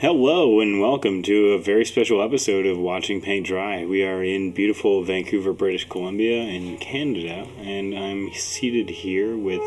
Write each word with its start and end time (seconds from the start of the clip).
Hello 0.00 0.60
and 0.60 0.80
welcome 0.80 1.24
to 1.24 1.54
a 1.54 1.58
very 1.58 1.84
special 1.84 2.22
episode 2.22 2.66
of 2.66 2.78
Watching 2.78 3.20
Paint 3.20 3.48
Dry. 3.48 3.84
We 3.84 4.04
are 4.04 4.22
in 4.22 4.52
beautiful 4.52 5.02
Vancouver, 5.02 5.52
British 5.52 5.88
Columbia 5.88 6.40
in 6.42 6.78
Canada, 6.78 7.48
and 7.58 7.98
I'm 7.98 8.32
seated 8.32 8.90
here 8.90 9.36
with 9.36 9.60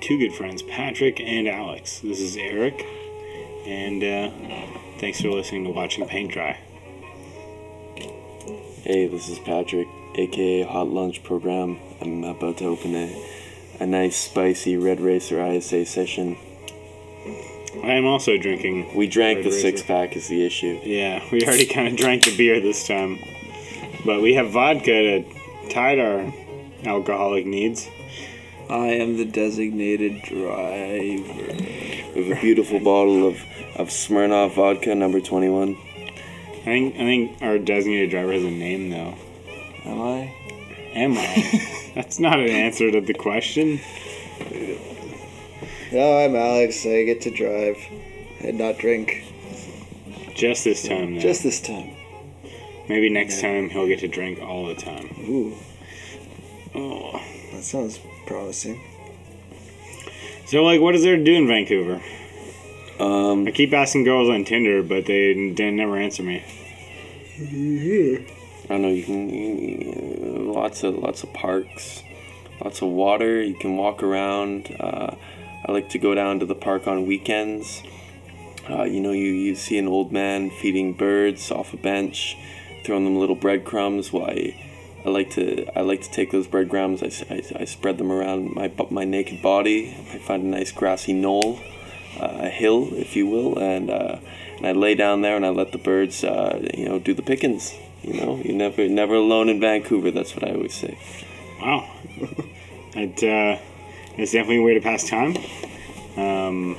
two 0.00 0.18
good 0.18 0.34
friends, 0.34 0.62
Patrick 0.62 1.20
and 1.20 1.46
Alex. 1.46 2.00
This 2.00 2.18
is 2.18 2.36
Eric, 2.36 2.84
and 3.64 4.02
uh, 4.02 4.32
thanks 4.98 5.20
for 5.20 5.28
listening 5.28 5.62
to 5.66 5.70
Watching 5.70 6.08
Paint 6.08 6.32
Dry. 6.32 6.58
Hey, 8.82 9.06
this 9.06 9.28
is 9.28 9.38
Patrick, 9.38 9.86
aka 10.16 10.62
Hot 10.64 10.88
Lunch 10.88 11.22
Program. 11.22 11.78
I'm 12.00 12.24
about 12.24 12.56
to 12.56 12.64
open 12.64 12.96
a, 12.96 13.24
a 13.78 13.86
nice 13.86 14.16
spicy 14.16 14.76
Red 14.76 15.00
Racer 15.00 15.40
ISA 15.40 15.86
session. 15.86 16.38
I 17.82 17.92
am 17.92 18.06
also 18.06 18.36
drinking. 18.38 18.94
We 18.94 19.06
drank 19.06 19.38
Red 19.38 19.44
the 19.44 19.50
Racer. 19.50 19.60
six 19.60 19.82
pack, 19.82 20.16
is 20.16 20.28
the 20.28 20.44
issue. 20.44 20.80
Yeah, 20.84 21.22
we 21.32 21.42
already 21.44 21.66
kind 21.66 21.88
of 21.88 21.96
drank 21.96 22.24
the 22.24 22.36
beer 22.36 22.60
this 22.60 22.86
time, 22.86 23.18
but 24.04 24.22
we 24.22 24.34
have 24.34 24.50
vodka 24.50 24.84
to 25.24 25.68
tide 25.70 25.98
our 25.98 26.32
alcoholic 26.84 27.46
needs. 27.46 27.88
I 28.70 28.88
am 28.88 29.16
the 29.16 29.24
designated 29.24 30.22
driver. 30.22 31.52
We 32.14 32.28
have 32.28 32.38
a 32.38 32.40
beautiful 32.40 32.80
bottle 32.80 33.26
of, 33.26 33.34
of 33.76 33.88
Smirnoff 33.88 34.54
vodka, 34.54 34.94
number 34.94 35.20
21. 35.20 35.70
I 35.70 36.64
think 36.64 36.94
I 36.94 36.98
think 36.98 37.42
our 37.42 37.58
designated 37.58 38.10
driver 38.10 38.32
has 38.32 38.42
a 38.44 38.50
name 38.50 38.88
though. 38.88 39.14
Am 39.84 40.00
I? 40.00 40.34
Am 40.94 41.12
I? 41.12 41.90
That's 41.94 42.18
not 42.18 42.38
an 42.38 42.48
answer 42.48 42.90
to 42.90 43.00
the 43.00 43.12
question. 43.12 43.80
No, 45.94 46.18
I'm 46.18 46.34
Alex. 46.34 46.84
I 46.84 47.04
get 47.04 47.20
to 47.20 47.30
drive 47.30 47.76
and 48.40 48.58
not 48.58 48.78
drink. 48.78 49.32
Just 50.34 50.64
this 50.64 50.82
time, 50.82 51.14
though. 51.14 51.20
Just 51.20 51.44
this 51.44 51.60
time. 51.60 51.94
Maybe 52.88 53.08
next 53.08 53.40
time 53.40 53.70
he'll 53.70 53.86
get 53.86 54.00
to 54.00 54.08
drink 54.08 54.40
all 54.42 54.66
the 54.66 54.74
time. 54.74 55.14
Ooh, 55.20 55.54
Oh. 56.74 57.22
that 57.52 57.62
sounds 57.62 58.00
promising. 58.26 58.80
So, 60.46 60.64
like, 60.64 60.80
what 60.80 60.96
is 60.96 61.04
there 61.04 61.14
to 61.14 61.22
do 61.22 61.32
in 61.32 61.46
Vancouver? 61.46 62.02
Um, 62.98 63.46
I 63.46 63.52
keep 63.52 63.72
asking 63.72 64.02
girls 64.02 64.28
on 64.28 64.44
Tinder, 64.44 64.82
but 64.82 65.06
they, 65.06 65.52
they 65.52 65.70
never 65.70 65.96
answer 65.96 66.24
me. 66.24 66.42
I 67.38 68.66
don't 68.68 68.82
know, 68.82 68.88
you 68.88 69.04
can, 69.04 69.30
you, 69.30 70.52
lots 70.52 70.82
of, 70.82 70.96
lots 70.96 71.22
of 71.22 71.32
parks, 71.32 72.02
lots 72.60 72.82
of 72.82 72.88
water, 72.88 73.40
you 73.40 73.54
can 73.54 73.76
walk 73.76 74.02
around. 74.02 74.74
Uh, 74.80 75.14
I 75.66 75.72
like 75.72 75.88
to 75.90 75.98
go 75.98 76.14
down 76.14 76.40
to 76.40 76.46
the 76.46 76.54
park 76.54 76.86
on 76.86 77.06
weekends. 77.06 77.82
Uh, 78.68 78.84
you 78.84 79.00
know, 79.00 79.12
you, 79.12 79.26
you 79.26 79.54
see 79.54 79.78
an 79.78 79.88
old 79.88 80.12
man 80.12 80.50
feeding 80.50 80.92
birds 80.92 81.50
off 81.50 81.72
a 81.72 81.76
bench, 81.76 82.36
throwing 82.84 83.04
them 83.04 83.16
little 83.16 83.34
breadcrumbs. 83.34 84.12
While 84.12 84.30
I, 84.30 84.56
I 85.04 85.08
like 85.10 85.30
to 85.30 85.66
I 85.76 85.82
like 85.82 86.02
to 86.02 86.10
take 86.10 86.30
those 86.32 86.46
breadcrumbs. 86.46 87.02
I 87.02 87.42
I 87.58 87.64
spread 87.64 87.98
them 87.98 88.10
around 88.10 88.54
my 88.54 88.70
my 88.90 89.04
naked 89.04 89.42
body. 89.42 89.96
I 90.12 90.18
find 90.18 90.44
a 90.44 90.46
nice 90.46 90.72
grassy 90.72 91.12
knoll, 91.12 91.60
uh, 92.20 92.38
a 92.40 92.48
hill, 92.48 92.88
if 92.92 93.16
you 93.16 93.26
will, 93.26 93.58
and 93.58 93.90
uh, 93.90 94.18
and 94.56 94.66
I 94.66 94.72
lay 94.72 94.94
down 94.94 95.22
there 95.22 95.36
and 95.36 95.44
I 95.44 95.50
let 95.50 95.72
the 95.72 95.78
birds, 95.78 96.24
uh, 96.24 96.66
you 96.74 96.88
know, 96.88 96.98
do 96.98 97.14
the 97.14 97.22
pickings. 97.22 97.74
You 98.02 98.14
know, 98.20 98.36
you 98.44 98.54
never 98.54 98.86
never 98.88 99.14
alone 99.14 99.48
in 99.48 99.60
Vancouver. 99.60 100.10
That's 100.10 100.34
what 100.34 100.46
I 100.46 100.52
always 100.54 100.74
say. 100.74 100.98
Wow. 101.60 101.90
it, 102.94 103.22
it's 104.16 104.32
definitely 104.32 104.58
a 104.58 104.62
way 104.62 104.74
to 104.74 104.80
pass 104.80 105.08
time. 105.08 105.36
Um, 106.16 106.76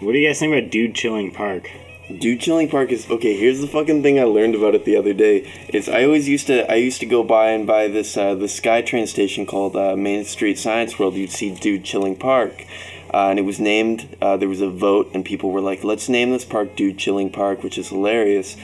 what 0.00 0.12
do 0.12 0.18
you 0.18 0.28
guys 0.28 0.38
think 0.38 0.54
about 0.54 0.70
Dude 0.70 0.94
Chilling 0.94 1.32
Park? 1.32 1.70
Dude 2.08 2.40
Chilling 2.40 2.70
Park 2.70 2.90
is 2.90 3.10
okay. 3.10 3.36
Here's 3.36 3.60
the 3.60 3.66
fucking 3.66 4.02
thing 4.02 4.18
I 4.18 4.22
learned 4.22 4.54
about 4.54 4.74
it 4.74 4.86
the 4.86 4.96
other 4.96 5.12
day. 5.12 5.50
Is 5.68 5.90
I 5.90 6.04
always 6.04 6.26
used 6.26 6.46
to 6.46 6.70
I 6.70 6.76
used 6.76 7.00
to 7.00 7.06
go 7.06 7.22
by 7.22 7.50
and 7.50 7.66
buy 7.66 7.88
this 7.88 8.16
uh, 8.16 8.34
the 8.34 8.46
SkyTrain 8.46 9.06
station 9.06 9.44
called 9.44 9.76
uh, 9.76 9.94
Main 9.94 10.24
Street 10.24 10.58
Science 10.58 10.98
World. 10.98 11.14
You'd 11.14 11.32
see 11.32 11.54
Dude 11.54 11.84
Chilling 11.84 12.16
Park, 12.16 12.64
uh, 13.12 13.28
and 13.28 13.38
it 13.38 13.42
was 13.42 13.60
named. 13.60 14.16
Uh, 14.22 14.38
there 14.38 14.48
was 14.48 14.62
a 14.62 14.70
vote, 14.70 15.10
and 15.12 15.22
people 15.22 15.50
were 15.50 15.60
like, 15.60 15.84
"Let's 15.84 16.08
name 16.08 16.30
this 16.30 16.46
park 16.46 16.76
Dude 16.76 16.96
Chilling 16.96 17.30
Park," 17.30 17.62
which 17.62 17.76
is 17.76 17.90
hilarious. 17.90 18.56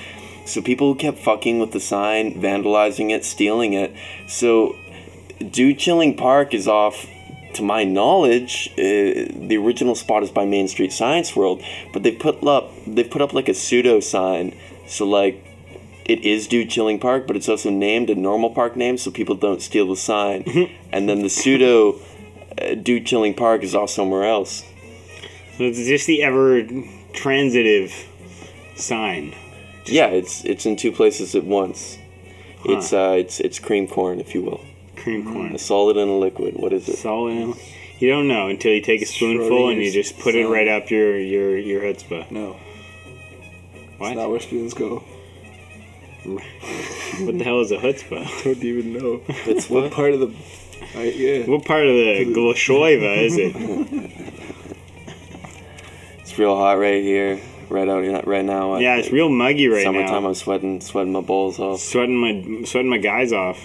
So 0.47 0.63
people 0.63 0.95
kept 0.95 1.19
fucking 1.19 1.59
with 1.59 1.73
the 1.73 1.81
sign, 1.81 2.41
vandalizing 2.41 3.11
it, 3.11 3.27
stealing 3.27 3.75
it. 3.75 3.93
So 4.27 4.77
Dude 5.39 5.79
Chilling 5.79 6.17
Park 6.17 6.55
is 6.55 6.67
off. 6.67 7.07
To 7.55 7.63
my 7.63 7.85
knowledge, 7.85 8.71
uh, 8.73 9.31
the 9.49 9.57
original 9.57 9.95
spot 9.95 10.23
is 10.23 10.31
by 10.31 10.45
Main 10.45 10.69
Street 10.69 10.93
Science 10.93 11.37
World, 11.37 11.63
but 11.93 12.03
they 12.03 12.13
put 12.13 12.45
up 12.47 12.73
they 12.87 13.05
put 13.05 13.23
up 13.23 13.33
like 13.33 13.49
a 13.49 13.55
pseudo 13.55 14.01
sign, 14.01 14.57
so 14.87 15.07
like 15.07 15.45
it 16.05 16.21
is 16.21 16.47
Dude 16.47 16.69
Chilling 16.69 16.99
Park, 16.99 17.27
but 17.27 17.37
it's 17.37 17.49
also 17.49 17.71
named 17.71 18.11
a 18.11 18.15
normal 18.15 18.51
park 18.51 18.77
name, 18.77 18.99
so 18.99 19.11
people 19.11 19.35
don't 19.35 19.63
steal 19.63 19.89
the 19.89 19.97
sign. 19.97 20.45
and 20.93 21.09
then 21.09 21.23
the 21.23 21.31
pseudo 21.31 22.01
uh, 22.61 22.75
Dude 22.75 23.07
Chilling 23.07 23.35
Park 23.35 23.63
is 23.63 23.75
off 23.75 23.91
somewhere 23.91 24.25
else. 24.25 24.65
So 25.57 25.65
it's 25.65 25.79
just 25.79 26.07
the 26.07 26.23
ever 26.23 26.65
transitive 27.13 27.93
sign. 28.77 29.35
Yeah, 29.87 30.09
it's 30.09 30.45
it's 30.45 30.67
in 30.67 30.77
two 30.77 30.93
places 30.93 31.35
at 31.35 31.45
once. 31.45 31.99
It's 32.65 32.93
uh 32.93 33.15
it's 33.19 33.41
it's 33.41 33.59
cream 33.59 33.87
corn, 33.87 34.21
if 34.21 34.35
you 34.35 34.43
will, 34.43 34.61
Mm. 35.05 35.33
corn. 35.33 35.55
a 35.55 35.59
solid 35.59 35.97
and 35.97 36.11
a 36.11 36.15
liquid. 36.15 36.55
What 36.57 36.73
is 36.73 36.89
it? 36.89 36.97
Solid. 36.97 37.55
You 37.99 38.09
don't 38.11 38.27
know 38.29 38.49
until 38.49 38.73
you 38.73 38.81
take 38.81 39.03
a 39.03 39.07
spoonful 39.07 39.69
and 39.69 39.81
you 39.83 39.91
just 39.93 40.19
put 40.19 40.35
it 40.35 40.47
right 40.49 40.67
up 40.69 40.91
your 40.91 41.19
your 41.19 41.57
your 41.57 41.83
chutzpah. 41.83 42.31
No, 42.31 42.57
What? 43.99 44.09
that's 44.09 44.17
not 44.17 44.31
where 44.31 44.41
spoons 44.41 44.75
go. 44.75 45.03
What 47.21 47.39
the 47.39 47.45
hell 47.45 47.61
is 47.61 47.71
a 47.71 47.77
chutzpah? 47.79 48.27
Don't 48.45 48.65
even 48.65 48.93
know. 48.95 49.21
It's 49.47 49.71
what 49.71 49.85
what? 49.85 49.93
part 49.93 50.15
of 50.15 50.21
the? 50.21 50.35
I, 50.97 51.05
yeah. 51.05 51.47
What 51.47 51.65
part 51.65 51.85
of 51.87 51.95
the 51.95 52.25
gloshoiva 52.35 53.19
is 53.23 53.37
it? 53.39 53.55
It's 56.21 56.39
real 56.39 56.57
hot 56.57 56.79
right 56.79 57.03
here, 57.03 57.39
right 57.69 57.89
out 57.89 58.27
right 58.27 58.45
now. 58.45 58.79
Yeah, 58.79 58.97
it's 58.97 59.11
real 59.13 59.29
muggy 59.29 59.69
right 59.69 59.85
Summertime, 59.85 60.07
now. 60.07 60.07
Summertime, 60.07 60.25
I'm 60.27 60.35
sweating, 60.35 60.81
sweating 60.81 61.13
my 61.13 61.21
balls 61.21 61.59
off. 61.61 61.79
Sweating 61.81 62.17
my 62.17 62.65
sweating 62.65 62.91
my 62.91 62.99
guys 62.99 63.33
off. 63.33 63.63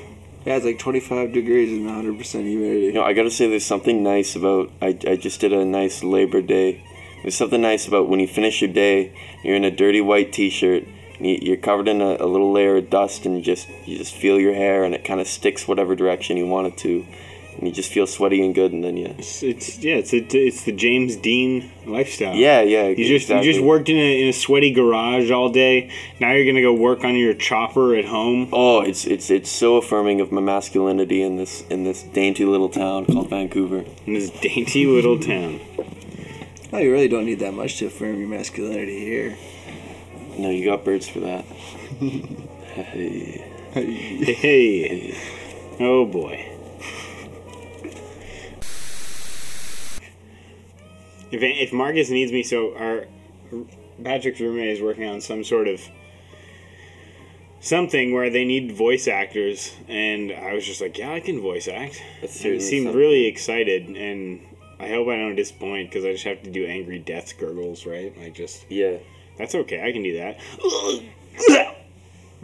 Yeah, 0.50 0.56
it's 0.56 0.66
like 0.66 0.80
25 0.80 1.32
degrees 1.32 1.72
and 1.72 1.86
100 1.86 2.18
percent 2.18 2.48
humidity. 2.48 2.88
You 2.88 2.94
know, 2.94 3.04
I 3.04 3.14
gotta 3.14 3.30
say, 3.30 3.48
there's 3.48 3.64
something 3.64 4.02
nice 4.02 4.36
about. 4.36 4.72
I, 4.82 4.98
I 5.08 5.16
just 5.16 5.40
did 5.40 5.54
a 5.54 5.64
nice 5.64 6.04
Labor 6.04 6.42
Day. 6.42 6.84
There's 7.22 7.36
something 7.36 7.62
nice 7.62 7.88
about 7.88 8.10
when 8.10 8.20
you 8.20 8.28
finish 8.28 8.60
your 8.60 8.74
day, 8.74 9.14
you're 9.44 9.56
in 9.56 9.64
a 9.64 9.70
dirty 9.70 10.02
white 10.02 10.34
T-shirt, 10.34 10.88
and 11.20 11.28
you, 11.28 11.38
you're 11.40 11.58
covered 11.58 11.88
in 11.88 12.02
a, 12.02 12.18
a 12.20 12.26
little 12.26 12.52
layer 12.52 12.78
of 12.78 12.90
dust, 12.90 13.28
and 13.28 13.38
you 13.38 13.44
just 13.44 13.70
you 13.86 13.96
just 14.00 14.16
feel 14.16 14.40
your 14.40 14.56
hair, 14.56 14.84
and 14.84 14.96
it 14.96 15.06
kind 15.06 15.22
of 15.22 15.28
sticks 15.28 15.68
whatever 15.68 15.94
direction 15.94 16.36
you 16.36 16.48
want 16.48 16.66
it 16.66 16.78
to, 16.78 17.06
and 17.60 17.68
you 17.68 17.74
just 17.74 17.92
feel 17.92 18.08
sweaty 18.08 18.44
and 18.44 18.56
good, 18.56 18.72
and 18.72 18.82
then 18.84 18.96
you. 18.96 19.14
It's, 19.18 19.44
it's 19.44 19.80
yeah, 19.80 19.96
it's 19.96 20.14
a, 20.14 20.18
it's 20.18 20.64
the 20.64 20.72
James 20.72 21.18
Dean 21.18 21.70
lifestyle. 21.86 22.34
Yeah, 22.34 22.62
yeah. 22.62 22.88
You 22.88 23.06
just 23.06 23.28
you 23.28 23.44
just 23.44 23.60
worked 23.60 23.90
in 23.90 23.98
a, 23.98 24.22
in 24.22 24.30
a 24.30 24.34
sweaty 24.34 24.72
garage 24.72 25.30
all 25.30 25.50
day. 25.50 25.92
Now 26.22 26.32
you're 26.32 26.46
gonna 26.46 26.62
go 26.62 26.74
work 26.74 27.04
on 27.04 27.16
your 27.16 27.34
chopper 27.34 27.96
at 27.96 28.06
home. 28.06 28.50
Oh, 28.54 28.80
it's 28.80 29.06
it's 29.06 29.30
it's 29.30 29.52
so 29.52 29.76
affirming 29.76 30.22
of 30.22 30.32
my 30.32 30.40
masculinity 30.40 31.22
in 31.22 31.36
this 31.36 31.62
in 31.70 31.84
this 31.84 32.04
dainty 32.04 32.46
little 32.46 32.70
town 32.70 33.06
called 33.06 33.30
Vancouver. 33.30 33.84
in 34.06 34.14
this 34.14 34.30
dainty 34.30 34.86
little 34.86 35.20
town. 35.20 35.60
Oh, 36.72 36.78
you 36.78 36.92
really 36.94 37.10
don't 37.10 37.26
need 37.26 37.40
that 37.40 37.54
much 37.54 37.78
to 37.80 37.88
affirm 37.88 38.20
your 38.20 38.30
masculinity 38.30 39.00
here. 39.00 39.38
No, 40.38 40.50
you 40.50 40.64
got 40.64 40.86
birds 40.86 41.10
for 41.10 41.20
that. 41.20 41.44
hey. 42.70 43.46
Hey, 43.74 45.16
oh 45.80 46.06
boy. 46.06 46.59
If 51.32 51.42
if 51.44 51.74
Marcus 51.74 52.10
needs 52.10 52.32
me, 52.32 52.44
so 52.44 52.76
our 52.76 53.06
Patrick's 54.04 54.40
roommate 54.40 54.70
is 54.70 54.82
working 54.82 55.06
on 55.06 55.22
some 55.22 55.44
sort 55.44 55.68
of 55.68 55.82
something 57.60 58.14
where 58.14 58.30
they 58.30 58.46
need 58.46 58.72
voice 58.72 59.08
actors, 59.08 59.76
and 59.88 60.32
I 60.32 60.54
was 60.54 60.66
just 60.66 60.82
like, 60.82 60.98
yeah, 60.98 61.12
I 61.12 61.20
can 61.20 61.42
voice 61.42 61.68
act. 61.68 62.02
That's 62.22 62.34
seemed 62.34 62.62
something. 62.62 62.94
really 62.96 63.26
excited, 63.26 63.88
and 63.90 64.42
I 64.80 64.88
hope 64.90 65.08
I 65.08 65.18
don't 65.18 65.36
disappoint 65.36 65.90
because 65.90 66.06
I 66.06 66.14
just 66.14 66.24
have 66.24 66.42
to 66.44 66.50
do 66.52 66.66
angry 66.66 67.00
death 67.00 67.38
gurgles, 67.38 67.86
right? 67.86 68.18
Like 68.18 68.34
just 68.34 68.66
Yeah. 68.70 68.98
that's 69.38 69.56
okay. 69.56 69.86
I 69.86 69.92
can 69.92 70.04
do 70.04 70.18
that. 70.18 70.40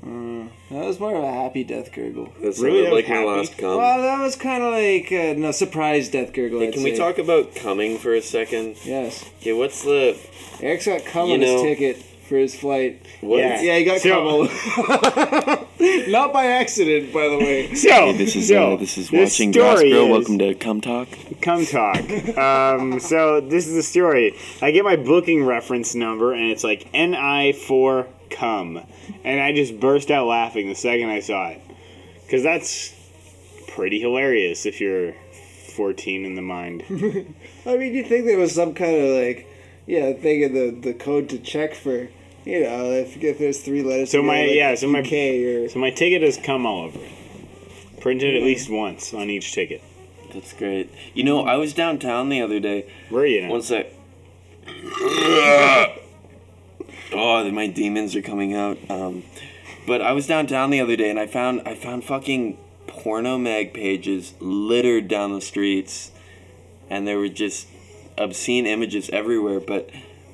That 0.05 0.85
was 0.85 0.99
more 0.99 1.15
of 1.15 1.23
a 1.23 1.31
happy 1.31 1.63
death 1.63 1.91
gurgle. 1.91 2.25
That 2.41 2.41
Really? 2.41 2.53
sounded 2.53 2.85
That 2.85 2.93
like 2.93 3.09
my 3.09 3.15
happy? 3.15 3.27
last 3.27 3.57
cum. 3.57 3.77
Well, 3.77 4.01
that 4.01 4.21
was 4.21 4.35
kind 4.35 4.63
of 4.63 4.73
like 4.73 5.11
a 5.11 5.33
no 5.35 5.51
surprise 5.51 6.09
death 6.09 6.31
gurgle. 6.33 6.59
Hey, 6.59 6.67
I'd 6.67 6.73
can 6.73 6.83
we 6.83 6.91
say. 6.91 6.97
talk 6.97 7.17
about 7.17 7.55
coming 7.55 7.97
for 7.97 8.13
a 8.13 8.21
second? 8.21 8.75
Yes, 8.85 9.25
Okay, 9.41 9.53
what's 9.53 9.83
the 9.83 10.15
Eric's 10.61 10.85
got 10.85 11.05
cum 11.05 11.29
You 11.29 11.35
on 11.35 11.41
his 11.41 11.61
ticket 11.63 11.97
for 11.97 12.35
his 12.37 12.55
flight. 12.55 13.01
what? 13.21 13.37
Yeah. 13.39 13.61
Yeah, 13.61 13.77
he 13.79 13.83
got 13.85 13.99
So- 14.01 14.47
cum. 14.47 15.65
Not 16.11 16.33
by 16.33 16.45
accident, 16.47 17.11
by 17.13 17.27
the 17.27 17.37
way. 17.37 17.73
So, 17.75 17.89
Hey, 17.89 18.11
this 18.13 18.35
is 18.35 18.47
so, 18.47 18.73
uh, 18.73 18.75
this 18.77 18.97
is 18.97 19.09
the 19.09 19.19
watching 19.19 19.51
Grass 19.51 19.77
story 19.77 19.91
Grow. 19.91 20.05
is- 20.05 20.11
Welcome 20.11 20.39
to 20.39 20.53
Come 20.55 20.81
Talk. 20.81 21.07
Come 21.41 21.65
talk. 21.65 22.37
um, 22.37 22.99
so 22.99 23.41
this 23.41 23.67
is 23.67 23.73
the 23.75 23.83
story. 23.83 24.33
I 24.61 24.71
get 24.71 24.83
my 24.83 24.95
booking 24.95 25.43
reference 25.45 25.93
number, 25.95 26.31
and 26.33 26.49
it's 26.51 26.63
like 26.63 26.87
NI4 26.93 28.07
come, 28.29 28.81
and 29.23 29.39
I 29.39 29.53
just 29.53 29.79
burst 29.79 30.11
out 30.11 30.27
laughing 30.27 30.67
the 30.67 30.75
second 30.75 31.09
I 31.09 31.19
saw 31.19 31.49
it, 31.49 31.61
because 32.23 32.43
that's 32.43 32.93
pretty 33.67 33.99
hilarious 33.99 34.65
if 34.65 34.79
you're 34.81 35.13
14 35.75 36.25
in 36.25 36.35
the 36.35 36.41
mind. 36.41 36.83
I 37.65 37.77
mean, 37.77 37.93
you'd 37.93 38.07
think 38.07 38.25
there 38.25 38.37
was 38.37 38.53
some 38.53 38.73
kind 38.73 38.95
of 38.95 39.09
like, 39.25 39.47
yeah, 39.85 40.13
thing 40.13 40.41
in 40.41 40.53
the, 40.53 40.71
the 40.71 40.93
code 40.93 41.29
to 41.29 41.37
check 41.39 41.75
for, 41.75 42.07
you 42.45 42.63
know, 42.63 42.91
if, 42.91 43.17
if 43.21 43.37
there's 43.39 43.61
three 43.61 43.83
letters. 43.83 44.11
So 44.11 44.21
my- 44.23 44.45
like 44.45 44.55
yeah, 44.55 44.75
so 44.75 44.87
my- 44.87 44.99
UK 44.99 45.11
or 45.13 45.69
So 45.69 45.79
my 45.79 45.91
ticket 45.91 46.21
has 46.21 46.37
come 46.37 46.65
all 46.65 46.85
over 46.85 46.99
it, 46.99 47.11
printed 47.99 48.35
at 48.35 48.43
least 48.43 48.69
once 48.69 49.13
on 49.13 49.29
each 49.29 49.51
ticket. 49.53 49.81
That's 50.33 50.53
great. 50.53 50.89
You 51.13 51.23
know, 51.23 51.45
I 51.45 51.55
was 51.55 51.73
downtown 51.73 52.29
the 52.29 52.41
other 52.41 52.59
day. 52.59 52.91
Where 53.09 53.23
are 53.23 53.25
you 53.25 53.41
now? 53.43 53.49
One 53.51 53.61
sec. 53.61 53.87
Oh, 57.13 57.49
my 57.51 57.67
demons 57.67 58.15
are 58.15 58.21
coming 58.21 58.53
out. 58.53 58.77
Um, 58.89 59.23
but 59.87 60.01
I 60.01 60.13
was 60.13 60.27
downtown 60.27 60.69
the 60.71 60.81
other 60.81 60.95
day 60.95 61.09
and 61.09 61.19
I 61.19 61.27
found 61.27 61.61
I 61.65 61.75
found 61.75 62.03
fucking 62.03 62.57
porno 62.87 63.37
mag 63.37 63.73
pages 63.73 64.33
littered 64.39 65.07
down 65.07 65.33
the 65.33 65.41
streets, 65.41 66.11
and 66.89 67.07
there 67.07 67.17
were 67.17 67.29
just 67.29 67.67
obscene 68.17 68.65
images 68.65 69.09
everywhere. 69.09 69.59
But 69.59 69.89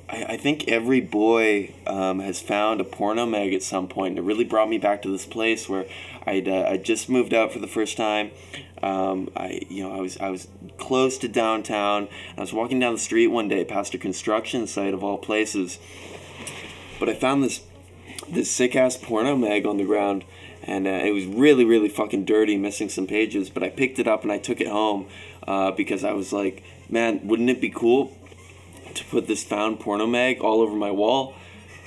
I, 0.08 0.24
I 0.24 0.36
think 0.36 0.68
every 0.68 1.00
boy 1.00 1.74
um, 1.86 2.20
has 2.20 2.40
found 2.40 2.80
a 2.80 2.84
porno 2.84 3.26
mag 3.26 3.52
at 3.52 3.62
some 3.62 3.88
point. 3.88 4.18
It 4.18 4.22
really 4.22 4.44
brought 4.44 4.68
me 4.68 4.78
back 4.78 5.02
to 5.02 5.10
this 5.10 5.26
place 5.26 5.68
where 5.68 5.86
I'd 6.26 6.48
uh, 6.48 6.66
I 6.68 6.76
just 6.76 7.08
moved 7.08 7.34
out 7.34 7.52
for 7.52 7.58
the 7.58 7.66
first 7.66 7.96
time. 7.96 8.30
Um, 8.82 9.30
I 9.36 9.62
you 9.68 9.82
know 9.82 9.94
I 9.94 10.00
was 10.00 10.18
I 10.18 10.30
was 10.30 10.48
close 10.78 11.18
to 11.18 11.28
downtown. 11.28 12.08
I 12.36 12.40
was 12.40 12.52
walking 12.52 12.78
down 12.78 12.94
the 12.94 13.00
street 13.00 13.28
one 13.28 13.48
day 13.48 13.64
past 13.64 13.94
a 13.94 13.98
construction 13.98 14.66
site 14.66 14.94
of 14.94 15.02
all 15.02 15.18
places, 15.18 15.78
but 17.02 17.08
I 17.08 17.14
found 17.14 17.42
this 17.42 17.62
this 18.28 18.48
sick 18.48 18.76
ass 18.76 18.96
porno 18.96 19.34
mag 19.34 19.66
on 19.66 19.76
the 19.76 19.82
ground, 19.82 20.24
and 20.62 20.86
uh, 20.86 20.90
it 20.90 21.10
was 21.10 21.26
really 21.26 21.64
really 21.64 21.88
fucking 21.88 22.24
dirty, 22.24 22.56
missing 22.56 22.88
some 22.88 23.08
pages. 23.08 23.50
But 23.50 23.64
I 23.64 23.70
picked 23.70 23.98
it 23.98 24.06
up 24.06 24.22
and 24.22 24.30
I 24.30 24.38
took 24.38 24.60
it 24.60 24.68
home 24.68 25.08
uh, 25.44 25.72
because 25.72 26.04
I 26.04 26.12
was 26.12 26.32
like, 26.32 26.62
man, 26.88 27.26
wouldn't 27.26 27.50
it 27.50 27.60
be 27.60 27.70
cool 27.70 28.16
to 28.94 29.04
put 29.06 29.26
this 29.26 29.42
found 29.42 29.80
porno 29.80 30.06
mag 30.06 30.42
all 30.42 30.60
over 30.60 30.76
my 30.76 30.92
wall? 30.92 31.34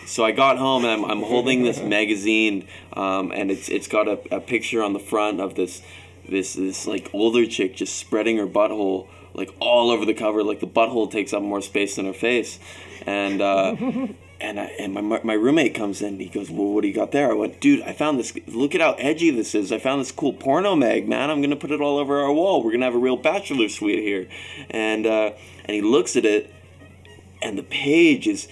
So 0.06 0.25
I 0.25 0.33
got 0.33 0.57
home 0.57 0.83
and 0.83 0.91
I'm, 0.91 1.09
I'm 1.09 1.23
holding 1.23 1.63
this 1.63 1.81
magazine, 1.97 2.67
um, 2.91 3.31
and 3.31 3.50
it's 3.50 3.69
it's 3.69 3.88
got 3.88 4.09
a, 4.09 4.19
a 4.35 4.41
picture 4.41 4.83
on 4.83 4.91
the 4.91 5.00
front 5.00 5.39
of 5.39 5.56
this 5.56 5.81
this 6.27 6.56
this 6.56 6.88
like 6.88 7.09
older 7.13 7.45
chick 7.45 7.77
just 7.77 7.95
spreading 7.95 8.35
her 8.35 8.47
butthole 8.47 9.07
like 9.33 9.56
all 9.62 9.91
over 9.91 10.06
the 10.06 10.13
cover, 10.13 10.44
like 10.44 10.59
the 10.59 10.67
butthole 10.67 11.09
takes 11.09 11.31
up 11.31 11.41
more 11.41 11.62
space 11.62 11.95
than 11.95 12.06
her 12.06 12.12
face, 12.12 12.59
and. 13.06 13.39
Uh, 13.39 14.07
and 14.45 14.59
I, 14.59 14.65
and 14.80 14.94
my, 14.94 15.01
my 15.24 15.33
roommate 15.33 15.74
comes 15.74 16.01
in. 16.01 16.19
He 16.19 16.27
goes, 16.27 16.51
"Well, 16.51 16.68
what 16.68 16.81
do 16.81 16.88
you 16.88 16.94
got 16.94 17.12
there?" 17.12 17.31
I 17.31 17.33
went, 17.33 17.59
"Dude, 17.59 17.81
I 17.81 17.94
found 17.94 18.19
this. 18.19 18.33
Look 18.47 18.75
at 18.75 18.81
how 18.81 18.94
edgy 18.94 19.31
this 19.31 19.56
is. 19.56 19.71
I 19.71 19.80
found 19.80 20.00
this 20.01 20.12
cool 20.12 20.33
porno 20.33 20.75
mag, 20.75 21.07
man. 21.07 21.31
I'm 21.31 21.42
gonna 21.42 21.56
put 21.56 21.71
it 21.71 21.81
all 21.81 21.97
over 21.97 22.19
our 22.21 22.31
wall. 22.31 22.63
We're 22.63 22.71
gonna 22.71 22.86
have 22.86 22.95
a 22.95 23.00
real 23.00 23.18
bachelor 23.18 23.68
suite 23.69 24.00
here." 24.03 24.27
And 24.69 25.07
uh, 25.07 25.31
and 25.65 25.74
he 25.75 25.81
looks 25.81 26.15
at 26.15 26.25
it, 26.25 26.53
and 27.42 27.57
the 27.57 27.63
page 27.63 28.27
is 28.27 28.47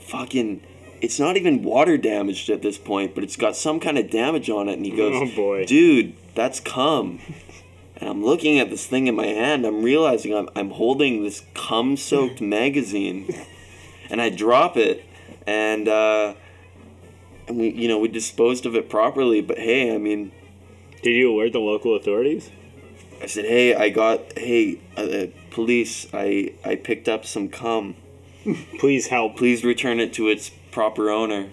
fucking. 0.00 0.62
It's 1.02 1.20
not 1.20 1.36
even 1.36 1.62
water 1.62 1.98
damaged 1.98 2.48
at 2.48 2.62
this 2.62 2.78
point, 2.78 3.14
but 3.14 3.22
it's 3.22 3.36
got 3.36 3.54
some 3.56 3.78
kind 3.78 3.98
of 3.98 4.08
damage 4.10 4.48
on 4.48 4.70
it. 4.70 4.74
And 4.74 4.86
he 4.86 4.92
goes, 4.92 5.12
Oh, 5.14 5.36
boy. 5.36 5.66
dude, 5.66 6.14
that's 6.34 6.58
cum." 6.60 7.20
And 7.96 8.08
I'm 8.08 8.24
looking 8.24 8.58
at 8.58 8.70
this 8.70 8.86
thing 8.86 9.06
in 9.06 9.14
my 9.14 9.26
hand. 9.26 9.66
I'm 9.66 9.82
realizing 9.82 10.34
I'm 10.34 10.48
I'm 10.56 10.70
holding 10.70 11.22
this 11.22 11.42
cum-soaked 11.54 12.40
magazine, 12.56 13.28
and 14.10 14.20
I 14.22 14.30
drop 14.30 14.76
it, 14.76 15.04
and 15.46 15.88
uh, 15.88 16.34
and 17.48 17.58
we 17.58 17.70
you 17.70 17.88
know 17.88 17.98
we 17.98 18.08
disposed 18.08 18.66
of 18.66 18.74
it 18.74 18.88
properly. 18.88 19.40
But 19.40 19.58
hey, 19.58 19.94
I 19.94 19.98
mean, 19.98 20.32
Did 21.02 21.10
you 21.10 21.32
alert 21.32 21.52
the 21.52 21.60
local 21.60 21.94
authorities? 21.94 22.50
I 23.22 23.26
said, 23.26 23.44
hey, 23.44 23.74
I 23.74 23.88
got 23.90 24.36
hey, 24.38 24.80
uh, 24.96 25.00
uh, 25.00 25.26
police, 25.50 26.06
I 26.12 26.54
I 26.64 26.76
picked 26.76 27.08
up 27.08 27.24
some 27.24 27.48
cum. 27.48 27.96
Please 28.78 29.06
help. 29.06 29.36
Please 29.36 29.64
return 29.64 30.00
it 30.00 30.12
to 30.14 30.28
its 30.28 30.50
proper 30.70 31.10
owner. 31.10 31.48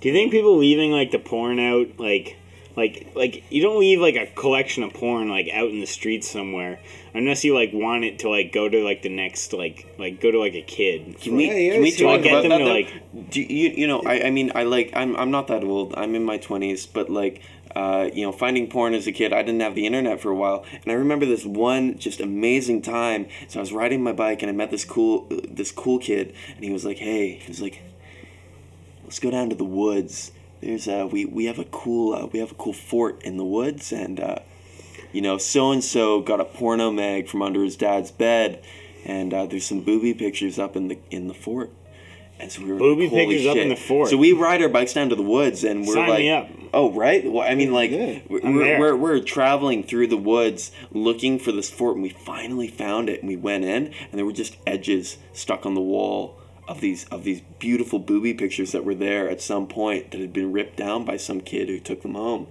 Do 0.00 0.08
you 0.08 0.14
think 0.14 0.30
people 0.30 0.56
leaving 0.56 0.92
like 0.92 1.10
the 1.10 1.18
porn 1.18 1.58
out 1.58 1.98
like 1.98 2.36
like 2.82 3.12
like 3.22 3.34
you 3.50 3.60
don't 3.66 3.78
leave 3.86 4.00
like 4.00 4.16
a 4.16 4.26
collection 4.42 4.82
of 4.82 4.90
porn 5.00 5.28
like 5.28 5.48
out 5.60 5.68
in 5.74 5.78
the 5.80 5.86
streets 5.98 6.26
somewhere 6.36 6.74
unless 7.18 7.44
you 7.44 7.52
like 7.54 7.70
want 7.72 8.02
it 8.08 8.14
to 8.22 8.28
like 8.36 8.48
go 8.52 8.68
to 8.74 8.78
like 8.90 9.00
the 9.02 9.08
next 9.24 9.52
like 9.52 9.78
like 9.98 10.14
go 10.24 10.30
to 10.30 10.38
like 10.46 10.54
a 10.54 10.62
kid. 10.76 11.00
Can 11.20 11.36
we 11.36 11.44
Yeah, 11.46 11.72
can 11.74 11.82
we 11.82 11.90
talk 11.92 12.22
get 12.22 12.40
them 12.42 12.50
that? 12.50 12.58
to, 12.58 12.64
like- 12.78 13.30
Do 13.30 13.40
you 13.42 13.68
you 13.80 13.86
know 13.86 14.00
I 14.14 14.14
I 14.28 14.30
mean 14.30 14.48
I 14.54 14.62
like 14.76 14.88
I'm 15.00 15.14
I'm 15.20 15.30
not 15.30 15.46
that 15.52 15.62
old. 15.62 15.94
I'm 15.96 16.14
in 16.14 16.24
my 16.24 16.38
twenties, 16.38 16.86
but 16.86 17.06
like. 17.10 17.36
Uh, 17.82 18.10
you 18.12 18.24
know, 18.26 18.32
finding 18.32 18.66
porn 18.68 18.94
as 18.94 19.06
a 19.06 19.12
kid, 19.12 19.32
I 19.32 19.42
didn't 19.44 19.60
have 19.60 19.76
the 19.76 19.86
internet 19.86 20.20
for 20.20 20.30
a 20.32 20.34
while, 20.34 20.64
and 20.82 20.88
I 20.90 20.94
remember 20.94 21.24
this 21.24 21.44
one 21.46 21.84
just 22.00 22.18
amazing 22.20 22.82
time. 22.82 23.28
So 23.46 23.60
I 23.60 23.62
was 23.62 23.72
riding 23.72 24.02
my 24.02 24.10
bike, 24.12 24.42
and 24.42 24.50
I 24.50 24.52
met 24.52 24.72
this 24.72 24.84
cool, 24.84 25.28
this 25.48 25.70
cool 25.70 26.00
kid, 26.00 26.34
and 26.56 26.64
he 26.64 26.72
was 26.72 26.84
like, 26.84 26.98
"Hey," 26.98 27.38
he 27.44 27.46
was 27.46 27.62
like, 27.62 27.80
let's 29.04 29.20
go 29.20 29.30
down 29.30 29.50
to 29.50 29.54
the 29.54 29.64
woods. 29.64 30.32
There's 30.60 30.88
uh 30.88 31.08
we 31.10 31.24
we 31.24 31.46
have 31.46 31.58
a 31.58 31.64
cool 31.64 32.14
uh, 32.14 32.26
we 32.26 32.38
have 32.38 32.52
a 32.52 32.54
cool 32.54 32.72
fort 32.72 33.22
in 33.22 33.36
the 33.36 33.44
woods 33.44 33.92
and 33.92 34.20
uh 34.20 34.36
you 35.12 35.22
know 35.22 35.38
so 35.38 35.72
and 35.72 35.82
so 35.82 36.20
got 36.20 36.40
a 36.40 36.44
porno 36.44 36.90
mag 36.90 37.28
from 37.28 37.42
under 37.42 37.64
his 37.64 37.76
dad's 37.76 38.10
bed 38.10 38.62
and 39.04 39.32
uh, 39.32 39.46
there's 39.46 39.66
some 39.66 39.80
booby 39.80 40.14
pictures 40.14 40.58
up 40.58 40.76
in 40.76 40.88
the 40.88 40.98
in 41.10 41.28
the 41.28 41.34
fort. 41.34 41.70
And 42.38 42.50
so 42.50 42.62
we 42.62 42.72
were 42.72 42.78
Booby 42.78 43.02
like, 43.02 43.10
"Holy 43.10 43.26
pictures 43.26 43.46
up 43.48 43.56
in 43.58 43.68
shit." 43.68 43.78
the 43.78 43.84
fort. 43.84 44.08
So 44.08 44.16
we 44.16 44.32
ride 44.32 44.62
our 44.62 44.68
bikes 44.70 44.94
down 44.94 45.10
to 45.10 45.14
the 45.14 45.22
woods 45.22 45.62
and 45.62 45.86
we're 45.86 45.94
Sign 45.94 46.08
like 46.08 46.18
me 46.20 46.30
up. 46.30 46.48
Oh 46.72 46.90
right. 46.90 47.30
Well, 47.30 47.46
I 47.46 47.54
mean 47.54 47.70
like 47.70 47.90
we're, 47.90 48.22
we're, 48.42 48.78
we're 48.78 48.96
we're 48.96 49.20
traveling 49.20 49.82
through 49.82 50.06
the 50.06 50.16
woods 50.16 50.72
looking 50.90 51.38
for 51.38 51.52
this 51.52 51.68
fort 51.68 51.96
and 51.96 52.02
we 52.02 52.08
finally 52.08 52.68
found 52.68 53.10
it 53.10 53.20
and 53.20 53.28
we 53.28 53.36
went 53.36 53.64
in 53.64 53.86
and 53.86 54.12
there 54.14 54.24
were 54.24 54.32
just 54.32 54.56
edges 54.66 55.18
stuck 55.34 55.66
on 55.66 55.74
the 55.74 55.82
wall 55.82 56.39
of 56.68 56.80
these 56.80 57.04
of 57.06 57.24
these 57.24 57.40
beautiful 57.58 57.98
booby 57.98 58.34
pictures 58.34 58.72
that 58.72 58.84
were 58.84 58.94
there 58.94 59.28
at 59.28 59.40
some 59.40 59.66
point 59.66 60.10
that 60.12 60.20
had 60.20 60.32
been 60.32 60.52
ripped 60.52 60.76
down 60.76 61.04
by 61.04 61.16
some 61.16 61.40
kid 61.40 61.68
who 61.68 61.80
took 61.80 62.02
them 62.02 62.14
home. 62.14 62.46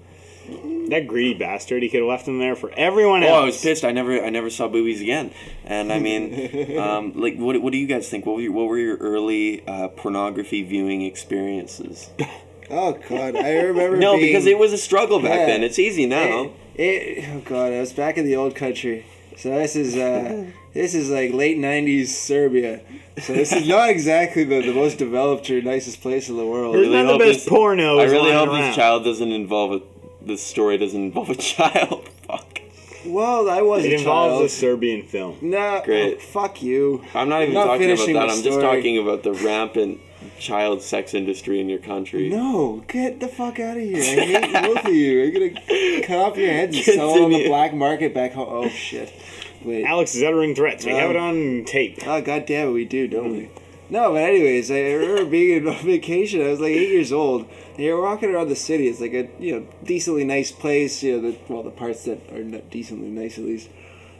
That 0.89 1.05
greedy 1.07 1.35
bastard. 1.37 1.83
He 1.83 1.89
could 1.89 1.99
have 1.99 2.09
left 2.09 2.25
them 2.25 2.39
there 2.39 2.55
for 2.55 2.71
everyone 2.71 3.21
else. 3.21 3.31
Oh. 3.31 3.41
I 3.41 3.45
was 3.45 3.61
pissed. 3.61 3.85
I 3.85 3.91
never 3.91 4.19
I 4.23 4.29
never 4.29 4.49
saw 4.49 4.67
boobies 4.67 4.99
again. 5.01 5.31
And 5.63 5.93
I 5.93 5.99
mean, 5.99 6.77
um, 6.79 7.13
like 7.19 7.35
what 7.37 7.61
what 7.61 7.71
do 7.71 7.77
you 7.77 7.85
guys 7.87 8.09
think? 8.09 8.25
What 8.25 8.35
were 8.37 8.41
your, 8.41 8.51
what 8.51 8.67
were 8.67 8.79
your 8.79 8.97
early 8.97 9.65
uh, 9.67 9.89
pornography 9.89 10.63
viewing 10.63 11.03
experiences? 11.03 12.09
oh 12.71 12.93
god, 13.07 13.35
I 13.35 13.51
remember. 13.61 13.97
No, 13.99 14.15
being, 14.15 14.27
because 14.27 14.47
it 14.47 14.57
was 14.57 14.73
a 14.73 14.77
struggle 14.77 15.19
back 15.21 15.39
Yeah. 15.41 15.45
then. 15.45 15.63
It's 15.63 15.77
easy 15.77 16.07
now. 16.07 16.51
It, 16.75 16.81
it, 16.81 17.25
oh 17.29 17.41
god, 17.41 17.71
I 17.73 17.79
was 17.81 17.93
back 17.93 18.17
in 18.17 18.25
the 18.25 18.35
old 18.35 18.55
country. 18.55 19.05
So 19.37 19.49
this 19.51 19.75
is 19.75 19.95
uh, 19.95 20.47
this 20.73 20.93
is 20.93 21.09
like 21.09 21.33
late 21.33 21.57
'90s 21.57 22.07
Serbia. 22.07 22.81
So 23.21 23.33
this 23.33 23.51
is 23.51 23.67
not 23.67 23.89
exactly 23.89 24.43
the, 24.45 24.61
the 24.61 24.73
most 24.73 24.97
developed 24.97 25.49
or 25.49 25.61
nicest 25.61 26.01
place 26.01 26.29
in 26.29 26.37
the 26.37 26.45
world. 26.45 26.75
There's 26.75 26.87
really 26.87 27.03
not 27.03 27.11
the 27.13 27.17
best 27.25 27.45
this- 27.45 27.49
pornos. 27.49 27.99
I 27.99 28.05
really 28.05 28.31
hope 28.31 28.49
around. 28.49 28.61
this 28.61 28.75
child 28.75 29.03
doesn't 29.03 29.31
involve 29.31 29.71
a. 29.73 29.81
This 30.21 30.43
story 30.43 30.77
doesn't 30.77 31.01
involve 31.01 31.29
a 31.29 31.35
child. 31.53 32.07
Fuck. 32.27 32.59
Well, 33.05 33.49
I 33.49 33.61
was 33.61 33.85
It 33.85 33.93
a 33.93 33.95
involves 33.99 34.33
child. 34.33 34.43
a 34.45 34.49
Serbian 34.49 35.03
film. 35.03 35.37
No, 35.41 35.57
oh, 35.77 35.81
Great. 35.85 36.17
oh, 36.17 36.19
fuck 36.19 36.61
you. 36.61 37.03
I'm 37.15 37.29
not 37.29 37.41
even 37.43 37.53
Not 37.53 37.65
talking 37.65 37.89
about 37.91 38.05
that. 38.07 38.29
I'm 38.29 38.43
just 38.43 38.59
talking 38.59 38.97
about 38.97 39.23
the 39.23 39.33
rampant 39.33 39.99
child 40.37 40.81
sex 40.81 41.13
industry 41.13 41.61
in 41.61 41.69
your 41.69 41.79
country. 41.79 42.29
No, 42.29 42.83
get 42.89 43.21
the 43.21 43.29
fuck 43.29 43.59
out 43.59 43.77
of 43.77 43.83
here. 43.83 43.97
I 43.97 44.25
hate 44.25 44.53
both 44.65 44.85
of 44.85 44.93
you. 44.93 45.23
I'm 45.23 45.33
gonna 45.33 46.01
cut 46.05 46.17
off 46.17 46.37
your 46.37 46.51
heads 46.51 46.75
and 46.75 46.85
sell 46.85 47.15
it 47.15 47.21
on 47.23 47.31
the 47.31 47.47
black 47.47 47.73
market 47.73 48.13
back 48.13 48.33
home. 48.33 48.47
Oh 48.49 48.69
shit. 48.69 49.13
Wait. 49.63 49.85
Alex 49.85 50.15
is 50.15 50.23
uttering 50.23 50.55
threats. 50.55 50.85
We 50.85 50.91
have 50.91 51.09
Um, 51.09 51.15
it 51.15 51.19
on 51.19 51.65
tape. 51.65 51.99
Oh 52.05 52.21
god 52.21 52.45
damn 52.45 52.69
it, 52.69 52.71
we 52.71 52.85
do, 52.85 53.07
don't 53.07 53.31
we? 53.31 53.49
No, 53.89 54.11
but 54.13 54.21
anyways, 54.21 54.69
I 54.69 54.79
remember 54.93 55.25
being 55.29 55.67
on 55.67 55.83
vacation. 55.83 56.41
I 56.41 56.49
was 56.49 56.59
like 56.59 56.71
eight 56.71 56.89
years 56.89 57.11
old. 57.11 57.47
And 57.75 57.79
you're 57.79 58.01
walking 58.01 58.29
around 58.33 58.49
the 58.49 58.55
city. 58.55 58.87
It's 58.87 59.01
like 59.01 59.13
a 59.13 59.27
you 59.39 59.59
know 59.59 59.67
decently 59.83 60.23
nice 60.23 60.51
place. 60.51 61.01
You 61.03 61.19
know 61.21 61.31
the 61.31 61.37
well 61.49 61.63
the 61.63 61.71
parts 61.71 62.05
that 62.05 62.19
are 62.31 62.43
not 62.43 62.69
decently 62.69 63.09
nice 63.09 63.37
at 63.37 63.45
least. 63.45 63.69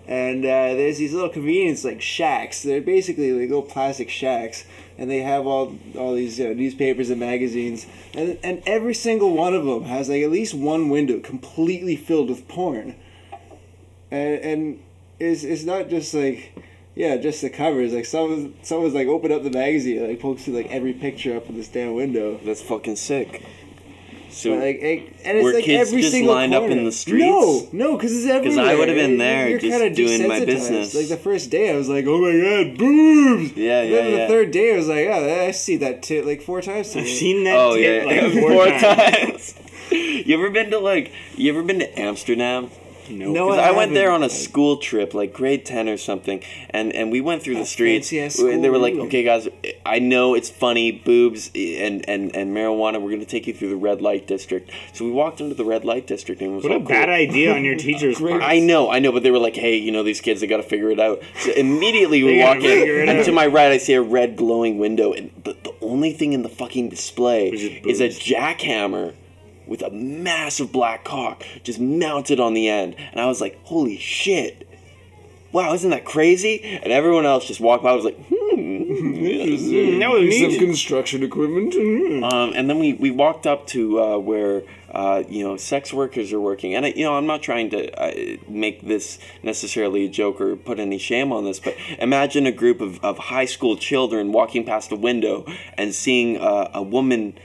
And 0.08 0.44
uh, 0.44 0.74
there's 0.74 0.98
these 0.98 1.14
little 1.14 1.30
convenience 1.30 1.84
like 1.86 2.02
shacks. 2.02 2.64
They're 2.64 2.82
basically 2.82 3.32
like 3.32 3.48
little 3.50 3.62
plastic 3.62 4.10
shacks, 4.10 4.66
and 4.98 5.08
they 5.10 5.20
have 5.20 5.46
all 5.46 5.76
all 5.96 6.16
these 6.16 6.40
you 6.40 6.48
know, 6.48 6.54
newspapers 6.56 7.12
and 7.12 7.20
magazines. 7.20 7.86
And 8.16 8.40
and 8.44 8.64
every 8.66 8.96
single 8.96 9.36
one 9.36 9.54
of 9.54 9.66
them 9.66 9.84
has 9.84 10.10
like 10.10 10.24
at 10.24 10.32
least 10.32 10.56
one 10.56 10.90
window 10.90 11.20
completely 11.20 11.96
filled 11.96 12.30
with 12.30 12.48
porn. 12.48 12.96
And 14.10 14.40
and 14.40 14.80
it's 15.20 15.44
it's 15.44 15.64
not 15.64 15.90
just 15.90 16.14
like 16.14 16.54
yeah, 16.96 17.16
just 17.18 17.42
the 17.42 17.50
covers. 17.50 17.94
Like 17.94 18.06
someone, 18.06 18.56
someone's 18.62 18.94
like 18.94 19.08
open 19.08 19.32
up 19.32 19.44
the 19.44 19.52
magazine, 19.52 20.00
and, 20.00 20.08
like 20.10 20.20
posted 20.20 20.54
like 20.54 20.68
every 20.72 20.94
picture 20.94 21.36
up 21.38 21.48
in 21.50 21.56
this 21.56 21.68
damn 21.70 21.94
window. 21.94 22.40
That's 22.44 22.62
fucking 22.62 22.96
sick. 22.98 23.44
So 24.32 24.52
like, 24.54 24.76
it- 24.78 25.16
and 25.26 25.38
it's 25.38 25.44
were 25.44 25.54
like 25.54 25.64
kids 25.64 25.90
every 25.90 26.02
just 26.02 26.14
single 26.14 26.36
lined 26.36 26.54
up 26.54 26.64
in 26.70 26.84
the 26.86 26.92
streets? 26.92 27.26
No, 27.26 27.68
no, 27.72 27.96
because 27.98 28.16
it's 28.16 28.28
everywhere. 28.28 28.64
I 28.66 28.76
would've 28.76 28.96
been 28.96 29.12
You're- 29.12 29.18
there 29.18 29.50
you're 29.50 29.60
just 29.60 29.72
kinda 29.80 29.96
doing 29.96 30.28
my 30.28 30.46
business. 30.46 30.94
Like 30.94 31.08
the 31.08 31.18
first 31.18 31.50
day, 31.50 31.72
I 31.72 31.76
was 31.76 31.90
like, 31.90 32.06
"Oh 32.08 32.20
my 32.22 32.40
god, 32.40 32.78
boobs!" 32.78 33.58
Yeah, 33.58 33.82
And 33.82 33.90
yeah, 33.90 33.96
then 34.02 34.12
the 34.20 34.28
third 34.28 34.52
day, 34.52 34.74
I 34.74 34.78
was 34.78 34.88
like, 34.88 35.08
"Oh, 35.08 35.46
I 35.48 35.52
see 35.52 35.78
that 35.78 36.04
tit 36.04 36.26
like 36.28 36.42
four 36.44 36.62
times 36.62 36.90
today." 36.90 37.02
I've 37.10 37.18
seen 37.18 37.44
that 37.46 37.56
oh 37.58 37.76
tit 37.76 38.06
yeah, 38.06 38.24
like 38.24 38.34
four, 38.40 38.52
four 38.52 38.66
times. 38.68 39.54
times. 39.54 39.56
you 39.92 40.36
ever 40.38 40.50
been 40.52 40.70
to 40.72 40.80
like? 40.80 41.12
You 41.36 41.52
ever 41.52 41.64
been 41.64 41.80
to 41.80 42.00
Amsterdam? 42.00 42.70
No, 43.10 43.50
'Cause 43.50 43.58
I 43.60 43.70
I 43.70 43.72
went 43.72 43.94
there 43.94 44.12
on 44.12 44.24
a 44.24 44.30
school 44.30 44.78
trip, 44.78 45.14
like 45.14 45.34
grade 45.34 45.66
ten 45.66 45.88
or 45.90 45.98
something, 45.98 46.42
and 46.70 46.94
and 46.94 47.12
we 47.12 47.22
went 47.22 47.42
through 47.44 47.56
the 47.56 47.66
streets. 47.66 48.12
And 48.12 48.64
they 48.64 48.70
were 48.70 48.78
like, 48.78 48.96
"Okay, 48.96 49.24
guys, 49.24 49.48
I 49.86 50.00
know 50.00 50.34
it's 50.36 50.50
funny, 50.50 50.92
boobs 50.92 51.50
and 51.56 52.08
and 52.10 52.36
and 52.36 52.56
marijuana. 52.56 53.02
We're 53.02 53.12
gonna 53.12 53.26
take 53.26 53.48
you 53.48 53.54
through 53.54 53.70
the 53.70 53.76
red 53.78 54.02
light 54.02 54.28
district." 54.28 54.72
So 54.94 55.06
we 55.06 55.12
walked 55.12 55.42
into 55.42 55.56
the 55.56 55.66
red 55.66 55.86
light 55.86 56.08
district, 56.08 56.42
and 56.42 56.52
it 56.52 56.56
was 56.56 56.64
What 56.64 56.74
a 56.74 56.76
cool. 56.80 56.88
bad 56.88 57.10
idea 57.10 57.54
on 57.54 57.64
your 57.66 57.76
teacher's 57.88 58.20
part. 58.20 58.42
I 58.44 58.60
know, 58.60 58.90
I 58.90 59.00
know, 59.00 59.12
but 59.12 59.24
they 59.24 59.32
were 59.32 59.40
like, 59.40 59.56
"Hey, 59.56 59.76
you 59.76 59.92
know, 59.92 60.04
these 60.04 60.22
kids, 60.22 60.42
they 60.42 60.48
got 60.48 60.58
to 60.58 60.64
figure 60.64 60.92
it 60.92 61.00
out." 61.00 61.22
So 61.40 61.52
immediately 61.52 62.24
we 62.24 62.40
walk 62.40 62.64
in, 62.64 63.10
and 63.10 63.20
out. 63.20 63.26
to 63.26 63.32
my 63.32 63.48
right, 63.48 63.72
I 63.72 63.78
see 63.78 63.94
a 63.94 64.02
red 64.02 64.36
glowing 64.36 64.78
window, 64.78 65.14
and 65.14 65.32
the, 65.44 65.56
the 65.64 65.74
only 65.82 66.12
thing 66.12 66.34
in 66.34 66.44
the 66.44 66.50
fucking 66.50 66.90
display 66.90 67.50
is 67.50 68.00
a 68.02 68.10
jackhammer 68.10 69.14
with 69.70 69.82
a 69.82 69.90
massive 69.92 70.72
black 70.72 71.06
cock 71.06 71.44
just 71.64 71.80
mounted 71.80 72.40
on 72.40 72.54
the 72.54 72.68
end, 72.68 72.96
and 73.12 73.22
I 73.22 73.28
was 73.28 73.40
like, 73.40 73.58
"Holy 73.64 73.98
shit!" 73.98 74.68
Wow, 75.52 75.74
isn't 75.74 75.90
that 75.90 76.06
crazy? 76.06 76.62
And 76.62 76.94
everyone 76.94 77.26
else 77.26 77.48
just 77.48 77.60
walked 77.60 77.84
by. 77.84 77.90
I 77.90 77.96
was 77.96 78.06
like, 78.06 78.18
hmm. 78.28 80.00
that 80.00 80.10
was 80.10 80.40
Some 80.40 80.60
construction 80.60 81.24
equipment. 81.24 81.74
Mm. 81.74 82.32
Um, 82.32 82.54
and 82.56 82.70
then 82.70 82.78
we, 82.78 82.94
we 82.94 83.10
walked 83.10 83.48
up 83.48 83.66
to 83.68 84.00
uh, 84.00 84.18
where 84.18 84.62
uh, 84.92 85.24
you 85.28 85.44
know 85.44 85.58
sex 85.58 85.94
workers 85.94 86.34
are 86.34 86.40
working, 86.40 86.76
and 86.76 86.86
I, 86.86 86.90
you 86.90 87.04
know 87.04 87.16
I'm 87.16 87.26
not 87.26 87.42
trying 87.42 87.70
to 87.72 87.92
uh, 88.00 88.38
make 88.48 88.82
this 88.82 89.20
necessarily 89.44 90.06
a 90.06 90.10
joke 90.10 90.42
or 90.42 90.56
put 90.56 90.80
any 90.80 90.98
shame 90.98 91.32
on 91.32 91.46
this, 91.46 91.60
but 91.60 91.76
imagine 92.00 92.46
a 92.46 92.52
group 92.52 92.82
of, 92.82 93.04
of 93.04 93.18
high 93.18 93.46
school 93.46 93.78
children 93.78 94.32
walking 94.32 94.66
past 94.66 94.92
a 94.92 94.96
window 94.96 95.46
and 95.78 95.94
seeing 95.94 96.38
uh, 96.38 96.70
a 96.74 96.82
woman. 96.82 97.38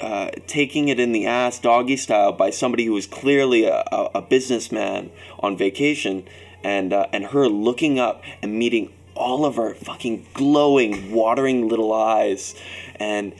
Uh, 0.00 0.30
taking 0.46 0.88
it 0.88 1.00
in 1.00 1.12
the 1.12 1.26
ass 1.26 1.58
doggy 1.58 1.96
style 1.96 2.30
by 2.30 2.50
somebody 2.50 2.84
who 2.84 2.92
was 2.92 3.06
clearly 3.06 3.64
a, 3.64 3.82
a, 4.14 4.20
businessman 4.22 5.10
on 5.40 5.56
vacation 5.56 6.24
and 6.62 6.92
uh, 6.92 7.06
and 7.12 7.26
her 7.26 7.48
looking 7.48 7.98
up 7.98 8.22
and 8.42 8.56
meeting 8.56 8.92
all 9.14 9.44
of 9.44 9.58
our 9.58 9.74
fucking 9.74 10.24
glowing 10.34 11.10
watering 11.10 11.68
little 11.68 11.92
eyes 11.92 12.54
and 12.96 13.34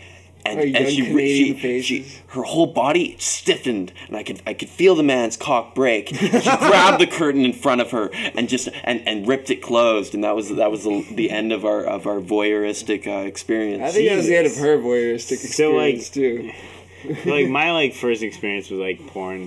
and, 0.47 0.59
Our 0.59 0.65
and 0.65 0.75
young 0.75 0.87
she, 0.87 1.05
she, 1.05 1.45
she 1.45 1.53
faces. 1.55 2.21
her 2.29 2.43
whole 2.43 2.67
body 2.67 3.17
stiffened 3.19 3.93
and 4.07 4.17
I 4.17 4.23
could 4.23 4.41
I 4.47 4.55
could 4.55 4.69
feel 4.69 4.95
the 4.95 5.03
man's 5.03 5.37
cock 5.37 5.75
break. 5.75 6.09
She 6.09 6.29
grabbed 6.29 7.01
the 7.01 7.07
curtain 7.11 7.45
in 7.45 7.53
front 7.53 7.81
of 7.81 7.91
her 7.91 8.11
and 8.35 8.49
just 8.49 8.69
and, 8.85 9.07
and 9.07 9.27
ripped 9.27 9.51
it 9.51 9.63
closed 9.63 10.15
and 10.15 10.25
that 10.25 10.35
was 10.35 10.49
that 10.55 10.71
was 10.71 10.85
the, 10.85 11.07
the 11.15 11.31
end 11.31 11.53
of 11.53 11.65
our 11.65 11.85
of 11.85 12.07
our 12.07 12.21
voyeuristic 12.21 13.07
uh, 13.07 13.27
experience. 13.27 13.83
I 13.83 13.91
think 13.91 14.09
that 14.09 14.17
was 14.17 14.27
the 14.27 14.37
end 14.37 14.47
of 14.47 14.57
her 14.57 14.79
voyeuristic 14.79 15.37
So, 15.39 15.73
like- 15.73 15.97
experience 15.97 16.55
too. 16.55 17.25
like 17.31 17.49
my 17.49 17.71
like 17.73 17.95
first 17.95 18.23
experience 18.23 18.71
with 18.71 18.81
like 18.81 19.07
porn 19.07 19.47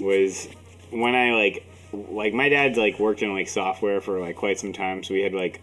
was 0.00 0.48
when 0.90 1.14
I 1.14 1.32
like 1.32 1.64
like 1.92 2.32
my 2.34 2.48
dad's 2.48 2.78
like 2.78 2.98
worked 2.98 3.22
in 3.22 3.32
like 3.32 3.48
software 3.48 4.00
for 4.00 4.20
like 4.20 4.36
quite 4.36 4.58
some 4.58 4.72
time, 4.72 5.02
so 5.02 5.14
we 5.14 5.22
had 5.22 5.32
like 5.34 5.60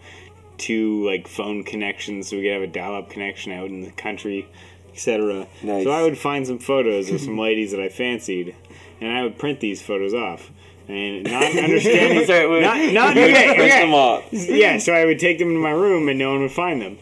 two 0.58 1.04
like 1.06 1.28
phone 1.28 1.64
connections, 1.64 2.28
so 2.28 2.36
we 2.36 2.42
could 2.42 2.52
have 2.52 2.62
a 2.62 2.66
dial-up 2.66 3.10
connection 3.10 3.52
out 3.52 3.66
in 3.66 3.82
the 3.82 3.90
country, 3.92 4.48
etc. 4.92 5.46
Nice. 5.62 5.84
So 5.84 5.90
I 5.90 6.02
would 6.02 6.18
find 6.18 6.46
some 6.46 6.58
photos 6.58 7.10
of 7.10 7.20
some 7.20 7.38
ladies 7.38 7.70
that 7.72 7.80
I 7.80 7.88
fancied, 7.88 8.54
and 9.00 9.10
I 9.12 9.22
would 9.22 9.38
print 9.38 9.60
these 9.60 9.82
photos 9.82 10.14
off. 10.14 10.50
And 10.86 11.24
not 11.24 11.42
understanding, 11.44 12.28
wait. 12.50 12.60
not, 12.60 12.92
not 12.92 13.12
Print 13.14 13.30
okay, 13.32 13.50
okay. 13.52 13.68
them 13.68 13.94
off. 13.94 14.24
yeah. 14.32 14.76
So 14.78 14.92
I 14.92 15.06
would 15.06 15.18
take 15.18 15.38
them 15.38 15.54
to 15.54 15.58
my 15.58 15.70
room, 15.70 16.08
and 16.08 16.18
no 16.18 16.32
one 16.32 16.42
would 16.42 16.52
find 16.52 16.80
them. 16.80 16.98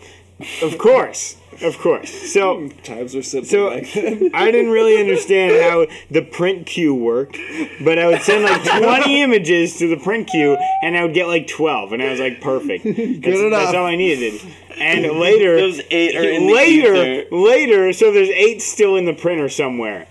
Of 0.63 0.79
course, 0.79 1.37
of 1.63 1.79
course. 1.79 2.33
So 2.33 2.69
Times 2.83 3.15
were 3.15 3.23
simple 3.23 3.49
so 3.49 3.71
back 3.71 3.93
then. 3.93 4.31
I 4.35 4.51
didn't 4.51 4.71
really 4.71 4.99
understand 4.99 5.63
how 5.63 5.87
the 6.11 6.23
print 6.23 6.67
queue 6.67 6.95
worked, 6.95 7.39
but 7.85 7.99
I 7.99 8.07
would 8.09 8.23
send 8.23 8.45
like 8.45 8.63
20 8.65 9.23
images 9.23 9.77
to 9.79 9.89
the 9.89 9.97
print 9.97 10.29
queue, 10.29 10.57
and 10.83 10.97
I 10.97 11.05
would 11.05 11.15
get 11.15 11.27
like 11.27 11.47
12, 11.49 11.93
and 11.93 12.03
I 12.03 12.11
was 12.11 12.21
like, 12.21 12.41
perfect. 12.41 12.85
That's, 12.85 12.97
enough. 12.97 13.51
that's 13.51 13.75
all 13.75 13.87
I 13.87 13.97
needed. 13.97 14.41
And 14.79 15.19
later, 15.19 15.57
Those 15.57 15.81
eight 15.91 16.17
are 16.17 16.23
in 16.25 16.47
the 16.47 16.53
later, 16.55 16.95
ether. 16.95 17.37
later, 17.37 17.93
so 17.93 18.11
there's 18.13 18.31
eight 18.31 18.63
still 18.63 18.97
in 18.97 19.05
the 19.05 19.13
printer 19.13 19.49
somewhere. 19.49 20.07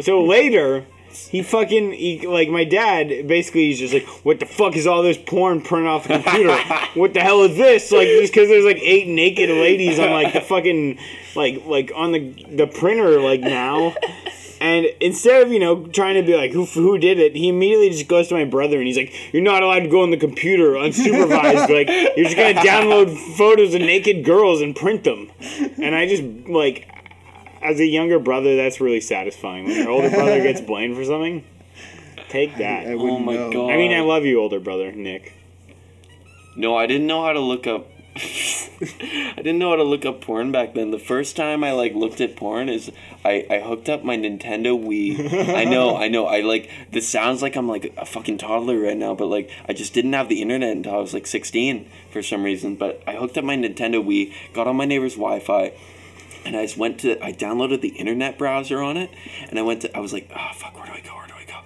So 0.00 0.22
later. 0.22 0.84
He 1.12 1.42
fucking 1.42 1.92
he, 1.92 2.26
like 2.26 2.48
my 2.48 2.64
dad. 2.64 3.26
Basically, 3.26 3.66
he's 3.66 3.78
just 3.78 3.94
like, 3.94 4.06
"What 4.24 4.40
the 4.40 4.46
fuck 4.46 4.76
is 4.76 4.86
all 4.86 5.02
this 5.02 5.18
porn 5.18 5.60
printed 5.60 5.88
off 5.88 6.08
the 6.08 6.20
computer? 6.20 6.56
what 6.94 7.14
the 7.14 7.20
hell 7.20 7.42
is 7.42 7.56
this? 7.56 7.90
Like, 7.92 8.08
just 8.08 8.32
because 8.32 8.48
there's 8.48 8.64
like 8.64 8.78
eight 8.78 9.08
naked 9.08 9.50
ladies 9.50 9.98
on 9.98 10.10
like 10.10 10.32
the 10.32 10.40
fucking 10.40 10.98
like 11.34 11.64
like 11.66 11.92
on 11.94 12.12
the 12.12 12.46
the 12.50 12.66
printer 12.66 13.20
like 13.20 13.40
now." 13.40 13.94
And 14.60 14.86
instead 15.00 15.42
of 15.42 15.52
you 15.52 15.58
know 15.58 15.86
trying 15.86 16.16
to 16.16 16.22
be 16.22 16.36
like 16.36 16.52
who 16.52 16.66
who 16.66 16.98
did 16.98 17.18
it, 17.18 17.34
he 17.34 17.48
immediately 17.48 17.90
just 17.90 18.08
goes 18.08 18.28
to 18.28 18.34
my 18.34 18.44
brother 18.44 18.76
and 18.76 18.86
he's 18.86 18.96
like, 18.96 19.32
"You're 19.32 19.42
not 19.42 19.62
allowed 19.62 19.80
to 19.80 19.88
go 19.88 20.02
on 20.02 20.10
the 20.10 20.18
computer 20.18 20.72
unsupervised. 20.72 21.70
like 21.74 21.88
you're 22.16 22.26
just 22.26 22.36
gonna 22.36 22.60
download 22.60 23.16
photos 23.36 23.74
of 23.74 23.80
naked 23.80 24.24
girls 24.24 24.60
and 24.60 24.76
print 24.76 25.04
them." 25.04 25.30
And 25.80 25.94
I 25.94 26.06
just 26.06 26.22
like, 26.46 26.86
as 27.62 27.80
a 27.80 27.86
younger 27.86 28.18
brother, 28.18 28.56
that's 28.56 28.80
really 28.80 29.00
satisfying. 29.00 29.64
When 29.66 29.76
your 29.76 29.90
older 29.90 30.10
brother 30.10 30.40
gets 30.42 30.60
blamed 30.60 30.96
for 30.96 31.04
something, 31.04 31.44
take 32.28 32.56
that. 32.58 32.86
I 32.86 32.92
Oh 32.92 33.18
my 33.18 33.34
know. 33.34 33.52
god! 33.52 33.70
I 33.72 33.76
mean, 33.76 33.92
I 33.92 34.00
love 34.00 34.24
you, 34.24 34.40
older 34.40 34.60
brother 34.60 34.92
Nick. 34.92 35.34
No, 36.56 36.76
I 36.76 36.86
didn't 36.86 37.06
know 37.06 37.24
how 37.24 37.32
to 37.32 37.40
look 37.40 37.66
up. 37.66 37.86
I 38.16 39.34
didn't 39.36 39.58
know 39.58 39.70
how 39.70 39.76
to 39.76 39.84
look 39.84 40.04
up 40.04 40.20
porn 40.20 40.50
back 40.50 40.74
then. 40.74 40.90
The 40.90 40.98
first 40.98 41.36
time 41.36 41.62
I 41.62 41.72
like 41.72 41.94
looked 41.94 42.20
at 42.20 42.34
porn 42.34 42.68
is 42.68 42.90
I, 43.24 43.46
I 43.48 43.60
hooked 43.60 43.88
up 43.88 44.02
my 44.02 44.16
Nintendo 44.16 44.76
Wii. 44.78 45.54
I 45.54 45.64
know, 45.64 45.96
I 45.96 46.08
know. 46.08 46.26
I 46.26 46.40
like 46.40 46.68
this 46.90 47.08
sounds 47.08 47.40
like 47.40 47.56
I'm 47.56 47.68
like 47.68 47.92
a 47.96 48.04
fucking 48.04 48.38
toddler 48.38 48.78
right 48.80 48.96
now, 48.96 49.14
but 49.14 49.26
like 49.26 49.50
I 49.68 49.74
just 49.74 49.94
didn't 49.94 50.12
have 50.14 50.28
the 50.28 50.42
internet 50.42 50.76
until 50.76 50.94
I 50.94 50.98
was 50.98 51.14
like 51.14 51.26
16 51.26 51.88
for 52.10 52.22
some 52.22 52.42
reason. 52.42 52.74
But 52.74 53.02
I 53.06 53.14
hooked 53.14 53.38
up 53.38 53.44
my 53.44 53.56
Nintendo 53.56 54.04
Wii, 54.04 54.32
got 54.54 54.66
on 54.66 54.76
my 54.76 54.86
neighbor's 54.86 55.14
Wi-Fi, 55.14 55.72
and 56.44 56.56
I 56.56 56.62
just 56.64 56.76
went 56.76 57.00
to 57.00 57.22
I 57.24 57.32
downloaded 57.32 57.80
the 57.80 57.88
internet 57.88 58.38
browser 58.38 58.80
on 58.82 58.96
it, 58.96 59.10
and 59.48 59.58
I 59.58 59.62
went 59.62 59.82
to 59.82 59.96
I 59.96 60.00
was 60.00 60.12
like, 60.12 60.30
oh 60.34 60.50
fuck, 60.54 60.76
where 60.76 60.86
do 60.86 60.92
I 60.92 61.00
go? 61.00 61.14
Where 61.16 61.26
do 61.26 61.34
I 61.34 61.44
go? 61.44 61.58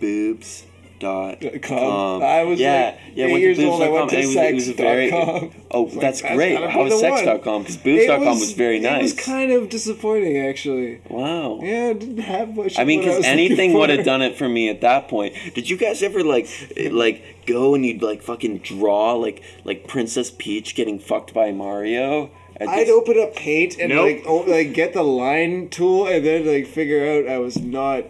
Boobs. 0.00 0.66
Dot 0.98 1.40
com. 1.62 2.22
I 2.22 2.44
was, 2.44 2.60
yeah, 2.60 2.94
like, 3.08 3.16
yeah. 3.16 3.26
eight 3.26 3.40
years 3.40 3.56
to 3.58 3.64
old, 3.64 3.82
I 3.82 3.88
went 3.88 4.10
to 4.10 4.20
it 4.20 4.26
was- 4.26 4.36
it 4.36 4.54
was 4.54 4.68
very- 4.68 5.10
sex.com. 5.10 5.50
Oh, 5.72 5.82
like, 5.82 5.94
that's 5.94 6.22
that's 6.22 6.34
great. 6.36 6.70
How 6.70 6.84
was 6.84 7.00
sex.com? 7.00 7.62
Because 7.62 7.76
boobs.com 7.78 8.38
was, 8.38 8.52
very 8.52 8.78
nice. 8.78 9.00
It 9.00 9.02
was 9.02 9.12
kind 9.14 9.50
of 9.50 9.68
disappointing, 9.68 10.38
actually. 10.38 11.00
wow. 11.08 11.58
Yeah, 11.60 11.88
it 11.88 11.98
didn't 11.98 12.18
have 12.18 12.54
much. 12.54 12.78
I 12.78 12.84
mean, 12.84 13.00
because 13.00 13.24
anything 13.24 13.72
would 13.72 13.90
have 13.90 14.04
done 14.04 14.22
it 14.22 14.36
for 14.38 14.48
me 14.48 14.68
at 14.68 14.80
that 14.82 15.08
point. 15.08 15.34
Did 15.54 15.68
you 15.68 15.76
guys 15.76 16.04
ever 16.04 16.22
like, 16.22 16.46
eh, 16.76 16.88
like, 16.92 17.24
go 17.46 17.74
and 17.74 17.84
you'd 17.84 18.00
like 18.00 18.22
fucking 18.22 18.58
draw 18.58 19.14
like, 19.14 19.42
like 19.64 19.88
Princess 19.88 20.30
Peach 20.30 20.76
getting 20.76 21.00
fucked 21.00 21.34
by 21.34 21.50
Mario? 21.50 22.30
I 22.60 22.64
I'd 22.64 22.86
just- 22.86 22.90
open 22.90 23.18
up 23.18 23.34
Paint 23.34 23.78
and 23.78 23.90
Nope. 23.90 24.04
like 24.06 24.24
oh, 24.26 24.36
like 24.48 24.72
get 24.72 24.92
the 24.92 25.02
line 25.02 25.68
tool 25.68 26.06
and 26.06 26.24
then 26.24 26.46
like 26.46 26.66
figure 26.66 27.06
out 27.06 27.28
I 27.30 27.38
was 27.38 27.58
not 27.58 28.04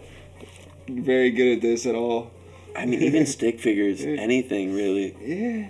very 0.87 1.31
good 1.31 1.57
at 1.57 1.61
this 1.61 1.85
at 1.85 1.95
all. 1.95 2.31
I 2.75 2.85
mean, 2.85 3.01
even 3.01 3.25
stick 3.37 3.59
figures, 3.59 4.01
anything 4.03 4.73
really. 4.73 5.15
Yeah. 5.21 5.67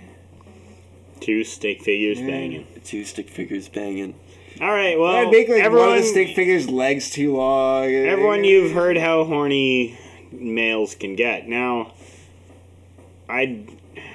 Two 1.20 1.44
stick 1.44 1.82
figures 1.82 2.18
banging. 2.18 2.66
Two 2.84 3.04
stick 3.04 3.30
figures 3.30 3.68
banging. 3.68 4.14
All 4.60 4.70
right, 4.70 4.98
well, 4.98 5.16
I'd 5.16 5.30
make 5.30 5.48
like 5.48 5.62
everyone, 5.62 5.88
one 5.88 5.96
of 5.98 6.04
the 6.04 6.08
stick 6.10 6.36
figures' 6.36 6.68
legs 6.68 7.10
too 7.10 7.34
long. 7.36 7.86
everyone, 7.92 8.44
you've 8.44 8.72
heard 8.72 8.96
how 8.96 9.24
horny 9.24 9.98
males 10.30 10.94
can 10.94 11.16
get. 11.16 11.48
Now, 11.48 11.92
I, 13.28 13.64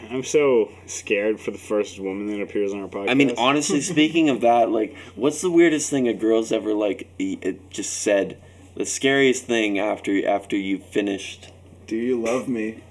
I'm 0.10 0.24
so 0.24 0.72
scared 0.88 1.40
for 1.40 1.52
the 1.52 1.58
first 1.58 2.00
woman 2.00 2.28
that 2.28 2.42
appears 2.42 2.74
on 2.74 2.82
our 2.82 2.88
podcast. 2.88 3.10
I 3.10 3.14
mean, 3.14 3.34
honestly, 3.38 3.82
speaking 3.96 4.30
of 4.30 4.42
that, 4.42 4.72
like, 4.72 4.96
what's 5.16 5.42
the 5.42 5.52
weirdest 5.52 5.90
thing 5.90 6.08
a 6.08 6.14
girl's 6.14 6.52
ever 6.52 6.74
like 6.74 7.08
e- 7.20 7.38
it 7.42 7.70
just 7.70 7.94
said? 7.94 8.38
The 8.76 8.86
scariest 8.86 9.46
thing 9.46 9.78
after 9.80 10.28
after 10.28 10.56
you 10.56 10.80
finished. 10.80 11.52
Do 11.88 11.96
you 11.96 12.20
love 12.22 12.48
me? 12.48 12.84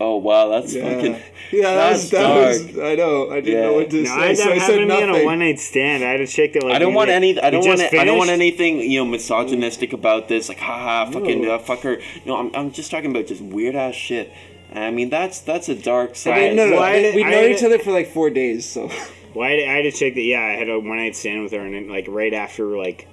Oh 0.00 0.16
wow, 0.16 0.48
that's 0.48 0.74
Yeah. 0.74 0.92
fucking. 0.94 1.12
Yeah, 1.52 1.74
that 1.74 1.90
that's 1.90 2.02
was, 2.02 2.10
that 2.10 2.34
was. 2.74 2.78
I 2.78 2.94
know. 2.96 3.30
I 3.30 3.40
didn't 3.40 3.52
Yeah. 3.54 3.60
know 3.66 3.72
what 3.74 3.90
to 3.90 3.96
no, 4.02 4.04
say, 4.04 4.10
I, 4.30 4.34
so 4.34 4.50
I 4.50 4.52
I 4.54 4.58
said 4.58 4.70
happened 4.80 4.90
to 4.90 4.96
be 4.96 5.02
on 5.04 5.10
a 5.10 5.24
one 5.24 5.38
night 5.38 5.58
stand. 5.60 6.02
I 6.04 6.10
had 6.10 6.20
a 6.20 6.26
chick 6.26 6.52
that 6.54 6.64
like. 6.64 6.74
I 6.74 6.78
don't 6.80 6.94
want 6.94 7.08
were- 7.08 7.14
any. 7.14 7.38
I 7.40 7.50
don't 7.50 7.64
want. 7.66 7.78
just 7.80 7.94
I 7.94 8.04
don't 8.04 8.18
want 8.18 8.30
anything 8.30 8.80
you 8.80 8.98
know 8.98 9.04
misogynistic 9.04 9.92
about 9.92 10.28
this. 10.28 10.48
Like, 10.48 10.58
haha, 10.58 11.10
fucking 11.12 11.42
No. 11.42 11.54
uh, 11.54 11.58
fuck 11.58 11.80
her. 11.80 11.98
No, 12.26 12.36
I'm, 12.36 12.54
I'm 12.54 12.72
just 12.72 12.90
talking 12.90 13.10
about 13.10 13.26
just 13.28 13.40
weird 13.42 13.76
ass 13.76 13.94
shit. 13.94 14.32
I 14.74 14.90
mean, 14.90 15.08
that's 15.10 15.40
that's 15.40 15.68
a 15.68 15.74
dark 15.74 16.10
I 16.10 16.14
side. 16.14 16.36
mean, 16.48 16.56
no, 16.56 16.68
no. 16.68 16.76
Why 16.76 16.96
we- 16.96 17.02
did- 17.02 17.14
We'd 17.14 17.26
known 17.26 17.50
each 17.52 17.62
other 17.62 17.78
for 17.78 17.92
like 17.92 18.08
four 18.12 18.30
days, 18.30 18.68
so. 18.68 18.90
Well, 19.34 19.48
I 19.48 19.52
had, 19.52 19.60
I 19.68 19.72
had 19.78 19.86
a 19.86 19.92
chick 19.92 20.14
that 20.14 20.22
yeah, 20.22 20.40
I 20.40 20.52
had 20.52 20.68
a 20.68 20.78
one 20.78 20.96
night 20.98 21.16
stand 21.16 21.42
with 21.42 21.52
her, 21.52 21.60
and 21.60 21.74
then 21.74 21.88
like 21.88 22.06
right 22.08 22.32
after 22.34 22.76
like 22.76 23.08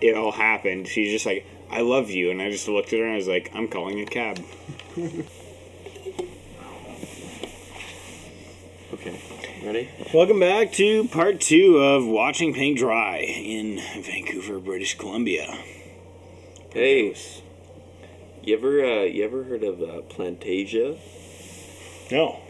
it 0.00 0.16
all 0.16 0.32
happened, 0.32 0.88
she's 0.88 1.10
just 1.12 1.26
like, 1.26 1.46
"I 1.70 1.80
love 1.82 2.10
you," 2.10 2.30
and 2.30 2.40
I 2.42 2.50
just 2.50 2.66
looked 2.68 2.92
at 2.92 2.98
her 2.98 3.04
and 3.04 3.14
I 3.14 3.16
was 3.16 3.28
like, 3.28 3.50
"I'm 3.54 3.68
calling 3.68 4.00
a 4.00 4.04
cab." 4.06 4.40
Okay, 8.92 9.20
ready? 9.64 9.88
Welcome 10.12 10.38
back 10.40 10.72
to 10.74 11.08
part 11.08 11.40
two 11.40 11.78
of 11.78 12.06
watching 12.06 12.54
paint 12.54 12.78
dry 12.78 13.18
in 13.18 13.80
Vancouver, 14.02 14.58
British 14.60 14.96
Columbia. 14.96 15.58
Hey, 16.72 17.14
you 18.46 18.56
ever 18.56 18.84
uh, 18.84 19.02
you 19.02 19.24
ever 19.24 19.44
heard 19.44 19.62
of 19.62 19.80
uh, 19.80 20.02
Plantasia? 20.08 20.98
No. 22.10 22.40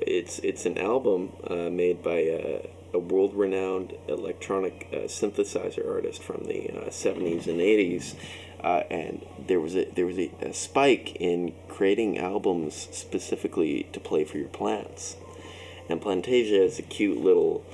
It's 0.00 0.38
it's 0.40 0.66
an 0.66 0.78
album 0.78 1.32
uh, 1.46 1.70
made 1.70 2.02
by 2.02 2.28
uh, 2.28 2.66
a 2.94 2.98
world 2.98 3.34
renowned 3.34 3.96
electronic 4.08 4.88
uh, 4.92 4.96
synthesizer 5.06 5.88
artist 5.88 6.22
from 6.22 6.44
the 6.44 6.70
uh, 6.70 6.90
seventies 6.90 7.46
and 7.46 7.60
eighties. 7.60 8.14
Uh, 8.62 8.82
and 8.90 9.26
there 9.46 9.60
was 9.60 9.74
a 9.74 9.84
there 9.86 10.06
was 10.06 10.18
a, 10.18 10.30
a 10.40 10.52
spike 10.52 11.16
in 11.16 11.54
creating 11.68 12.18
albums 12.18 12.88
specifically 12.92 13.88
to 13.92 14.00
play 14.00 14.24
for 14.24 14.38
your 14.38 14.48
plants. 14.48 15.16
And 15.88 16.00
Plantasia 16.00 16.64
is 16.64 16.78
a 16.78 16.82
cute 16.82 17.18
little 17.18 17.64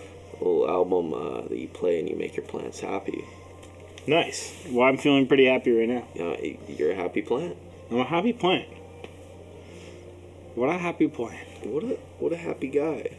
little 0.41 0.69
album 0.69 1.13
uh, 1.13 1.43
that 1.49 1.59
you 1.59 1.69
play 1.69 1.99
and 1.99 2.09
you 2.09 2.17
make 2.17 2.37
your 2.37 2.47
plants 2.47 2.81
happy. 2.81 3.25
Nice. 4.09 4.55
Well, 4.71 4.89
I'm 4.89 4.97
feeling 4.97 5.27
pretty 5.27 5.45
happy 5.45 5.71
right 5.71 5.89
now. 5.89 6.05
You 6.15 6.23
know, 6.25 6.37
you're 6.67 6.93
a 6.93 6.95
happy 6.95 7.21
plant. 7.21 7.57
I'm 7.91 7.99
a 8.01 8.05
happy 8.05 8.33
plant. 8.33 8.67
What 10.55 10.71
a 10.71 10.79
happy 10.79 11.09
plant. 11.09 11.37
What 11.67 11.85
a 11.85 11.99
what 12.19 12.33
a 12.33 12.37
happy 12.37 12.69
guy. 12.69 13.11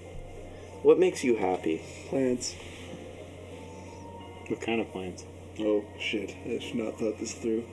What 0.81 0.98
makes 0.98 1.24
you 1.24 1.36
happy? 1.36 1.81
Plants. 2.10 2.55
What 4.48 4.62
kind 4.62 4.81
of 4.81 4.91
plants? 4.91 5.25
Oh 5.60 5.86
shit! 6.00 6.36
I 6.46 6.58
should 6.60 6.75
not 6.77 6.98
thought 6.98 7.19
this 7.19 7.34
through. 7.34 7.65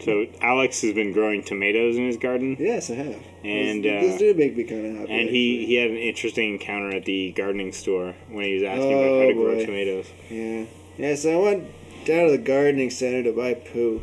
So 0.00 0.26
Alex 0.40 0.82
has 0.82 0.94
been 0.94 1.12
growing 1.12 1.42
tomatoes 1.42 1.96
in 1.96 2.06
his 2.06 2.16
garden, 2.16 2.56
Yes, 2.58 2.90
I 2.90 2.94
have. 2.94 3.22
And, 3.44 3.84
this, 3.84 4.02
this 4.02 4.14
uh, 4.16 4.18
did 4.18 4.36
make 4.36 4.56
me 4.56 4.64
kind 4.64 4.86
of 4.86 4.96
happy. 5.00 5.12
and 5.12 5.30
he, 5.30 5.54
actually. 5.60 5.66
he 5.66 5.74
had 5.76 5.90
an 5.90 5.96
interesting 5.96 6.52
encounter 6.54 6.96
at 6.96 7.04
the 7.04 7.30
gardening 7.32 7.72
store 7.72 8.14
when 8.28 8.44
he 8.44 8.54
was 8.54 8.64
asking 8.64 8.92
Oh, 8.92 8.98
about 8.98 9.20
how 9.22 9.28
to 9.28 9.34
grow 9.34 9.64
tomatoes. 9.64 10.06
Yeah. 10.28 10.64
Yeah, 11.02 11.16
so 11.16 11.32
I 11.32 11.42
went 11.42 11.64
down 12.04 12.26
to 12.26 12.30
the 12.30 12.38
gardening 12.38 12.90
center 12.90 13.24
to 13.24 13.32
buy 13.32 13.54
poo. 13.54 14.02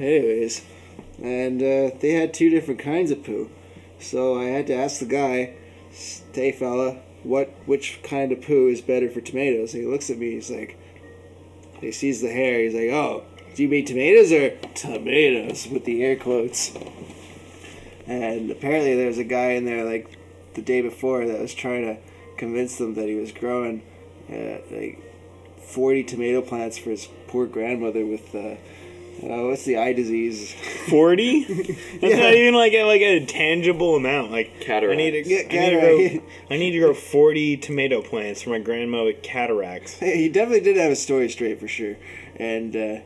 Anyways, 0.00 0.64
and 1.22 1.62
uh, 1.62 1.96
they 2.00 2.14
had 2.14 2.34
two 2.34 2.50
different 2.50 2.80
kinds 2.80 3.12
of 3.12 3.22
poo. 3.22 3.52
So 4.00 4.36
I 4.36 4.46
had 4.46 4.66
to 4.66 4.74
ask 4.74 4.98
the 4.98 5.06
guy, 5.06 5.54
hey 6.32 6.50
fella, 6.50 7.02
what 7.22 7.54
which 7.66 8.00
kind 8.02 8.32
of 8.32 8.42
poo 8.42 8.66
is 8.66 8.80
better 8.80 9.08
for 9.08 9.20
tomatoes? 9.20 9.74
And 9.74 9.84
he 9.84 9.88
looks 9.88 10.10
at 10.10 10.18
me, 10.18 10.32
he's 10.32 10.50
like, 10.50 10.76
he 11.80 11.92
sees 11.92 12.20
the 12.20 12.32
hair, 12.32 12.58
he's 12.58 12.74
like, 12.74 12.90
oh, 12.90 13.22
do 13.54 13.62
you 13.62 13.68
mean 13.68 13.84
tomatoes 13.84 14.32
or 14.32 14.50
tomatoes 14.74 15.68
with 15.68 15.84
the 15.84 16.02
air 16.02 16.16
quotes? 16.16 16.72
And 18.08 18.50
apparently 18.50 18.96
there 18.96 19.06
was 19.06 19.18
a 19.18 19.24
guy 19.24 19.50
in 19.52 19.66
there 19.66 19.84
like 19.84 20.18
the 20.54 20.62
day 20.62 20.80
before 20.80 21.28
that 21.28 21.40
was 21.40 21.54
trying 21.54 21.84
to 21.84 22.00
convince 22.36 22.76
them 22.76 22.94
that 22.94 23.06
he 23.06 23.14
was 23.14 23.30
growing 23.30 23.82
uh, 24.28 24.58
like 24.72 25.00
40 25.62 26.04
tomato 26.04 26.42
plants 26.42 26.78
for 26.78 26.90
his 26.90 27.08
poor 27.28 27.46
grandmother 27.46 28.04
with 28.06 28.34
uh, 28.34 28.56
uh, 29.22 29.48
what's 29.48 29.64
the 29.66 29.76
eye 29.76 29.92
disease? 29.92 30.54
Forty? 30.88 31.44
That's 31.44 31.78
Yeah. 32.02 32.16
not 32.20 32.32
even 32.34 32.54
like 32.54 32.72
a, 32.72 32.84
like 32.84 33.02
a 33.02 33.24
tangible 33.26 33.94
amount. 33.94 34.32
Like 34.32 34.50
I 34.60 34.64
Cataracts. 34.64 34.96
need 34.96 35.10
to, 35.10 35.28
Yeah, 35.28 35.38
I, 35.38 35.42
need 35.42 35.48
to 35.50 35.56
cataract. 35.76 36.14
grow, 36.14 36.22
I 36.50 36.56
need 36.58 36.70
to 36.72 36.78
grow 36.78 36.94
forty 36.94 37.56
tomato 37.58 38.00
plants 38.00 38.40
for 38.42 38.50
my 38.50 38.60
grandma 38.60 39.04
with 39.04 39.22
cataracts. 39.22 39.98
he 39.98 40.30
definitely 40.30 40.60
did 40.62 40.78
have 40.78 40.90
a 40.92 40.96
story 40.96 41.28
straight 41.28 41.60
for 41.60 41.68
sure, 41.68 41.96
and 42.36 42.74
uh, 42.74 42.96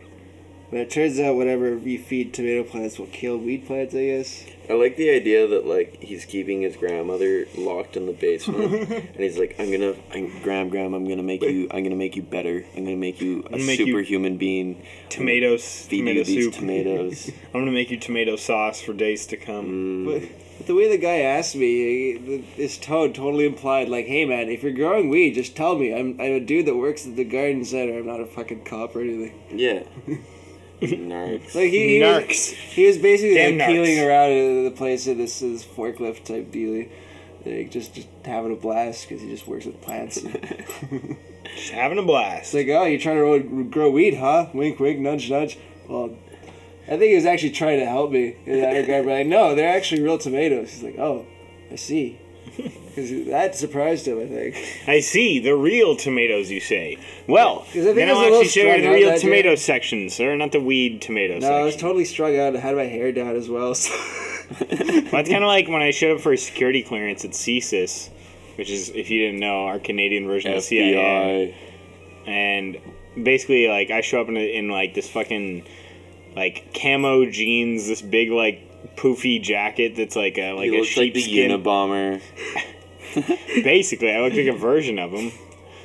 but 0.75 0.81
it 0.81 0.91
turns 0.91 1.21
out 1.21 1.37
whatever 1.37 1.79
you 1.79 2.01
feed 2.01 2.35
tomato 2.35 2.65
plants 2.65 2.99
will 2.99 3.07
kill 3.07 3.37
weed 3.39 3.65
plants. 3.65 3.95
I 3.95 4.07
guess. 4.07 4.45
I 4.69 4.73
like 4.73 4.97
the 4.97 5.09
idea 5.11 5.47
that 5.47 5.67
like 5.69 6.03
he's 6.03 6.25
keeping 6.25 6.63
his 6.63 6.75
grandmother 6.75 7.47
locked 7.57 7.97
in 7.97 8.07
the 8.07 8.13
basement, 8.13 8.91
and 8.91 9.15
he's 9.17 9.39
like, 9.39 9.55
"I'm 9.61 9.71
gonna, 9.71 9.95
I'm, 10.13 10.43
Gram, 10.43 10.71
Gram, 10.71 10.93
I'm 10.93 11.07
gonna 11.09 11.23
make 11.23 11.43
you, 11.43 11.69
I'm 11.71 11.85
gonna 11.85 11.95
make 11.95 12.17
you 12.17 12.23
better. 12.23 12.65
I'm 12.77 12.83
gonna 12.83 12.97
make 12.97 13.21
you 13.21 13.45
a 13.53 13.57
make 13.57 13.79
you 13.79 13.87
superhuman 13.87 14.37
being. 14.37 14.85
Tomatoes, 15.11 15.87
Feed 15.87 15.99
tomato 15.99 16.19
you 16.19 16.25
these 16.25 16.45
soup. 16.47 16.55
tomatoes." 16.55 17.31
I'm 17.55 17.61
gonna 17.61 17.71
make 17.71 17.93
you 17.93 17.97
tomato 17.97 18.35
sauce 18.35 18.81
for 18.81 18.95
days 18.95 19.27
to 19.27 19.37
come. 19.37 19.67
Mm. 19.67 20.05
But, 20.07 20.29
but 20.59 20.67
the 20.67 20.75
way 20.75 20.89
the 20.89 20.99
guy 20.99 21.19
asked 21.19 21.55
me, 21.55 22.17
the- 22.17 22.39
his 22.57 22.79
tone 22.79 23.13
totally 23.13 23.47
implied 23.47 23.89
like, 23.89 24.07
"Hey 24.07 24.25
man, 24.25 24.49
if 24.49 24.65
you're 24.65 24.73
growing 24.73 25.09
weed, 25.09 25.35
just 25.35 25.55
tell 25.55 25.79
me. 25.79 25.95
I'm 25.95 26.21
I'm 26.21 26.33
a 26.33 26.41
dude 26.41 26.67
that 26.67 26.75
works 26.75 27.07
at 27.07 27.15
the 27.15 27.23
garden 27.23 27.65
center. 27.65 27.97
I'm 28.01 28.07
not 28.07 28.19
a 28.19 28.27
fucking 28.27 28.65
cop 28.65 28.97
or 28.97 29.03
anything." 29.03 29.39
Yeah. 29.57 29.85
Narcs. 30.81 31.55
Like 31.55 31.71
he, 31.71 31.99
he 31.99 32.01
was, 32.01 32.25
Narcs. 32.25 32.53
he 32.53 32.87
was 32.87 32.99
basically 32.99 33.35
Damn 33.35 33.59
like 33.59 33.69
peeling 33.69 34.01
around 34.01 34.65
the 34.65 34.73
place 34.75 35.07
in 35.07 35.19
this, 35.19 35.41
this 35.41 35.65
forklift 35.65 36.25
type 36.25 36.51
dealie, 36.51 36.91
like 37.47 37.71
just 37.71 37.95
just 37.95 38.09
having 38.25 38.53
a 38.53 38.57
blast 38.57 39.09
because 39.09 39.23
he 39.23 39.29
just 39.29 39.47
works 39.47 39.67
with 39.67 39.81
plants. 39.81 40.25
Just 41.57 41.71
having 41.71 41.99
a 41.99 42.03
blast. 42.03 42.47
It's 42.47 42.55
like, 42.55 42.69
oh, 42.69 42.85
you're 42.85 42.99
trying 42.99 43.17
to 43.17 43.23
grow, 43.23 43.65
grow 43.65 43.91
weed, 43.91 44.15
huh? 44.15 44.49
Wink, 44.53 44.81
wink, 44.81 44.99
nudge, 44.99 45.31
nudge. 45.31 45.57
Well, 45.89 46.17
I 46.87 46.97
think 46.97 47.03
he 47.03 47.15
was 47.15 47.27
actually 47.27 47.51
trying 47.51 47.79
to 47.79 47.87
help 47.87 48.11
me. 48.11 48.37
in 48.45 48.61
that 48.61 48.73
regard, 48.73 49.05
but 49.05 49.13
like, 49.13 49.27
no, 49.27 49.55
they're 49.55 49.77
actually 49.77 50.03
real 50.03 50.19
tomatoes. 50.19 50.73
He's 50.73 50.83
like, 50.83 50.99
oh, 50.99 51.27
I 51.71 51.77
see. 51.77 52.19
Because 52.94 53.26
that 53.26 53.57
surprised 53.57 54.07
him, 54.07 54.20
I 54.20 54.26
think. 54.26 54.57
I 54.87 55.00
see 55.00 55.40
the 55.40 55.57
real 55.57 55.96
tomatoes. 55.96 56.50
You 56.50 56.61
say. 56.61 56.98
Well, 57.26 57.61
'Cause 57.72 57.83
I 57.83 57.85
think 57.87 57.96
then 57.96 58.09
it 58.09 58.12
was 58.12 58.18
I'll 58.18 58.24
little 58.24 58.40
actually 58.42 58.50
show 58.50 58.61
you 58.62 58.68
strung 58.70 58.83
the 58.83 58.88
out 58.88 58.94
real 58.94 59.11
that 59.11 59.20
tomato 59.20 59.54
section, 59.57 60.09
sir, 60.11 60.37
not 60.37 60.52
the 60.52 60.61
weed 60.61 61.00
tomato 61.02 61.38
No, 61.38 61.52
I 61.52 61.62
was 61.64 61.76
totally 61.76 62.04
strung 62.04 62.38
out. 62.38 62.54
I 62.54 62.61
had 62.61 62.76
my 62.76 62.85
hair 62.85 63.11
down 63.12 63.35
as 63.37 63.48
well. 63.48 63.74
So. 63.74 63.92
Well, 64.61 64.61
that's 64.68 65.30
kind 65.30 65.42
of 65.42 65.48
like 65.48 65.68
when 65.68 65.80
I 65.80 65.90
showed 65.90 66.16
up 66.16 66.20
for 66.20 66.33
a 66.35 66.37
security 66.37 66.83
clearance 66.83 67.24
at 67.24 67.30
CSIS, 67.30 68.11
which 68.57 68.68
is, 68.70 68.90
if 68.90 69.09
you 69.11 69.24
didn't 69.24 69.40
know, 69.40 69.64
our 69.64 69.78
Canadian 69.78 70.26
version 70.26 70.52
of 70.52 70.62
CIA. 70.62 71.54
FBI. 72.26 72.28
and 72.30 72.76
basically 73.24 73.68
like 73.68 73.90
I 73.90 74.02
show 74.02 74.20
up 74.20 74.28
in, 74.28 74.37
in 74.37 74.68
like 74.68 74.92
this 74.92 75.09
fucking 75.09 75.64
like 76.37 76.74
camo 76.78 77.24
jeans, 77.30 77.87
this 77.88 78.02
big 78.02 78.30
like 78.30 78.61
poofy 78.96 79.40
jacket 79.42 79.94
that's 79.96 80.14
like 80.14 80.37
a 80.37 80.52
like 80.52 80.70
he 80.70 80.76
a 80.76 80.80
looks 80.80 80.94
like 80.96 81.14
the 81.14 81.20
sheepskin. 81.22 81.50
Unabomber. 81.50 82.20
basically, 83.62 84.12
I 84.12 84.20
looked 84.20 84.37
like 84.37 84.46
a 84.46 84.57
version 84.57 84.98
of 84.98 85.12
him. 85.12 85.33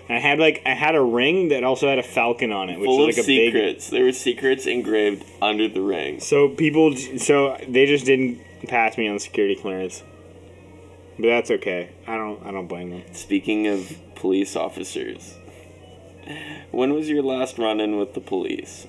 I 0.10 0.18
had 0.18 0.40
like 0.40 0.62
I 0.66 0.74
had 0.74 0.96
a 0.96 1.02
ring 1.02 1.50
that 1.50 1.64
also 1.64 1.88
had 1.88 2.00
a 2.00 2.04
falcon 2.04 2.52
on 2.52 2.70
it, 2.70 2.80
which 2.80 2.88
Full 2.88 3.06
was 3.06 3.18
like 3.18 3.24
a 3.24 3.28
big. 3.28 3.54
secrets. 3.54 3.90
There 3.90 4.04
were 4.04 4.12
secrets 4.12 4.66
engraved 4.66 5.24
under 5.42 5.68
the 5.68 5.82
ring. 5.82 6.20
So 6.20 6.50
people, 6.50 6.96
so 6.96 7.58
they 7.68 7.86
just 7.86 8.06
didn't 8.06 8.42
pass 8.68 8.98
me 8.98 9.08
on 9.08 9.20
security 9.20 9.56
clearance, 9.56 10.02
but 11.20 11.28
that's 11.28 11.52
okay. 11.52 11.92
I 12.08 12.18
don't 12.18 12.44
I 12.44 12.52
don't 12.52 12.68
blame 12.68 12.90
them. 12.90 13.04
Speaking 13.14 13.68
of 13.68 13.96
police 14.16 14.56
officers, 14.56 15.36
when 16.72 16.94
was 16.94 17.08
your 17.08 17.22
last 17.22 17.60
run-in 17.60 17.98
with 17.98 18.16
the 18.16 18.22
police? 18.22 18.88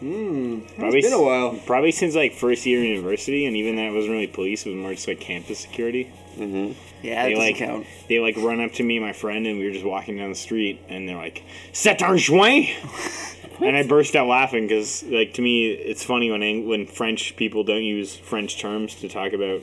Hmm. 0.00 0.60
Probably 0.78 0.98
It's 0.98 1.08
been 1.08 1.18
a 1.18 1.22
while. 1.22 1.58
Probably 1.66 1.90
since 1.90 2.14
like 2.14 2.34
first 2.34 2.66
year 2.66 2.80
in 2.80 2.86
university, 2.90 3.46
and 3.46 3.56
even 3.56 3.76
that 3.76 3.92
wasn't 3.92 4.12
really 4.12 4.26
police; 4.26 4.66
it 4.66 4.70
was 4.70 4.76
more 4.78 4.92
just 4.92 5.08
like 5.08 5.20
campus 5.20 5.58
security. 5.58 6.10
Mm-hmm. 6.36 6.72
Yeah, 7.02 7.24
They 7.24 7.32
that 7.34 7.38
like 7.38 7.56
count. 7.56 7.86
they 8.08 8.18
like 8.18 8.36
run 8.36 8.60
up 8.60 8.72
to 8.74 8.82
me 8.82 8.98
and 8.98 9.06
my 9.06 9.12
friend, 9.14 9.46
and 9.46 9.58
we 9.58 9.64
were 9.66 9.72
just 9.72 9.84
walking 9.86 10.18
down 10.18 10.28
the 10.28 10.34
street, 10.34 10.80
and 10.88 11.08
they're 11.08 11.16
like, 11.16 11.42
"C'est 11.72 12.02
un 12.02 12.18
joint," 12.18 12.68
and 13.60 13.74
I 13.76 13.84
burst 13.86 14.14
out 14.14 14.26
laughing 14.26 14.66
because 14.66 15.02
like 15.04 15.32
to 15.34 15.42
me 15.42 15.70
it's 15.70 16.04
funny 16.04 16.30
when 16.30 16.42
Eng- 16.42 16.68
when 16.68 16.86
French 16.86 17.34
people 17.36 17.64
don't 17.64 17.84
use 17.84 18.14
French 18.14 18.58
terms 18.60 18.96
to 18.96 19.08
talk 19.08 19.32
about 19.32 19.62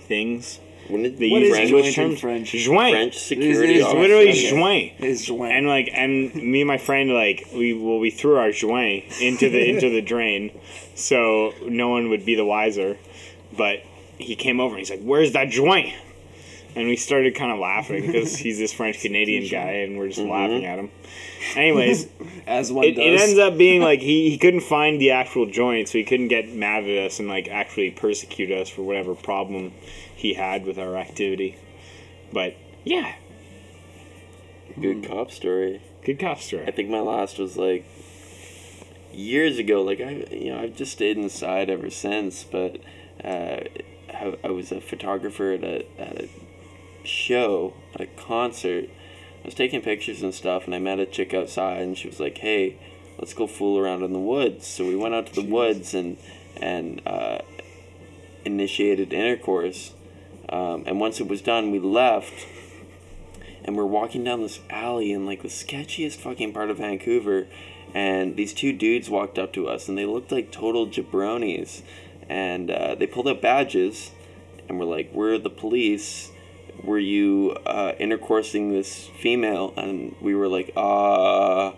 things. 0.00 0.60
When 0.88 1.02
did 1.02 1.18
They 1.18 1.30
What 1.30 1.42
use 1.42 1.52
is 1.52 1.70
English 1.70 1.94
joint 1.94 2.12
in. 2.12 2.16
French? 2.18 2.52
Joint. 2.52 2.94
French 2.94 3.18
security 3.18 3.74
is 3.74 3.80
It's 3.80 3.86
officers? 3.86 4.00
literally 4.02 4.28
Okay. 4.30 4.50
joint. 4.50 4.92
It's 4.98 5.24
joint. 5.24 5.52
And 5.52 5.66
like, 5.66 5.90
and 5.92 6.34
me 6.34 6.60
and 6.62 6.68
my 6.68 6.78
friend 6.78 7.10
like 7.12 7.46
we 7.54 7.72
well 7.74 7.98
we 7.98 8.10
threw 8.10 8.36
our 8.36 8.50
joint 8.52 9.04
into 9.20 9.48
the 9.50 9.68
into 9.70 9.90
the 9.90 10.02
drain, 10.02 10.50
so 10.94 11.52
no 11.66 11.88
one 11.88 12.08
would 12.10 12.24
be 12.24 12.34
the 12.34 12.44
wiser. 12.44 12.98
But 13.56 13.82
he 14.18 14.36
came 14.36 14.60
over 14.60 14.74
and 14.74 14.78
he's 14.80 14.90
like, 14.90 15.02
"Where's 15.02 15.32
that 15.32 15.48
joint?" 15.50 15.94
And 16.74 16.88
we 16.88 16.96
started 16.96 17.34
kind 17.34 17.50
of 17.50 17.58
laughing 17.58 18.06
because 18.06 18.36
he's 18.44 18.58
this 18.58 18.72
French 18.72 19.00
Canadian 19.00 19.48
guy, 19.50 19.70
and 19.84 19.96
we're 19.96 20.08
just 20.08 20.20
mm-hmm. 20.20 20.30
laughing 20.30 20.66
at 20.66 20.78
him. 20.78 20.90
Anyways, 21.54 22.06
As 22.46 22.70
one 22.70 22.84
it, 22.84 22.92
does. 22.96 23.04
it 23.22 23.28
ends 23.28 23.38
up 23.38 23.56
being 23.58 23.80
like 23.80 24.00
he, 24.00 24.28
he 24.30 24.36
couldn't 24.36 24.60
find 24.60 25.00
the 25.00 25.12
actual 25.12 25.46
joint, 25.46 25.88
so 25.88 25.96
he 25.96 26.04
couldn't 26.04 26.28
get 26.28 26.52
mad 26.52 26.84
at 26.84 27.06
us 27.06 27.18
and 27.18 27.28
like 27.28 27.48
actually 27.48 27.90
persecute 27.92 28.50
us 28.50 28.68
for 28.68 28.82
whatever 28.82 29.14
problem 29.14 29.72
he 30.16 30.34
had 30.34 30.64
with 30.64 30.78
our 30.78 30.96
activity. 30.96 31.56
But 32.32 32.56
yeah, 32.84 33.14
Good 34.80 35.06
cop 35.08 35.30
story. 35.30 35.80
good 36.04 36.18
cop 36.18 36.40
story. 36.40 36.66
I 36.66 36.70
think 36.70 36.90
my 36.90 37.00
last 37.00 37.38
was 37.38 37.56
like 37.56 37.84
years 39.12 39.58
ago. 39.58 39.82
Like 39.82 40.00
I, 40.00 40.26
you 40.30 40.52
know, 40.52 40.60
I've 40.60 40.76
just 40.76 40.92
stayed 40.92 41.16
inside 41.16 41.70
ever 41.70 41.88
since. 41.90 42.44
But 42.44 42.78
uh, 43.24 43.60
I, 44.12 44.36
I 44.44 44.50
was 44.50 44.72
a 44.72 44.80
photographer 44.80 45.52
at 45.52 45.64
a 45.64 45.86
at 45.98 46.24
a 46.24 46.28
show, 47.04 47.74
at 47.94 48.00
a 48.02 48.06
concert. 48.06 48.90
I 49.42 49.46
was 49.46 49.54
taking 49.54 49.80
pictures 49.80 50.22
and 50.22 50.34
stuff, 50.34 50.66
and 50.66 50.74
I 50.74 50.78
met 50.78 50.98
a 50.98 51.06
chick 51.06 51.32
outside, 51.32 51.80
and 51.82 51.96
she 51.96 52.08
was 52.08 52.20
like, 52.20 52.38
"Hey, 52.38 52.76
let's 53.18 53.32
go 53.32 53.46
fool 53.46 53.78
around 53.78 54.02
in 54.02 54.12
the 54.12 54.18
woods. 54.18 54.66
So 54.66 54.84
we 54.86 54.96
went 54.96 55.14
out 55.14 55.26
to 55.28 55.34
the 55.34 55.48
woods 55.48 55.94
and 55.94 56.18
and 56.60 57.00
uh, 57.06 57.38
initiated 58.44 59.12
intercourse. 59.12 59.94
Um, 60.48 60.84
and 60.86 61.00
once 61.00 61.20
it 61.20 61.28
was 61.28 61.42
done, 61.42 61.70
we 61.70 61.78
left. 61.78 62.46
And 63.64 63.76
we're 63.76 63.84
walking 63.84 64.22
down 64.22 64.42
this 64.42 64.60
alley 64.70 65.12
in 65.12 65.26
like 65.26 65.42
the 65.42 65.48
sketchiest 65.48 66.16
fucking 66.16 66.52
part 66.52 66.70
of 66.70 66.78
Vancouver. 66.78 67.46
And 67.94 68.36
these 68.36 68.52
two 68.52 68.72
dudes 68.72 69.10
walked 69.10 69.38
up 69.38 69.52
to 69.54 69.68
us 69.68 69.88
and 69.88 69.96
they 69.96 70.06
looked 70.06 70.30
like 70.30 70.52
total 70.52 70.86
jabronis. 70.86 71.82
And 72.28 72.70
uh, 72.70 72.94
they 72.94 73.06
pulled 73.06 73.28
out 73.28 73.42
badges 73.42 74.10
and 74.68 74.78
were 74.78 74.84
like, 74.84 75.10
We're 75.12 75.38
the 75.38 75.50
police. 75.50 76.30
Were 76.82 76.98
you 76.98 77.56
uh, 77.64 77.92
intercoursing 77.98 78.70
this 78.70 79.08
female? 79.20 79.72
And 79.76 80.14
we 80.20 80.34
were 80.34 80.46
like, 80.46 80.72
uh, 80.76 81.72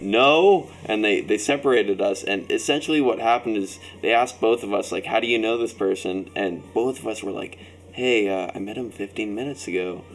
no. 0.00 0.70
And 0.84 1.04
they, 1.04 1.20
they 1.20 1.38
separated 1.38 2.00
us. 2.00 2.22
And 2.22 2.50
essentially, 2.50 3.00
what 3.00 3.18
happened 3.18 3.56
is 3.56 3.78
they 4.02 4.12
asked 4.12 4.40
both 4.40 4.62
of 4.62 4.72
us, 4.72 4.92
like, 4.92 5.06
How 5.06 5.20
do 5.20 5.26
you 5.26 5.38
know 5.38 5.56
this 5.56 5.72
person? 5.72 6.30
And 6.36 6.62
both 6.74 6.98
of 6.98 7.06
us 7.06 7.22
were 7.22 7.32
like, 7.32 7.58
Hey, 8.00 8.30
uh, 8.30 8.50
I 8.54 8.58
met 8.60 8.78
him 8.78 8.90
15 8.90 9.34
minutes 9.34 9.68
ago. 9.68 10.06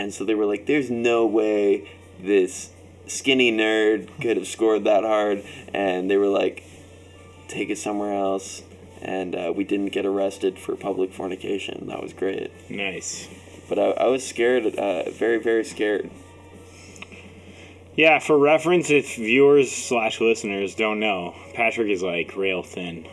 And 0.00 0.12
so 0.12 0.24
they 0.24 0.34
were 0.34 0.46
like, 0.46 0.66
There's 0.66 0.90
no 0.90 1.24
way 1.26 1.88
this 2.18 2.70
skinny 3.06 3.52
nerd 3.52 4.08
could 4.20 4.36
have 4.36 4.48
scored 4.48 4.82
that 4.82 5.04
hard. 5.04 5.44
And 5.72 6.10
they 6.10 6.16
were 6.16 6.26
like, 6.26 6.64
Take 7.46 7.70
it 7.70 7.78
somewhere 7.78 8.12
else. 8.12 8.64
And 9.00 9.36
uh, 9.36 9.52
we 9.54 9.62
didn't 9.62 9.90
get 9.90 10.06
arrested 10.06 10.58
for 10.58 10.74
public 10.74 11.12
fornication. 11.12 11.86
That 11.86 12.02
was 12.02 12.12
great. 12.12 12.50
Nice. 12.68 13.28
But 13.68 13.78
I, 13.78 13.90
I 13.90 14.06
was 14.08 14.26
scared, 14.26 14.66
uh, 14.66 15.08
very, 15.12 15.40
very 15.40 15.64
scared. 15.64 16.10
Yeah, 17.94 18.18
for 18.18 18.36
reference, 18.36 18.90
if 18.90 19.14
viewers 19.14 19.70
slash 19.70 20.20
listeners 20.20 20.74
don't 20.74 20.98
know, 20.98 21.36
Patrick 21.54 21.90
is 21.90 22.02
like 22.02 22.34
rail 22.34 22.64
thin. 22.64 23.06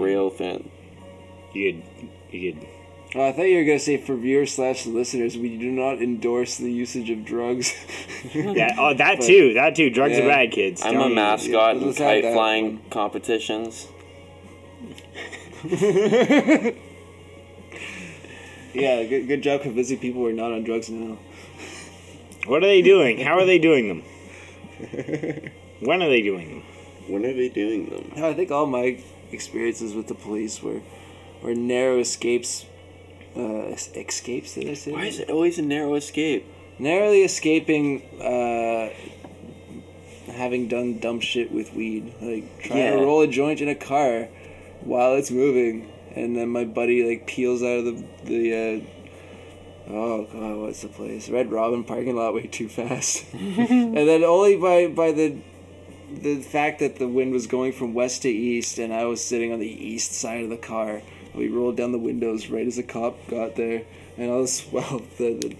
Rail 0.00 0.30
thin. 0.30 0.68
You 1.52 1.74
could, 1.74 2.10
you 2.34 2.52
could. 2.54 2.66
Oh, 3.14 3.26
I 3.26 3.32
thought 3.32 3.42
you 3.48 3.56
were 3.58 3.64
gonna 3.64 3.78
say 3.80 3.96
for 3.96 4.14
viewers 4.14 4.54
slash 4.54 4.86
listeners, 4.86 5.36
we 5.36 5.56
do 5.56 5.70
not 5.72 6.00
endorse 6.00 6.56
the 6.58 6.70
usage 6.70 7.10
of 7.10 7.24
drugs. 7.24 7.74
Yeah, 8.34 8.76
oh, 8.78 8.92
that 8.94 9.18
But- 9.18 9.26
too. 9.26 9.54
That 9.54 9.74
too. 9.74 9.88
Drugs 9.90 10.18
are 10.18 10.28
bad, 10.28 10.52
kids. 10.52 10.82
I'm 10.84 10.92
Don't 10.94 11.12
a 11.12 11.14
mascot 11.14 11.76
Yeah, 11.76 11.82
in 11.88 11.94
kite 11.94 12.22
flying 12.34 12.64
one. 12.76 12.90
competitions. 12.90 13.88
yeah, 18.74 19.04
good, 19.04 19.26
good 19.26 19.42
job 19.42 19.62
convincing 19.62 19.98
people 19.98 20.22
we're 20.22 20.32
not 20.32 20.52
on 20.52 20.62
drugs 20.64 20.88
now. 20.90 21.18
What 22.46 22.62
are 22.62 22.66
they 22.66 22.82
doing? 22.82 23.18
How 23.18 23.38
are 23.38 23.46
they 23.46 23.58
doing 23.58 23.88
them? 23.88 24.02
When 25.80 26.02
are 26.02 26.10
they 26.10 26.20
doing 26.20 26.48
them? 26.50 26.62
When 27.08 27.24
are 27.24 27.32
they 27.32 27.48
doing 27.48 27.88
them? 27.88 28.12
No, 28.14 28.28
I 28.28 28.34
think 28.34 28.50
all 28.50 28.66
my 28.66 29.02
experiences 29.32 29.94
with 29.94 30.08
the 30.08 30.14
police 30.14 30.62
were 30.62 30.82
were 31.42 31.54
narrow 31.54 31.98
escapes. 32.00 32.66
Uh, 33.36 33.66
escapes? 33.94 34.54
Did 34.54 34.68
I 34.68 34.74
say? 34.74 34.92
Why 34.92 35.04
is 35.06 35.20
it 35.20 35.30
always 35.30 35.58
a 35.58 35.62
narrow 35.62 35.94
escape? 35.94 36.46
narrowly 36.78 37.22
escaping 37.22 38.00
uh, 38.20 38.88
having 40.32 40.66
done 40.68 40.98
dumb 40.98 41.20
shit 41.20 41.52
with 41.52 41.74
weed, 41.74 42.14
like 42.20 42.62
trying 42.62 42.78
Yeah. 42.78 42.90
to 42.92 42.96
roll 42.96 43.20
a 43.20 43.26
joint 43.26 43.60
in 43.60 43.68
a 43.68 43.74
car 43.74 44.28
while 44.80 45.14
it's 45.14 45.30
moving, 45.30 45.92
and 46.16 46.36
then 46.36 46.48
my 46.48 46.64
buddy 46.64 47.02
like 47.08 47.26
peels 47.26 47.62
out 47.62 47.78
of 47.78 47.84
the 47.84 48.04
the. 48.24 48.54
Uh, 48.54 48.80
Oh 49.92 50.22
god, 50.32 50.56
what's 50.58 50.82
the 50.82 50.88
place? 50.88 51.28
Red 51.28 51.50
Robin 51.50 51.82
parking 51.82 52.14
lot 52.14 52.32
way 52.32 52.46
too 52.46 52.68
fast, 52.68 53.24
and 53.32 53.96
then 53.96 54.22
only 54.22 54.56
by 54.56 54.86
by 54.86 55.10
the 55.10 55.36
the 56.12 56.40
fact 56.42 56.78
that 56.78 56.96
the 57.00 57.08
wind 57.08 57.32
was 57.32 57.48
going 57.48 57.72
from 57.72 57.92
west 57.92 58.22
to 58.22 58.28
east, 58.28 58.78
and 58.78 58.92
I 58.94 59.06
was 59.06 59.20
sitting 59.24 59.52
on 59.52 59.58
the 59.58 59.66
east 59.86 60.12
side 60.12 60.44
of 60.44 60.50
the 60.50 60.56
car. 60.56 61.02
We 61.40 61.48
rolled 61.48 61.76
down 61.76 61.92
the 61.92 61.98
windows 61.98 62.48
right 62.48 62.66
as 62.66 62.78
a 62.78 62.82
cop 62.82 63.16
got 63.28 63.56
there, 63.56 63.82
and 64.16 64.30
I 64.30 64.36
was 64.36 64.64
well 64.72 65.02
the, 65.18 65.34
the 65.34 65.56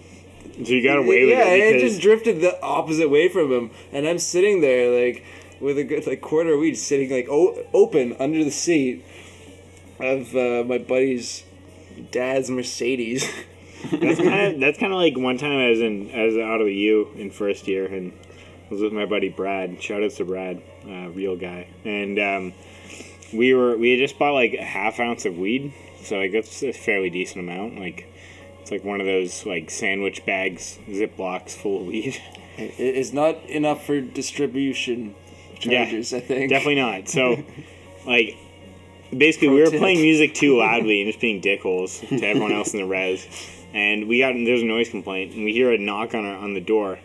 So 0.65 0.71
you 0.73 0.83
got 0.83 0.97
away 0.97 1.25
with 1.25 1.29
yeah, 1.29 1.45
it 1.45 1.59
it 1.59 1.73
because 1.73 1.91
just 1.91 2.01
drifted 2.01 2.41
the 2.41 2.61
opposite 2.61 3.09
way 3.09 3.29
from 3.29 3.51
him, 3.51 3.71
and 3.91 4.07
I'm 4.07 4.19
sitting 4.19 4.61
there 4.61 5.05
like 5.05 5.23
with 5.59 5.77
a 5.77 5.83
good 5.83 6.05
like 6.07 6.21
quarter 6.21 6.53
of 6.53 6.59
weed 6.59 6.75
sitting 6.75 7.09
like 7.09 7.27
o- 7.29 7.65
open 7.73 8.15
under 8.19 8.43
the 8.43 8.51
seat 8.51 9.03
of 9.99 10.35
uh, 10.35 10.63
my 10.65 10.77
buddy's 10.77 11.43
dad's 12.11 12.49
Mercedes. 12.49 13.29
that's 13.91 14.19
kind 14.19 14.53
of 14.53 14.59
that's 14.59 14.77
kind 14.77 14.93
of 14.93 14.99
like 14.99 15.17
one 15.17 15.37
time 15.37 15.57
I 15.57 15.69
was 15.69 15.81
in 15.81 16.11
I 16.13 16.25
was 16.25 16.37
out 16.37 16.61
of 16.61 16.67
the 16.67 16.75
U 16.75 17.11
in 17.15 17.31
first 17.31 17.67
year 17.67 17.85
and 17.85 18.13
I 18.69 18.73
was 18.73 18.81
with 18.83 18.93
my 18.93 19.05
buddy 19.05 19.29
Brad. 19.29 19.81
Shout 19.81 20.03
out 20.03 20.11
to 20.11 20.25
Brad, 20.25 20.61
uh, 20.87 21.09
real 21.09 21.35
guy. 21.35 21.67
And 21.83 22.19
um, 22.19 22.53
we 23.33 23.53
were 23.53 23.77
we 23.77 23.91
had 23.91 23.99
just 23.99 24.17
bought 24.17 24.33
like 24.33 24.53
a 24.53 24.63
half 24.63 24.99
ounce 24.99 25.25
of 25.25 25.37
weed, 25.37 25.73
so 26.03 26.17
like 26.17 26.31
that's 26.31 26.63
a 26.63 26.73
fairly 26.73 27.09
decent 27.09 27.39
amount. 27.39 27.79
Like 27.79 28.07
it's 28.61 28.71
like 28.71 28.83
one 28.83 28.99
of 28.99 29.07
those 29.07 29.45
like 29.45 29.69
sandwich 29.69 30.25
bags, 30.25 30.79
Ziplocs 30.87 31.51
full 31.51 31.81
of 31.81 31.87
weed. 31.87 32.21
it 32.57 32.79
is 32.79 33.13
not 33.13 33.43
enough 33.45 33.85
for 33.85 34.01
distribution 34.01 35.15
charges. 35.59 36.13
I 36.13 36.19
think 36.19 36.49
Definitely 36.49 36.75
not. 36.75 37.07
So, 37.07 37.43
like, 38.05 38.37
basically, 39.15 39.49
we 39.49 39.61
were 39.61 39.69
tip. 39.69 39.79
playing 39.79 40.01
music 40.01 40.33
too 40.33 40.57
loudly 40.57 41.01
and 41.01 41.09
just 41.09 41.21
being 41.21 41.41
dickholes 41.41 42.07
to 42.07 42.25
everyone 42.25 42.51
else 42.51 42.73
in 42.73 42.79
the 42.79 42.85
res. 42.85 43.27
And 43.73 44.07
we 44.07 44.19
got 44.19 44.33
there's 44.33 44.61
a 44.61 44.65
noise 44.65 44.89
complaint, 44.89 45.33
and 45.33 45.45
we 45.45 45.53
hear 45.53 45.71
a 45.71 45.77
knock 45.77 46.13
on 46.13 46.25
our 46.25 46.35
on 46.35 46.53
the 46.53 46.61
door, 46.61 46.99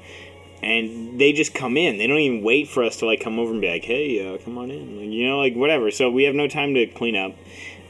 and 0.67 1.21
they 1.21 1.33
just 1.33 1.55
come 1.55 1.77
in. 1.77 1.97
They 1.97 2.07
don't 2.09 2.19
even 2.19 2.43
wait 2.43 2.69
for 2.69 2.83
us 2.83 2.97
to 2.97 3.07
like 3.07 3.21
come 3.21 3.39
over 3.39 3.53
and 3.53 3.61
be 3.61 3.69
like, 3.71 3.85
"Hey, 3.85 4.35
uh, 4.35 4.39
come 4.39 4.59
on 4.59 4.71
in," 4.71 4.99
like, 4.99 5.09
you 5.09 5.27
know, 5.27 5.39
like 5.39 5.55
whatever. 5.55 5.91
So 5.91 6.11
we 6.11 6.25
have 6.25 6.35
no 6.35 6.49
time 6.49 6.75
to 6.75 6.87
clean 6.87 7.15
up, 7.15 7.33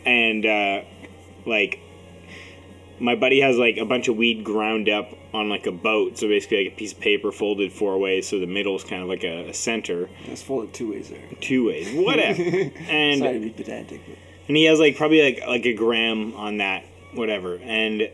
and 0.05 0.45
uh, 0.45 0.83
like 1.47 1.81
my 3.01 3.15
buddy 3.15 3.41
has 3.41 3.57
like 3.57 3.79
a 3.79 3.85
bunch 3.87 4.09
of 4.09 4.17
weed 4.17 4.45
ground 4.45 4.89
up 4.89 5.11
on 5.33 5.49
like 5.49 5.67
a 5.67 5.73
boat. 5.73 6.19
So 6.19 6.29
basically, 6.29 6.65
like 6.65 6.75
a 6.75 6.77
piece 6.77 6.93
of 6.93 7.01
paper 7.01 7.33
folded 7.33 7.73
four 7.73 7.99
ways, 7.99 8.29
so 8.29 8.39
the 8.39 8.47
middle 8.47 8.77
is 8.77 8.85
kind 8.85 9.03
of 9.03 9.09
like 9.09 9.25
a, 9.25 9.49
a 9.49 9.55
center, 9.55 10.11
It's 10.27 10.43
folded 10.43 10.75
two 10.75 10.93
ways 10.93 11.09
there. 11.09 11.23
two 11.41 11.67
ways, 11.67 11.95
whatever. 11.95 12.43
and 12.89 13.21
Sorry 13.21 13.35
to 13.35 13.41
be 13.41 13.51
pedantic. 13.51 14.03
But 14.07 14.17
and 14.49 14.57
he 14.57 14.65
has 14.65 14.79
like 14.79 14.97
probably 14.97 15.23
like 15.23 15.47
like 15.47 15.65
a 15.65 15.73
gram 15.75 16.35
on 16.35 16.59
that 16.59 16.85
whatever 17.15 17.57
and 17.57 18.11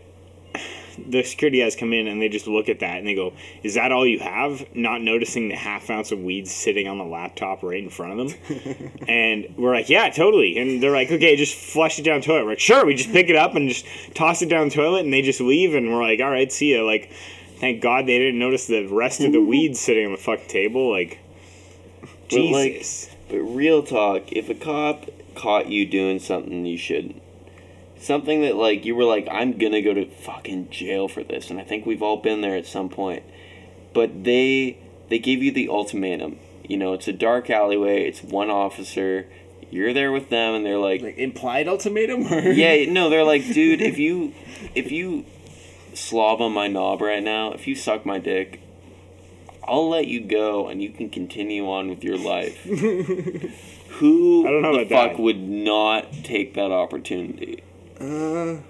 the 0.96 1.22
security 1.22 1.60
guys 1.60 1.76
come 1.76 1.92
in 1.92 2.06
and 2.06 2.20
they 2.20 2.28
just 2.28 2.46
look 2.46 2.68
at 2.68 2.80
that 2.80 2.98
and 2.98 3.06
they 3.06 3.14
go 3.14 3.32
is 3.62 3.74
that 3.74 3.92
all 3.92 4.06
you 4.06 4.18
have? 4.18 4.64
Not 4.74 5.00
noticing 5.02 5.48
the 5.48 5.56
half 5.56 5.90
ounce 5.90 6.12
of 6.12 6.20
weed 6.20 6.48
sitting 6.48 6.88
on 6.88 6.98
the 6.98 7.04
laptop 7.04 7.62
right 7.62 7.82
in 7.82 7.90
front 7.90 8.18
of 8.18 8.28
them. 8.28 8.90
And 9.08 9.54
we're 9.56 9.74
like 9.74 9.88
yeah 9.88 10.08
totally. 10.10 10.58
And 10.58 10.82
they're 10.82 10.92
like 10.92 11.10
okay 11.10 11.36
just 11.36 11.54
flush 11.54 11.98
it 11.98 12.02
down 12.02 12.20
the 12.20 12.26
toilet. 12.26 12.44
We're 12.44 12.50
like 12.50 12.60
sure 12.60 12.84
we 12.86 12.94
just 12.94 13.12
pick 13.12 13.28
it 13.28 13.36
up 13.36 13.54
and 13.54 13.68
just 13.68 13.86
toss 14.14 14.42
it 14.42 14.48
down 14.48 14.68
the 14.68 14.74
toilet 14.74 15.04
and 15.04 15.12
they 15.12 15.22
just 15.22 15.40
leave. 15.40 15.74
And 15.74 15.92
we're 15.92 16.02
like 16.02 16.20
all 16.20 16.30
right 16.30 16.50
see 16.50 16.74
ya. 16.74 16.82
Like 16.82 17.10
thank 17.58 17.82
god 17.82 18.06
they 18.06 18.18
didn't 18.18 18.38
notice 18.38 18.66
the 18.66 18.86
rest 18.86 19.20
of 19.20 19.32
the 19.32 19.40
weed 19.44 19.76
sitting 19.76 20.06
on 20.06 20.12
the 20.12 20.18
fucking 20.18 20.48
table 20.48 20.90
like 20.90 21.18
But, 22.30 22.40
like, 22.40 22.72
jesus. 22.74 23.08
But 23.28 23.38
real 23.38 23.82
talk, 23.82 24.30
if 24.30 24.50
a 24.50 24.54
cop 24.54 25.06
caught 25.34 25.68
you 25.68 25.86
doing 25.86 26.18
something 26.18 26.66
you 26.66 26.76
shouldn't, 26.76 27.22
something 28.02 28.42
that 28.42 28.56
like 28.56 28.84
you 28.84 28.94
were 28.94 29.04
like, 29.04 29.28
I'm 29.30 29.58
gonna 29.58 29.82
go 29.82 29.94
to 29.94 30.06
fucking 30.06 30.70
jail 30.70 31.08
for 31.08 31.22
this, 31.22 31.50
and 31.50 31.60
I 31.60 31.64
think 31.64 31.86
we've 31.86 32.02
all 32.02 32.16
been 32.16 32.40
there 32.40 32.56
at 32.56 32.66
some 32.66 32.88
point. 32.88 33.22
But 33.92 34.24
they 34.24 34.78
they 35.08 35.18
give 35.18 35.42
you 35.42 35.52
the 35.52 35.68
ultimatum. 35.68 36.38
You 36.68 36.76
know, 36.76 36.92
it's 36.92 37.08
a 37.08 37.12
dark 37.12 37.50
alleyway. 37.50 38.04
It's 38.04 38.22
one 38.22 38.50
officer. 38.50 39.26
You're 39.70 39.92
there 39.92 40.12
with 40.12 40.28
them, 40.28 40.54
and 40.54 40.66
they're 40.66 40.78
like, 40.78 41.02
like 41.02 41.18
implied 41.18 41.68
ultimatum. 41.68 42.26
Or? 42.32 42.40
yeah, 42.52 42.84
no, 42.92 43.08
they're 43.10 43.24
like, 43.24 43.44
dude, 43.52 43.80
if 43.80 43.98
you 43.98 44.34
if 44.74 44.92
you 44.92 45.24
slob 45.94 46.40
on 46.40 46.52
my 46.52 46.68
knob 46.68 47.00
right 47.00 47.22
now, 47.22 47.52
if 47.52 47.66
you 47.66 47.74
suck 47.74 48.04
my 48.06 48.18
dick, 48.18 48.60
I'll 49.64 49.88
let 49.88 50.06
you 50.08 50.20
go 50.20 50.68
and 50.68 50.82
you 50.82 50.90
can 50.90 51.08
continue 51.08 51.70
on 51.70 51.88
with 51.88 52.02
your 52.02 52.18
life. 52.18 52.62
Who 52.64 54.46
I 54.46 54.50
don't 54.50 54.62
know 54.62 54.78
the 54.78 54.88
fuck 54.88 55.12
that. 55.12 55.18
would 55.20 55.40
not 55.40 56.12
take 56.24 56.54
that 56.54 56.72
opportunity? 56.72 57.62
Uh, 58.02 58.60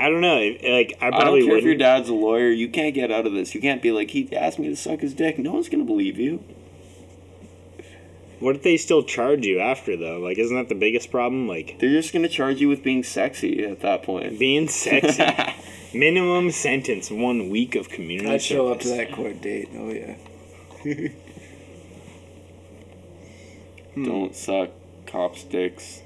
i 0.00 0.08
don't 0.08 0.20
know 0.20 0.36
like 0.64 0.98
i 1.00 1.06
I 1.06 1.10
probably 1.10 1.40
don't 1.40 1.48
care 1.50 1.58
if 1.58 1.64
your 1.64 1.76
dad's 1.76 2.08
a 2.08 2.14
lawyer. 2.14 2.50
You 2.50 2.68
can't 2.68 2.94
get 2.94 3.12
out 3.12 3.26
of 3.26 3.32
this. 3.32 3.54
You 3.54 3.60
can't 3.60 3.80
be 3.80 3.92
like 3.92 4.10
he 4.10 4.34
asked 4.34 4.58
me 4.58 4.68
to 4.68 4.76
suck 4.76 5.00
his 5.00 5.14
dick. 5.14 5.38
No 5.38 5.52
one's 5.52 5.68
gonna 5.68 5.84
believe 5.84 6.18
you. 6.18 6.42
What 8.40 8.56
if 8.56 8.62
they 8.62 8.78
still 8.78 9.02
charge 9.02 9.44
you 9.44 9.60
after 9.60 9.96
though? 9.96 10.18
Like, 10.18 10.38
isn't 10.38 10.56
that 10.56 10.68
the 10.70 10.74
biggest 10.74 11.10
problem? 11.10 11.46
Like 11.46 11.78
They're 11.78 11.90
just 11.90 12.12
gonna 12.12 12.28
charge 12.28 12.60
you 12.60 12.68
with 12.68 12.82
being 12.82 13.04
sexy 13.04 13.64
at 13.64 13.80
that 13.80 14.02
point. 14.02 14.38
being 14.38 14.66
sexy. 14.68 15.22
Minimum 15.94 16.50
sentence: 16.50 17.10
one 17.10 17.50
week 17.50 17.74
of 17.74 17.88
community. 17.90 18.30
I'd 18.30 18.42
show 18.42 18.68
up 18.72 18.80
to 18.80 18.88
that 18.88 19.12
court 19.12 19.40
date. 19.40 19.68
Oh 19.76 19.90
yeah. 19.90 21.08
Don't 23.94 24.34
suck 24.34 24.70
cops' 25.06 25.44
dicks. 25.44 26.00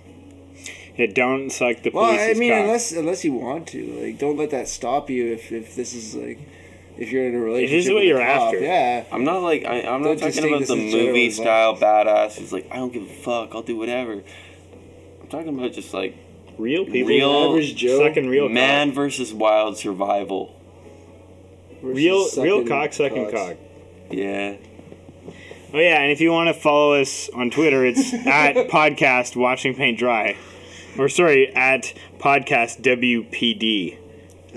Yeah, 0.97 1.07
don't 1.07 1.51
suck 1.51 1.83
the 1.83 1.91
Well, 1.91 2.05
police's 2.07 2.37
I 2.37 2.39
mean, 2.39 2.53
cock. 2.53 2.61
unless 2.63 2.93
unless 2.93 3.25
you 3.25 3.33
want 3.33 3.67
to, 3.69 3.85
like, 4.01 4.19
don't 4.19 4.37
let 4.37 4.51
that 4.51 4.69
stop 4.69 5.11
you. 5.11 5.33
If 5.33 5.51
if 5.51 5.75
this 5.75 5.93
is 5.95 6.15
like, 6.15 6.39
if 6.97 7.11
you're 7.11 7.27
in 7.27 7.35
a 7.35 7.41
relationship. 7.41 7.93
what 7.93 7.97
with 7.97 8.05
a 8.05 8.07
you're 8.07 8.19
cop. 8.21 8.43
after. 8.55 8.61
Yeah. 8.61 9.05
I'm 9.11 9.25
not 9.25 9.39
like 9.43 9.65
I, 9.65 9.81
I'm 9.81 10.03
Don't 10.03 10.21
not 10.21 10.33
talking 10.33 10.45
about 10.49 10.59
the 10.59 10.63
as 10.63 10.69
general 10.69 11.07
movie 11.07 11.27
advice. 11.27 11.37
style 11.37 11.77
badass 11.77 12.39
who's 12.39 12.53
like 12.53 12.69
I 12.71 12.77
don't 12.77 12.93
give 12.93 13.03
a 13.03 13.07
fuck, 13.07 13.55
I'll 13.55 13.63
do 13.63 13.77
whatever. 13.77 14.23
I'm 15.21 15.29
talking 15.29 15.49
about 15.49 15.73
just 15.73 15.93
like 15.93 16.17
Real 16.59 16.85
people. 16.85 17.09
Real 17.09 17.49
Average 17.51 17.75
Joe. 17.75 17.99
Sucking 18.07 18.29
real 18.29 18.49
man 18.49 18.89
cock. 18.91 18.95
versus 18.95 19.35
wild 19.35 19.77
survival. 19.77 20.55
Versus 21.83 21.97
Real, 21.97 22.29
real 22.61 22.67
cock 22.69 22.93
sucking 22.93 23.31
cocks. 23.33 23.35
cock. 23.35 23.57
Yeah. 24.11 24.55
Oh 25.73 25.79
yeah, 25.81 26.01
and 26.01 26.13
if 26.13 26.21
you 26.21 26.31
want 26.31 26.55
to 26.55 26.55
follow 26.55 26.95
us 27.01 27.29
on 27.31 27.51
Twitter, 27.51 27.85
it's 27.85 28.15
at 28.27 28.55
podcast 28.69 29.35
watching 29.35 29.75
paint 29.75 29.99
dry, 29.99 30.37
or 30.99 31.09
sorry, 31.09 31.49
at 31.55 31.93
podcast 32.19 32.81
WPD, 32.83 33.99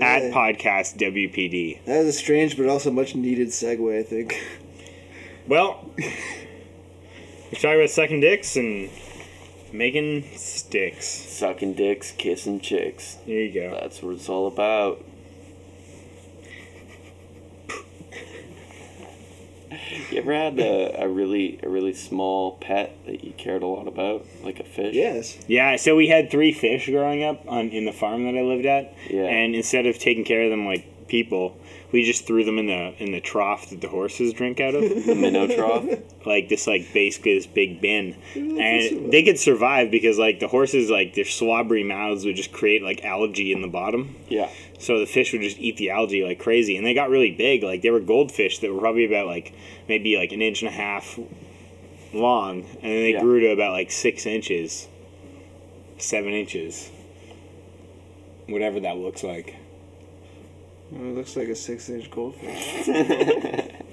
at 0.00 0.22
Yeah. 0.22 0.30
podcast 0.30 0.96
WPD. 0.96 1.78
That 1.84 1.98
was 1.98 2.08
a 2.08 2.12
strange 2.12 2.56
but 2.56 2.66
also 2.68 2.90
much 2.90 3.14
needed 3.14 3.48
segue, 3.48 3.98
I 3.98 4.02
think. 4.02 4.40
Well, 5.46 5.90
we're 5.96 7.58
talking 7.58 7.76
about 7.78 7.90
sucking 7.90 8.20
dicks 8.20 8.54
and 8.56 8.90
making 9.72 10.24
sticks. 10.36 11.06
Sucking 11.06 11.74
dicks, 11.74 12.12
kissing 12.12 12.60
chicks. 12.60 13.16
There 13.26 13.40
you 13.42 13.52
go. 13.52 13.78
That's 13.80 14.02
what 14.02 14.14
it's 14.14 14.28
all 14.28 14.46
about. 14.46 15.04
You 20.10 20.18
ever 20.18 20.34
had 20.34 20.58
a, 20.58 21.02
a 21.04 21.08
really 21.08 21.58
a 21.62 21.68
really 21.68 21.94
small 21.94 22.52
pet 22.58 22.92
that 23.06 23.24
you 23.24 23.32
cared 23.32 23.62
a 23.62 23.66
lot 23.66 23.86
about, 23.88 24.26
like 24.42 24.60
a 24.60 24.64
fish? 24.64 24.94
Yes. 24.94 25.38
Yeah, 25.46 25.76
so 25.76 25.96
we 25.96 26.08
had 26.08 26.30
three 26.30 26.52
fish 26.52 26.86
growing 26.86 27.22
up 27.24 27.42
on 27.48 27.68
in 27.70 27.84
the 27.84 27.92
farm 27.92 28.24
that 28.24 28.38
I 28.38 28.42
lived 28.42 28.66
at, 28.66 28.94
Yeah. 29.10 29.22
and 29.24 29.54
instead 29.54 29.86
of 29.86 29.98
taking 29.98 30.24
care 30.24 30.42
of 30.42 30.50
them 30.50 30.66
like 30.66 30.84
people, 31.08 31.56
we 31.92 32.04
just 32.04 32.26
threw 32.26 32.44
them 32.44 32.58
in 32.58 32.66
the 32.66 32.94
in 33.02 33.12
the 33.12 33.20
trough 33.20 33.70
that 33.70 33.80
the 33.80 33.88
horses 33.88 34.32
drink 34.32 34.60
out 34.60 34.74
of. 34.74 34.82
The 35.06 35.14
minnow 35.14 35.46
trough. 35.46 35.84
like 36.26 36.48
this 36.48 36.66
like 36.66 36.92
basically 36.92 37.34
this 37.34 37.46
big 37.46 37.80
bin. 37.80 38.14
And 38.34 39.10
they 39.12 39.22
could 39.22 39.38
survive 39.38 39.90
because 39.90 40.18
like 40.18 40.38
the 40.40 40.48
horses 40.48 40.90
like 40.90 41.14
their 41.14 41.24
slobbery 41.24 41.82
mouths 41.84 42.24
would 42.24 42.36
just 42.36 42.52
create 42.52 42.82
like 42.82 43.04
algae 43.04 43.52
in 43.52 43.62
the 43.62 43.68
bottom. 43.68 44.16
Yeah. 44.28 44.50
so 44.78 45.00
the 45.00 45.06
fish 45.06 45.32
would 45.32 45.42
just 45.42 45.58
eat 45.58 45.76
the 45.78 45.90
algae 45.90 46.22
like 46.24 46.38
crazy. 46.38 46.76
And 46.76 46.84
they 46.86 46.94
got 46.94 47.08
really 47.10 47.30
big. 47.30 47.62
Like 47.62 47.82
they 47.82 47.90
were 47.90 48.00
goldfish 48.00 48.58
that 48.58 48.72
were 48.72 48.80
probably 48.80 49.04
about 49.06 49.26
like 49.26 49.54
maybe 49.88 50.16
like 50.16 50.32
an 50.32 50.42
inch 50.42 50.62
and 50.62 50.68
a 50.68 50.72
half 50.72 51.18
long. 52.12 52.60
And 52.62 52.82
then 52.82 53.02
they 53.02 53.12
Yeah. 53.14 53.20
grew 53.22 53.40
to 53.40 53.48
about 53.50 53.72
like 53.72 53.90
six 53.90 54.26
inches. 54.26 54.88
Seven 55.96 56.32
inches. 56.32 56.90
Whatever 58.46 58.80
that 58.80 58.96
looks 58.96 59.22
like 59.22 59.56
Well, 60.90 61.10
it 61.10 61.14
looks 61.16 61.36
like 61.36 61.48
a 61.48 61.54
six-inch 61.56 62.10
goldfish. 62.10 62.88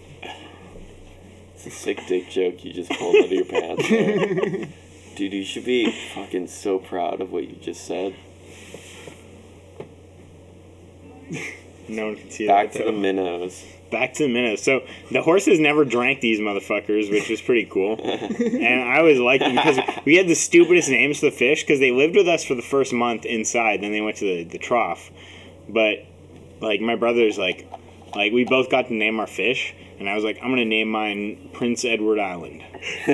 It's 1.55 1.65
a 1.67 1.69
sick 1.79 2.01
dick 2.07 2.29
joke 2.29 2.63
you 2.63 2.73
just 2.73 2.91
pulled 2.91 3.15
out 3.15 3.23
of 3.25 3.31
your 3.31 3.45
pants. 3.45 3.89
there. 3.89 4.67
Dude, 5.15 5.33
you 5.33 5.43
should 5.43 5.65
be 5.65 5.89
fucking 6.13 6.47
so 6.47 6.77
proud 6.79 7.21
of 7.21 7.31
what 7.31 7.47
you 7.47 7.55
just 7.55 7.85
said. 7.85 8.13
no 11.87 12.07
one 12.07 12.15
can 12.17 12.29
see 12.29 12.45
Back 12.47 12.71
that 12.73 12.79
to 12.79 12.85
the 12.85 12.91
though. 12.91 12.97
minnows. 12.97 13.63
back 13.89 14.13
to 14.15 14.23
the 14.27 14.29
minnows. 14.33 14.61
So 14.61 14.85
the 15.11 15.21
horses 15.21 15.59
never 15.59 15.85
drank 15.85 16.19
these 16.21 16.39
motherfuckers, 16.39 17.09
which 17.09 17.29
was 17.29 17.41
pretty 17.41 17.65
cool. 17.65 17.99
and 18.03 18.83
I 18.83 18.99
always 18.99 19.19
liked 19.19 19.43
them 19.43 19.55
because 19.55 19.79
we 20.05 20.15
had 20.15 20.27
the 20.27 20.35
stupidest 20.35 20.89
names 20.89 21.19
for 21.19 21.27
the 21.27 21.31
fish 21.31 21.63
because 21.63 21.79
they 21.79 21.91
lived 21.91 22.15
with 22.15 22.27
us 22.27 22.43
for 22.43 22.53
the 22.55 22.61
first 22.61 22.93
month 22.93 23.25
inside, 23.25 23.81
then 23.81 23.91
they 23.91 24.01
went 24.01 24.17
to 24.17 24.25
the, 24.25 24.43
the 24.43 24.57
trough. 24.59 25.09
But 25.69 26.05
like 26.61 26.81
my 26.81 26.95
brother's 26.95 27.37
like, 27.37 27.69
like 28.15 28.31
we 28.31 28.45
both 28.45 28.69
got 28.69 28.87
to 28.87 28.93
name 28.93 29.19
our 29.19 29.27
fish, 29.27 29.73
and 29.99 30.09
I 30.09 30.15
was 30.15 30.23
like, 30.23 30.37
I'm 30.41 30.49
gonna 30.49 30.65
name 30.65 30.89
mine 30.89 31.49
Prince 31.53 31.85
Edward 31.85 32.19
Island. 32.19 32.63
so 33.05 33.13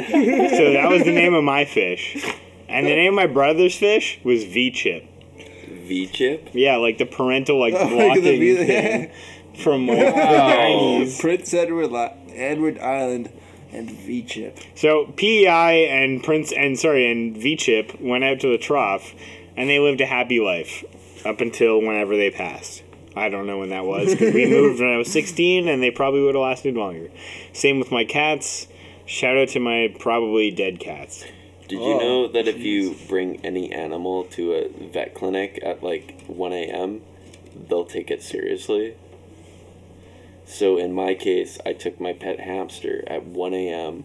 that 0.74 0.88
was 0.90 1.04
the 1.04 1.12
name 1.12 1.34
of 1.34 1.44
my 1.44 1.66
fish. 1.66 2.24
And 2.68 2.86
the 2.86 2.96
name 2.96 3.10
of 3.14 3.16
my 3.16 3.28
brother's 3.28 3.76
fish 3.76 4.20
was 4.24 4.44
V 4.46 4.72
Chip. 4.72 5.06
V 5.68 6.08
chip? 6.08 6.50
Yeah, 6.54 6.78
like 6.78 6.98
the 6.98 7.06
parental 7.06 7.60
like 7.60 7.74
Oh, 7.78 7.90
blocking 7.90 8.24
the 8.24 8.40
V- 8.40 8.56
thing 8.56 9.12
from 9.64 9.88
like 9.88 9.98
the 9.98 10.22
nineties. 10.22 11.20
Prince 11.20 11.54
Edward, 11.54 11.92
Li- 11.92 12.34
Edward 12.34 12.80
Island, 12.80 13.30
and 13.74 13.90
V 13.92 14.24
Chip. 14.24 14.58
So 14.76 15.08
PEI 15.18 15.90
and 15.90 16.24
Prince 16.24 16.54
and 16.54 16.80
sorry 16.80 17.12
and 17.12 17.36
V 17.36 17.58
Chip 17.58 18.00
went 18.00 18.24
out 18.24 18.40
to 18.42 18.48
the 18.50 18.58
trough, 18.58 19.14
and 19.58 19.70
they 19.70 19.80
lived 19.80 20.00
a 20.00 20.06
happy 20.06 20.40
life 20.40 20.86
up 21.26 21.42
until 21.42 21.80
whenever 21.82 22.16
they 22.16 22.32
passed. 22.32 22.84
I 23.16 23.30
don't 23.30 23.46
know 23.46 23.60
when 23.60 23.70
that 23.70 23.86
was 23.86 24.12
because 24.12 24.34
we 24.34 24.46
moved 24.50 24.80
when 24.80 24.90
I 24.90 24.98
was 24.98 25.12
16, 25.12 25.68
and 25.68 25.84
they 25.84 25.92
probably 25.92 26.22
would 26.22 26.36
have 26.36 26.42
lasted 26.44 26.76
longer. 26.76 27.10
Same 27.54 27.80
with 27.80 27.92
my 27.92 28.06
cats. 28.06 28.68
Shout 29.06 29.38
out 29.38 29.50
to 29.50 29.60
my 29.60 29.94
probably 30.00 30.52
dead 30.52 30.80
cats. 30.80 31.26
Did 31.68 31.80
you 31.80 31.94
Oh, 31.94 32.00
know 32.00 32.28
that 32.28 32.48
if 32.48 32.60
you 32.60 32.96
bring 33.08 33.46
any 33.46 33.72
animal 33.72 34.24
to 34.26 34.54
a 34.54 34.70
vet 34.92 35.14
clinic 35.14 35.60
at 35.64 35.84
like 35.84 36.24
1 36.28 36.54
a.m., 36.54 37.02
they'll 37.70 37.86
take 37.86 38.10
it 38.12 38.22
seriously? 38.24 38.96
So 40.46 40.78
in 40.78 40.94
my 40.94 41.14
case, 41.14 41.58
I 41.66 41.74
took 41.74 42.00
my 42.00 42.14
pet 42.14 42.40
hamster 42.42 43.04
at 43.08 43.26
1 43.26 43.54
a.m. 43.54 44.04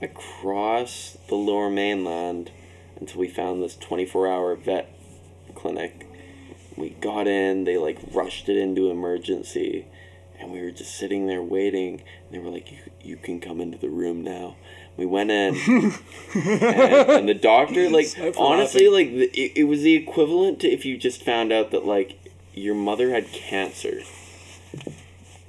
across 0.00 1.16
the 1.28 1.34
lower 1.34 1.68
mainland 1.70 2.50
until 2.96 3.20
we 3.20 3.28
found 3.28 3.62
this 3.62 3.76
24 3.76 4.28
hour 4.28 4.54
vet 4.54 4.88
clinic. 5.54 6.03
We 6.76 6.90
got 6.90 7.26
in, 7.26 7.64
they 7.64 7.78
like 7.78 7.98
rushed 8.12 8.48
it 8.48 8.56
into 8.56 8.90
emergency, 8.90 9.86
and 10.38 10.52
we 10.52 10.60
were 10.60 10.70
just 10.70 10.96
sitting 10.96 11.26
there 11.26 11.42
waiting. 11.42 12.00
And 12.00 12.32
they 12.32 12.38
were 12.38 12.50
like, 12.50 12.70
you, 12.72 12.78
you 13.00 13.16
can 13.16 13.40
come 13.40 13.60
into 13.60 13.78
the 13.78 13.90
room 13.90 14.22
now. 14.22 14.56
We 14.96 15.06
went 15.06 15.30
in, 15.30 15.54
and, 16.34 17.10
and 17.10 17.28
the 17.28 17.34
doctor, 17.34 17.90
like, 17.90 18.06
for 18.06 18.32
honestly, 18.36 18.88
like, 18.88 19.10
the, 19.10 19.24
it, 19.32 19.52
it 19.56 19.64
was 19.64 19.82
the 19.82 19.94
equivalent 19.94 20.60
to 20.60 20.68
if 20.68 20.84
you 20.84 20.96
just 20.96 21.24
found 21.24 21.52
out 21.52 21.72
that, 21.72 21.84
like, 21.84 22.20
your 22.54 22.76
mother 22.76 23.10
had 23.10 23.32
cancer. 23.32 24.02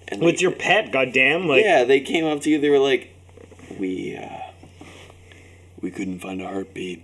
And 0.08 0.22
like, 0.22 0.42
your 0.42 0.52
pet? 0.52 0.92
Goddamn! 0.92 1.48
Like 1.48 1.64
yeah, 1.64 1.84
they 1.84 2.00
came 2.00 2.26
up 2.26 2.42
to 2.42 2.50
you. 2.50 2.60
They 2.60 2.70
were 2.70 2.80
like, 2.80 3.16
"We, 3.80 4.16
uh, 4.16 4.52
we 5.82 5.90
couldn't 5.90 6.20
find 6.20 6.42
a 6.42 6.48
heartbeat. 6.48 7.04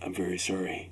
I'm 0.00 0.14
very 0.14 0.38
sorry." 0.38 0.91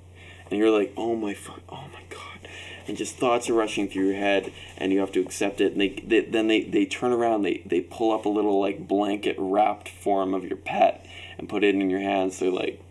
And 0.51 0.59
you're 0.59 0.69
like, 0.69 0.93
"Oh 0.97 1.15
my! 1.15 1.35
Oh 1.69 1.85
my 1.93 2.01
god!" 2.09 2.47
And 2.87 2.97
just 2.97 3.15
thoughts 3.15 3.49
are 3.49 3.53
rushing 3.53 3.87
through 3.87 4.07
your 4.07 4.15
head, 4.15 4.51
and 4.77 4.91
you 4.91 4.99
have 4.99 5.13
to 5.13 5.21
accept 5.21 5.61
it. 5.61 5.71
And 5.71 5.81
they, 5.81 5.89
they 6.05 6.19
then 6.21 6.47
they, 6.47 6.63
they 6.63 6.85
turn 6.85 7.13
around. 7.13 7.41
They 7.41 7.63
they 7.65 7.81
pull 7.81 8.11
up 8.11 8.25
a 8.25 8.29
little 8.29 8.59
like 8.59 8.87
blanket 8.87 9.37
wrapped 9.39 9.89
form 9.89 10.33
of 10.33 10.43
your 10.43 10.57
pet 10.57 11.05
and 11.37 11.49
put 11.49 11.63
it 11.63 11.73
in 11.73 11.89
your 11.89 12.01
hands. 12.01 12.37
They're 12.39 12.51
like, 12.51 12.81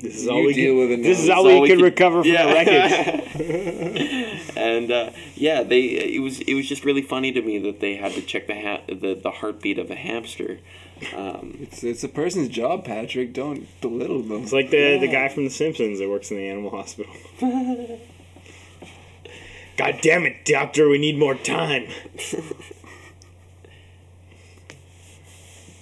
this 0.00 0.16
is 0.16 0.24
You 0.24 0.44
we 0.46 0.54
deal 0.54 0.74
could, 0.74 0.88
with 0.88 0.90
it 0.98 1.02
This 1.02 1.18
is 1.18 1.26
This 1.26 1.34
all 1.34 1.46
is 1.46 1.54
we 1.54 1.60
we 1.60 1.68
could 1.68 1.78
could- 1.78 1.84
recover 1.84 2.22
from 2.22 2.32
Yeah. 2.32 2.46
the 2.46 2.52
wreckage. 2.54 4.50
and 4.56 4.90
uh, 4.90 5.10
yeah, 5.34 5.62
they 5.62 5.80
it 5.82 6.20
was 6.22 6.40
it 6.40 6.54
was 6.54 6.66
just 6.68 6.84
really 6.84 7.02
funny 7.02 7.32
to 7.32 7.42
me 7.42 7.58
that 7.58 7.80
they 7.80 7.96
had 7.96 8.12
to 8.12 8.22
check 8.22 8.46
the 8.46 8.54
ha- 8.60 8.80
the, 8.88 9.14
the 9.14 9.30
heartbeat 9.30 9.78
of 9.78 9.90
a 9.90 9.94
hamster. 9.96 10.58
Um, 11.14 11.56
It's 11.60 11.82
it's 11.84 12.04
a 12.04 12.08
person's 12.08 12.48
job, 12.48 12.84
Patrick. 12.84 13.32
Don't 13.32 13.66
belittle 13.80 14.22
them. 14.22 14.42
It's 14.42 14.52
like 14.52 14.70
the 14.70 14.98
the 14.98 15.08
guy 15.08 15.28
from 15.28 15.44
The 15.44 15.50
Simpsons 15.50 15.98
that 15.98 16.08
works 16.08 16.30
in 16.30 16.36
the 16.36 16.48
animal 16.48 16.70
hospital. 16.70 17.12
God 19.76 19.98
damn 20.02 20.24
it, 20.26 20.44
doctor! 20.44 20.88
We 20.90 20.98
need 20.98 21.18
more 21.18 21.34
time. 21.34 21.86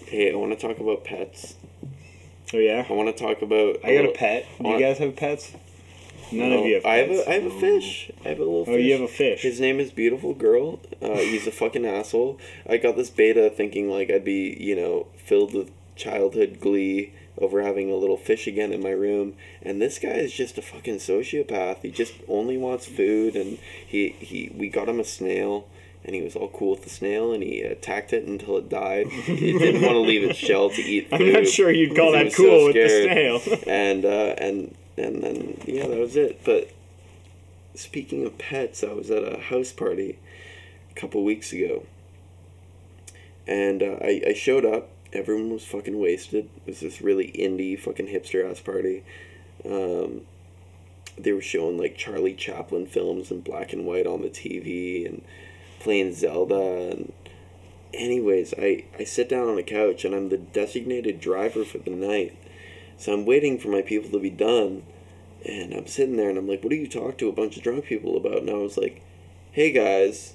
hey, 0.07 0.33
I 0.33 0.37
want 0.37 0.59
to 0.59 0.66
talk 0.68 0.78
about 0.78 1.04
pets. 1.04 1.54
Oh 2.54 2.58
yeah. 2.58 2.84
I 2.88 2.92
want 2.92 3.14
to 3.14 3.24
talk 3.24 3.42
about. 3.42 3.84
I 3.84 3.94
got 3.94 4.04
a 4.06 4.12
pet. 4.12 4.46
Do 4.61 4.68
you 4.68 4.78
guys 4.80 4.98
have 4.98 5.16
pets? 5.16 5.52
None 6.30 6.50
No, 6.50 6.58
of 6.61 6.66
you 6.66 6.74
have 6.74 6.82
Pets. 6.82 6.87
I 6.92 6.96
have 6.96 7.11
a 7.11 7.30
I 7.30 7.32
have 7.34 7.44
a 7.52 7.61
fish. 7.61 8.11
I 8.24 8.28
have 8.28 8.38
a 8.38 8.42
little. 8.44 8.61
oh, 8.62 8.64
fish. 8.66 8.84
you 8.84 8.92
have 8.92 9.02
a 9.02 9.08
fish. 9.08 9.42
His 9.42 9.61
name 9.61 9.80
is 9.80 9.90
Beautiful 9.92 10.34
Girl. 10.34 10.80
Uh, 11.00 11.16
he's 11.16 11.46
a 11.46 11.50
fucking 11.50 11.87
asshole. 11.87 12.38
I 12.68 12.76
got 12.76 12.96
this 12.96 13.11
betta 13.11 13.50
thinking 13.50 13.90
like 13.90 14.11
I'd 14.11 14.24
be 14.24 14.56
you 14.61 14.76
know 14.76 15.06
filled 15.16 15.54
with 15.54 15.70
childhood 15.96 16.58
glee 16.61 17.12
over 17.38 17.62
having 17.62 17.90
a 17.90 17.94
little 17.96 18.16
fish 18.16 18.46
again 18.46 18.72
in 18.72 18.82
my 18.82 18.90
room, 18.90 19.34
and 19.62 19.80
this 19.80 19.98
guy 19.98 20.08
is 20.11 20.32
just 20.32 20.58
a 20.58 20.62
fucking 20.62 20.96
sociopath. 20.96 21.82
He 21.82 21.90
just 21.90 22.14
only 22.28 22.56
wants 22.58 22.84
food, 22.87 23.37
and 23.37 23.58
he 23.87 24.11
he 24.20 24.50
we 24.54 24.68
got 24.68 24.88
him 24.88 25.00
a 25.00 25.04
snail. 25.04 25.66
And 26.09 26.14
he 26.14 26.23
was 26.23 26.35
all 26.35 26.49
cool 26.49 26.71
with 26.71 26.85
the 26.85 26.88
snail, 26.88 27.35
and 27.35 27.42
he 27.42 27.61
attacked 27.61 28.14
it 28.14 28.27
until 28.27 28.57
it 28.57 28.71
died. 28.71 29.09
He 29.09 29.53
didn't 29.53 29.83
want 29.83 29.92
to 29.92 29.99
leave 29.99 30.23
its 30.23 30.38
shell 30.38 30.71
to 30.71 30.81
eat. 30.81 31.07
I'm 31.12 31.35
not 31.35 31.47
sure 31.47 31.71
you'd 31.71 31.94
call 31.94 32.12
that 32.12 32.25
was 32.25 32.35
so 32.35 32.44
cool 32.44 32.64
with 32.64 32.77
the 32.77 32.88
snail. 32.88 33.59
and 33.66 34.07
uh, 34.07 34.35
and 34.38 34.75
and 34.97 35.23
then 35.23 35.61
yeah, 35.66 35.87
that 35.87 35.99
was 35.99 36.16
it. 36.16 36.42
But 36.47 36.71
speaking 37.75 38.25
of 38.25 38.38
pets, 38.38 38.83
I 38.83 38.94
was 38.94 39.11
at 39.11 39.23
a 39.23 39.38
house 39.38 39.71
party 39.71 40.18
a 40.90 40.94
couple 40.94 41.23
weeks 41.25 41.53
ago, 41.53 41.85
and 43.47 43.83
uh, 43.83 43.99
I 44.01 44.23
I 44.29 44.33
showed 44.33 44.64
up. 44.64 44.88
Everyone 45.12 45.51
was 45.51 45.66
fucking 45.66 46.01
wasted. 46.01 46.49
It 46.64 46.71
was 46.71 46.81
this 46.81 47.03
really 47.03 47.33
indie 47.33 47.79
fucking 47.79 48.07
hipster 48.07 48.51
ass 48.51 48.61
party. 48.61 49.05
Um, 49.62 50.23
they 51.18 51.33
were 51.33 51.42
showing 51.42 51.77
like 51.77 51.99
Charlie 51.99 52.33
Chaplin 52.33 52.87
films 52.87 53.31
in 53.31 53.42
black 53.42 53.75
and 53.75 53.85
white 53.85 54.07
on 54.07 54.23
the 54.23 54.31
TV, 54.31 55.05
and 55.05 55.23
playing 55.81 56.14
Zelda. 56.14 56.91
And 56.93 57.12
anyways, 57.95 58.55
I 58.59 58.85
I 58.99 59.05
sit 59.05 59.29
down 59.29 59.49
on 59.49 59.59
a 59.59 59.62
couch 59.62 60.05
and 60.05 60.14
I'm 60.14 60.29
the 60.29 60.38
designated 60.38 61.21
driver 61.21 61.64
for 61.64 61.79
the 61.79 61.91
night, 61.91 62.37
so 62.97 63.12
I'm 63.12 63.27
waiting 63.27 63.59
for 63.59 63.69
my 63.69 63.83
people 63.83 64.11
to 64.11 64.19
be 64.19 64.31
done, 64.31 64.83
and 65.45 65.73
I'm 65.75 65.87
sitting 65.87 66.17
there 66.17 66.29
and 66.29 66.38
I'm 66.38 66.49
like, 66.49 66.62
"What 66.62 66.71
do 66.71 66.77
you 66.77 66.88
talk 66.88 67.19
to 67.19 67.29
a 67.29 67.33
bunch 67.33 67.57
of 67.57 67.62
drunk 67.62 67.87
people 67.87 68.17
about?" 68.17 68.38
And 68.38 68.51
I 68.51 68.55
was 68.55 68.77
like, 68.77 69.01
"Hey 69.53 69.71
guys." 69.73 70.35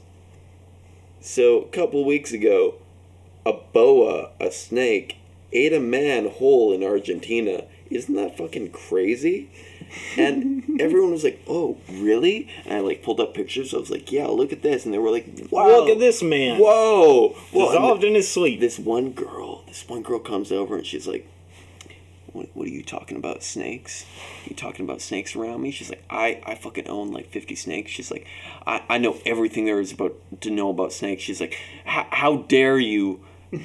So 1.19 1.61
a 1.61 1.67
couple 1.67 2.03
weeks 2.03 2.33
ago, 2.33 2.75
a 3.45 3.53
boa, 3.53 4.31
a 4.39 4.51
snake, 4.51 5.17
ate 5.53 5.73
a 5.73 5.79
man 5.79 6.27
whole 6.27 6.73
in 6.73 6.83
Argentina. 6.83 7.65
Isn't 7.89 8.15
that 8.15 8.37
fucking 8.37 8.71
crazy? 8.71 9.49
And 10.17 10.79
everyone 10.81 11.11
was 11.11 11.23
like, 11.23 11.41
"Oh, 11.47 11.77
really?" 11.91 12.47
And 12.65 12.73
I 12.73 12.79
like 12.79 13.03
pulled 13.03 13.19
up 13.19 13.33
pictures. 13.33 13.73
I 13.73 13.77
was 13.77 13.89
like, 13.91 14.11
"Yeah, 14.11 14.27
look 14.27 14.51
at 14.53 14.61
this," 14.61 14.85
and 14.85 14.93
they 14.93 14.97
were 14.97 15.11
like, 15.11 15.27
"Wow, 15.51 15.67
Look 15.67 15.89
at 15.89 15.99
this 15.99 16.21
man. 16.23 16.59
Whoa!" 16.59 17.35
Well, 17.51 17.67
Dissolved 17.71 18.03
in 18.03 18.15
his 18.15 18.29
sleep. 18.31 18.59
this 18.59 18.79
one 18.79 19.11
girl, 19.11 19.63
this 19.67 19.87
one 19.87 20.01
girl 20.01 20.19
comes 20.19 20.51
over 20.51 20.75
and 20.77 20.85
she's 20.85 21.07
like, 21.07 21.27
what, 22.31 22.49
what 22.55 22.65
are 22.67 22.71
you 22.71 22.81
talking 22.83 23.15
about? 23.17 23.43
Snakes? 23.43 24.05
You 24.45 24.55
talking 24.55 24.85
about 24.85 25.01
snakes 25.01 25.35
around 25.35 25.61
me? 25.61 25.69
She's 25.69 25.89
like, 25.89 26.03
I, 26.09 26.41
I 26.47 26.55
fucking 26.55 26.87
own 26.87 27.11
like 27.11 27.29
50 27.29 27.53
snakes. 27.53 27.91
She's 27.91 28.09
like, 28.09 28.25
I, 28.65 28.81
I 28.89 28.97
know 28.97 29.19
everything 29.23 29.65
there 29.65 29.79
is 29.79 29.91
about 29.91 30.15
to 30.41 30.49
know 30.49 30.69
about 30.71 30.93
snakes. 30.93 31.21
She's 31.21 31.39
like, 31.39 31.55
"How- 31.85 32.07
how 32.09 32.37
dare 32.37 32.79
you 32.79 33.19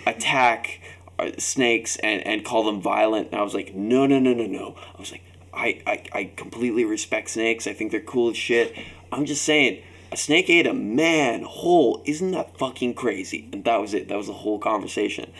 attack 0.06 0.80
uh, 1.18 1.30
snakes 1.38 1.96
and, 2.02 2.26
and 2.26 2.44
call 2.44 2.62
them 2.64 2.80
violent? 2.80 3.28
And 3.30 3.40
I 3.40 3.42
was 3.42 3.54
like, 3.54 3.74
no, 3.74 4.06
no, 4.06 4.18
no, 4.18 4.34
no, 4.34 4.44
no. 4.46 4.76
I 4.96 5.00
was 5.00 5.12
like, 5.12 5.22
I, 5.58 5.82
I, 5.86 6.02
I 6.12 6.30
completely 6.36 6.84
respect 6.84 7.30
snakes. 7.30 7.66
I 7.66 7.72
think 7.72 7.90
they're 7.90 8.00
cool 8.00 8.30
as 8.30 8.36
shit. 8.36 8.76
I'm 9.10 9.26
just 9.26 9.42
saying, 9.42 9.82
a 10.12 10.16
snake 10.16 10.48
ate 10.48 10.66
a 10.66 10.72
man 10.72 11.42
whole. 11.42 12.00
Isn't 12.06 12.30
that 12.30 12.56
fucking 12.56 12.94
crazy? 12.94 13.48
And 13.52 13.64
that 13.64 13.80
was 13.80 13.92
it. 13.92 14.08
That 14.08 14.16
was 14.16 14.28
the 14.28 14.34
whole 14.34 14.58
conversation. 14.58 15.32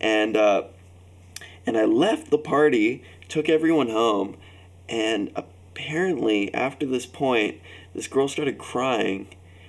And 0.00 0.36
uh, 0.36 0.64
and 1.66 1.76
I 1.76 1.84
left 1.84 2.30
the 2.30 2.38
party, 2.38 3.02
took 3.28 3.48
everyone 3.48 3.88
home, 3.88 4.36
and 4.88 5.32
apparently 5.34 6.52
after 6.54 6.86
this 6.86 7.06
point, 7.06 7.60
this 7.94 8.06
girl 8.06 8.28
started 8.28 8.58
crying, 8.58 9.28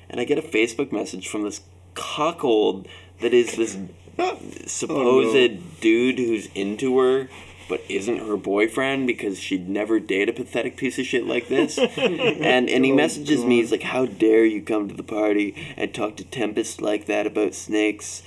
and 0.10 0.20
I 0.20 0.26
get 0.26 0.38
a 0.38 0.42
Facebook 0.42 0.92
message 0.92 1.28
from 1.28 1.44
this 1.44 1.62
cuckold 1.96 2.88
that 3.22 3.34
is 3.34 3.56
this 3.56 3.78
supposed 4.68 5.80
dude 5.80 6.20
who's 6.20 6.48
into 6.54 7.00
her 7.00 7.30
but 7.68 7.82
isn't 7.90 8.18
her 8.18 8.38
boyfriend 8.38 9.08
because 9.08 9.40
she'd 9.40 9.68
never 9.68 10.00
date 10.00 10.30
a 10.30 10.34
pathetic 10.34 10.78
piece 10.78 11.00
of 11.00 11.06
shit 11.06 11.26
like 11.26 11.48
this. 11.48 11.78
and 11.98 12.70
and 12.70 12.86
he 12.86 12.92
messages 12.92 13.44
me, 13.44 13.58
he's 13.58 13.72
like, 13.72 13.84
How 13.84 14.06
dare 14.06 14.46
you 14.46 14.62
come 14.62 14.88
to 14.88 14.94
the 14.96 15.04
party 15.04 15.74
and 15.78 15.94
talk 15.94 16.16
to 16.18 16.24
Tempest 16.24 16.82
like 16.82 17.06
that 17.06 17.26
about 17.28 17.54
snakes? 17.56 18.22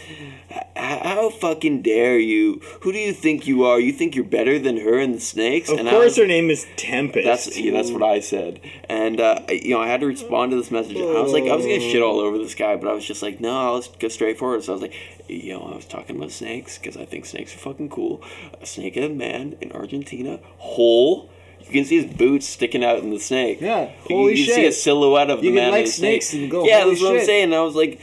H- 0.50 0.62
How 0.76 1.30
fucking 1.30 1.82
dare 1.82 2.18
you? 2.18 2.60
Who 2.82 2.92
do 2.92 2.98
you 2.98 3.12
think 3.12 3.46
you 3.46 3.64
are? 3.64 3.78
You 3.78 3.92
think 3.92 4.14
you're 4.14 4.24
better 4.24 4.58
than 4.58 4.78
her 4.78 4.98
and 4.98 5.14
the 5.14 5.20
snakes? 5.20 5.68
Of 5.70 5.78
and 5.78 5.88
I 5.88 5.92
course, 5.92 6.04
was- 6.04 6.16
her 6.18 6.26
name 6.26 6.50
is 6.50 6.66
Tempest. 6.76 7.24
that's 7.26 7.58
yeah, 7.58 7.72
that's 7.72 7.90
what 7.90 8.02
I 8.02 8.20
said, 8.20 8.60
and 8.88 9.20
uh, 9.20 9.40
I- 9.48 9.52
you 9.52 9.70
know 9.70 9.80
I 9.80 9.86
had 9.88 10.00
to 10.00 10.06
respond 10.06 10.50
to 10.52 10.56
this 10.56 10.70
message. 10.70 10.96
I 10.96 11.20
was 11.20 11.32
like, 11.32 11.44
I 11.44 11.54
was 11.56 11.64
gonna 11.64 11.80
shit 11.80 12.02
all 12.02 12.20
over 12.20 12.38
this 12.38 12.54
guy, 12.54 12.76
but 12.76 12.88
I 12.88 12.92
was 12.92 13.04
just 13.04 13.22
like, 13.22 13.40
no, 13.40 13.74
let's 13.74 13.88
go 13.88 14.08
straight 14.08 14.38
forward. 14.38 14.64
So 14.64 14.72
I 14.72 14.74
was 14.74 14.82
like, 14.82 14.94
you 15.28 15.52
know, 15.54 15.70
I 15.72 15.76
was 15.76 15.84
talking 15.84 16.16
about 16.16 16.30
snakes 16.32 16.78
because 16.78 16.96
I 16.96 17.04
think 17.04 17.26
snakes 17.26 17.54
are 17.54 17.58
fucking 17.58 17.90
cool. 17.90 18.22
A 18.60 18.66
snake 18.66 18.96
ate 18.96 19.10
a 19.10 19.14
man 19.14 19.56
in 19.60 19.72
Argentina, 19.72 20.40
whole. 20.58 21.30
You 21.60 21.70
can 21.72 21.84
see 21.84 22.00
his 22.02 22.14
boots 22.14 22.46
sticking 22.46 22.82
out 22.82 22.98
in 23.00 23.10
the 23.10 23.18
snake. 23.20 23.60
Yeah, 23.60 23.90
You- 24.08 24.16
holy 24.16 24.36
you, 24.38 24.44
see 24.46 24.66
a 24.66 24.72
silhouette 24.72 25.28
of 25.30 25.44
You 25.44 25.50
the 25.50 25.56
can 25.56 25.64
man. 25.64 25.70
like 25.72 25.78
in 25.80 25.84
the 25.86 25.90
snake. 25.90 26.22
snakes 26.22 26.34
and 26.42 26.50
go, 26.50 26.64
Yeah, 26.64 26.80
holy 26.80 26.94
that's 26.94 27.02
what 27.04 27.16
I'm 27.20 27.26
saying. 27.26 27.44
And 27.44 27.54
I 27.54 27.60
was 27.60 27.74
like, 27.74 28.00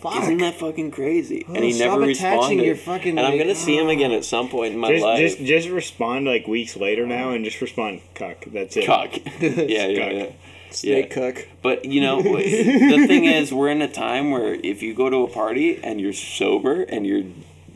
Fuck. 0.00 0.22
isn't 0.22 0.38
that 0.38 0.54
fucking 0.54 0.92
crazy? 0.92 1.44
Oh, 1.48 1.54
and 1.54 1.64
he 1.64 1.72
stop 1.72 1.98
never 1.98 2.04
attaching 2.10 2.38
responded. 2.38 2.64
your 2.66 2.76
fucking, 2.76 3.18
and 3.18 3.26
I'm 3.26 3.36
gonna 3.36 3.54
see 3.56 3.76
him 3.76 3.88
again 3.88 4.12
at 4.12 4.24
some 4.24 4.48
point 4.48 4.72
in 4.72 4.78
my 4.78 4.88
just, 4.92 5.02
life. 5.04 5.18
just, 5.18 5.38
just 5.40 5.68
respond 5.68 6.24
like 6.26 6.46
weeks 6.46 6.76
later 6.76 7.04
now, 7.04 7.30
and 7.30 7.44
just 7.44 7.60
respond 7.60 8.00
cuck. 8.14 8.44
That's 8.46 8.76
it. 8.76 8.86
Cock. 8.86 9.10
yeah, 9.40 9.50
yeah, 9.50 9.98
Cock. 9.98 10.12
yeah. 10.12 10.26
Snake 10.70 11.08
Yeah. 11.14 11.32
cuck. 11.32 11.48
But 11.62 11.84
you 11.84 12.00
know, 12.00 12.22
the 12.22 13.04
thing 13.06 13.24
is, 13.36 13.52
we're 13.52 13.68
in 13.68 13.82
a 13.82 13.88
time 13.88 14.30
where 14.30 14.54
if 14.54 14.82
you 14.82 14.94
go 14.94 15.08
to 15.10 15.18
a 15.24 15.28
party 15.28 15.80
and 15.82 16.00
you're 16.00 16.12
sober 16.12 16.82
and 16.82 17.06
you're 17.06 17.24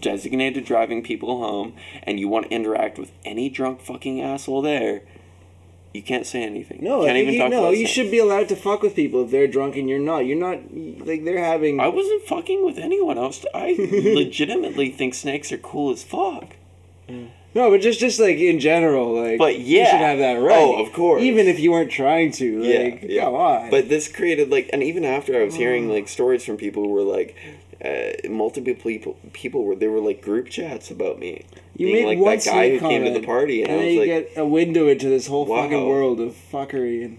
designated 0.01 0.65
driving 0.65 1.03
people 1.03 1.39
home 1.39 1.75
and 2.03 2.19
you 2.19 2.29
want 2.29 2.47
to 2.49 2.53
interact 2.53 2.99
with 2.99 3.13
any 3.25 3.49
drunk 3.49 3.81
fucking 3.81 4.21
asshole 4.21 4.61
there, 4.63 5.03
you 5.95 6.03
can't 6.03 6.27
say 6.27 6.43
anything. 6.43 6.79
No, 6.83 7.03
you 7.03 7.03
I 7.03 7.07
can't 7.09 7.17
think 7.17 7.23
even 7.23 7.35
you, 7.35 7.41
talk 7.41 7.51
no, 7.51 7.59
about 7.67 7.77
you 7.77 7.87
should 7.87 8.11
be 8.11 8.19
allowed 8.19 8.49
to 8.49 8.57
fuck 8.57 8.83
with 8.83 8.97
people 8.97 9.25
if 9.25 9.31
they're 9.31 9.47
drunk 9.47 9.77
and 9.77 9.89
you're 9.89 9.99
not. 9.99 10.21
You're 10.21 10.39
not 10.39 10.59
like 11.07 11.25
they're 11.25 11.45
having. 11.45 11.81
I 11.81 11.89
wasn't 11.89 12.25
fucking 12.25 12.65
with 12.65 12.79
anyone 12.79 13.19
else. 13.19 13.45
I 13.55 13.75
legitimately 13.79 14.91
think 14.91 15.15
snakes 15.15 15.53
are 15.53 15.59
cool 15.59 15.93
as 15.93 16.03
fuck. 16.03 16.57
Mm. 17.09 17.29
No, 17.55 17.71
but 17.71 17.81
just 17.83 18.01
just 18.01 18.19
like 18.19 18.38
in 18.38 18.61
general, 18.61 19.15
like. 19.15 19.38
But 19.38 19.59
you 19.59 19.85
should 19.85 20.01
have 20.01 20.19
that 20.19 20.35
right. 20.35 20.59
Oh, 20.59 20.83
of 20.83 20.93
course. 20.93 21.23
Even 21.23 21.47
if 21.49 21.59
you 21.61 21.71
weren't 21.73 21.91
trying 21.91 22.33
to, 22.33 22.61
like, 22.61 23.03
yeah, 23.03 23.09
yeah. 23.09 23.25
come 23.25 23.35
on. 23.35 23.71
But 23.71 23.88
this 23.91 24.09
created 24.09 24.51
like, 24.51 24.71
and 24.73 24.83
even 24.83 25.05
after 25.05 25.38
I 25.41 25.45
was 25.45 25.55
hearing 25.55 25.88
like 25.91 26.09
stories 26.09 26.45
from 26.45 26.57
people 26.57 26.83
who 26.85 26.88
were 26.91 27.03
like, 27.03 27.37
uh, 27.85 28.29
multiple 28.31 28.75
people 28.75 29.17
people 29.33 29.65
were 29.65 29.75
they 29.75 29.88
were 29.88 30.01
like 30.01 30.23
group 30.23 30.49
chats 30.49 30.91
about 30.91 31.19
me. 31.19 31.45
you 31.77 31.88
being 31.88 32.07
make 32.07 32.19
like 32.19 32.25
one 32.25 32.37
that 32.38 32.45
guy 32.45 32.71
who 32.71 32.79
snake 32.79 32.91
came 32.91 33.05
to 33.05 33.11
the 33.21 33.27
party, 33.27 33.62
and, 33.62 33.71
and 33.71 33.81
I 33.81 33.85
then 33.85 33.87
was 33.87 33.95
you 34.07 34.15
like, 34.15 34.35
get 34.35 34.41
a 34.41 34.47
window 34.47 34.88
into 34.88 35.09
this 35.09 35.27
whole 35.27 35.45
Wow. 35.47 35.62
fucking 35.65 35.87
world 35.87 36.21
of 36.21 36.35
fuckery 36.35 37.05
and. 37.05 37.19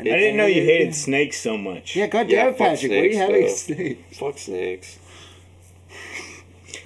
I 0.00 0.02
didn't 0.02 0.36
know 0.36 0.46
you 0.46 0.62
hated 0.62 0.94
snakes 0.94 1.40
so 1.40 1.56
much. 1.56 1.94
Yeah, 1.96 2.08
goddamn 2.08 2.30
Yeah, 2.36 2.46
it, 2.48 2.58
fuck 2.58 2.68
Patrick. 2.68 2.90
What 2.92 2.98
are 2.98 3.06
you 3.06 3.16
having 3.16 3.48
snakes? 3.48 4.18
"Fuck 4.18 4.38
snakes." 4.38 4.98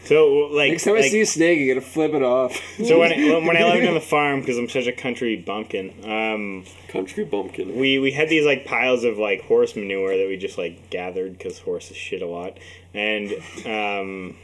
So 0.09 0.49
like, 0.51 0.71
Next 0.71 0.85
time 0.85 0.94
I 0.97 1.03
see 1.03 1.21
a 1.21 1.27
snake, 1.27 1.59
you're 1.59 1.75
gonna 1.75 1.87
flip 1.87 2.14
it 2.14 2.23
off. 2.23 2.59
so 2.83 2.99
when 2.99 3.12
I, 3.12 3.16
when 3.47 3.59
I 3.59 3.64
lived 3.64 3.87
on 3.87 3.92
the 3.92 4.01
farm, 4.01 4.40
because 4.40 4.57
I'm 4.57 4.68
such 4.71 4.87
a 4.87 4.92
country 4.92 5.37
bumpkin, 5.37 5.92
um, 6.03 6.64
Country 6.88 7.25
bumpkin. 7.25 7.77
we 7.77 7.99
we 7.99 8.12
had 8.12 8.31
these 8.31 8.47
like 8.47 8.64
piles 8.64 9.05
of 9.05 9.18
like 9.18 9.42
horse 9.42 9.77
manure 9.77 10.16
that 10.16 10.27
we 10.27 10.38
just 10.38 10.57
like 10.57 10.88
gathered 10.88 11.37
because 11.37 11.59
horses 11.59 11.99
shit 11.99 12.23
a 12.23 12.27
lot, 12.27 12.57
and 12.94 13.35
um, 13.66 14.37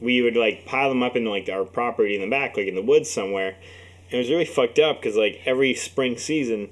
we 0.00 0.22
would 0.22 0.36
like 0.36 0.64
pile 0.64 0.88
them 0.88 1.02
up 1.02 1.14
in 1.14 1.26
like 1.26 1.46
our 1.50 1.64
property 1.64 2.14
in 2.14 2.22
the 2.22 2.30
back, 2.30 2.56
like 2.56 2.66
in 2.66 2.74
the 2.74 2.82
woods 2.82 3.10
somewhere. 3.10 3.56
And 4.06 4.14
it 4.14 4.18
was 4.18 4.30
really 4.30 4.46
fucked 4.46 4.78
up 4.78 5.00
because 5.00 5.16
like 5.16 5.42
every 5.44 5.74
spring 5.74 6.16
season, 6.16 6.70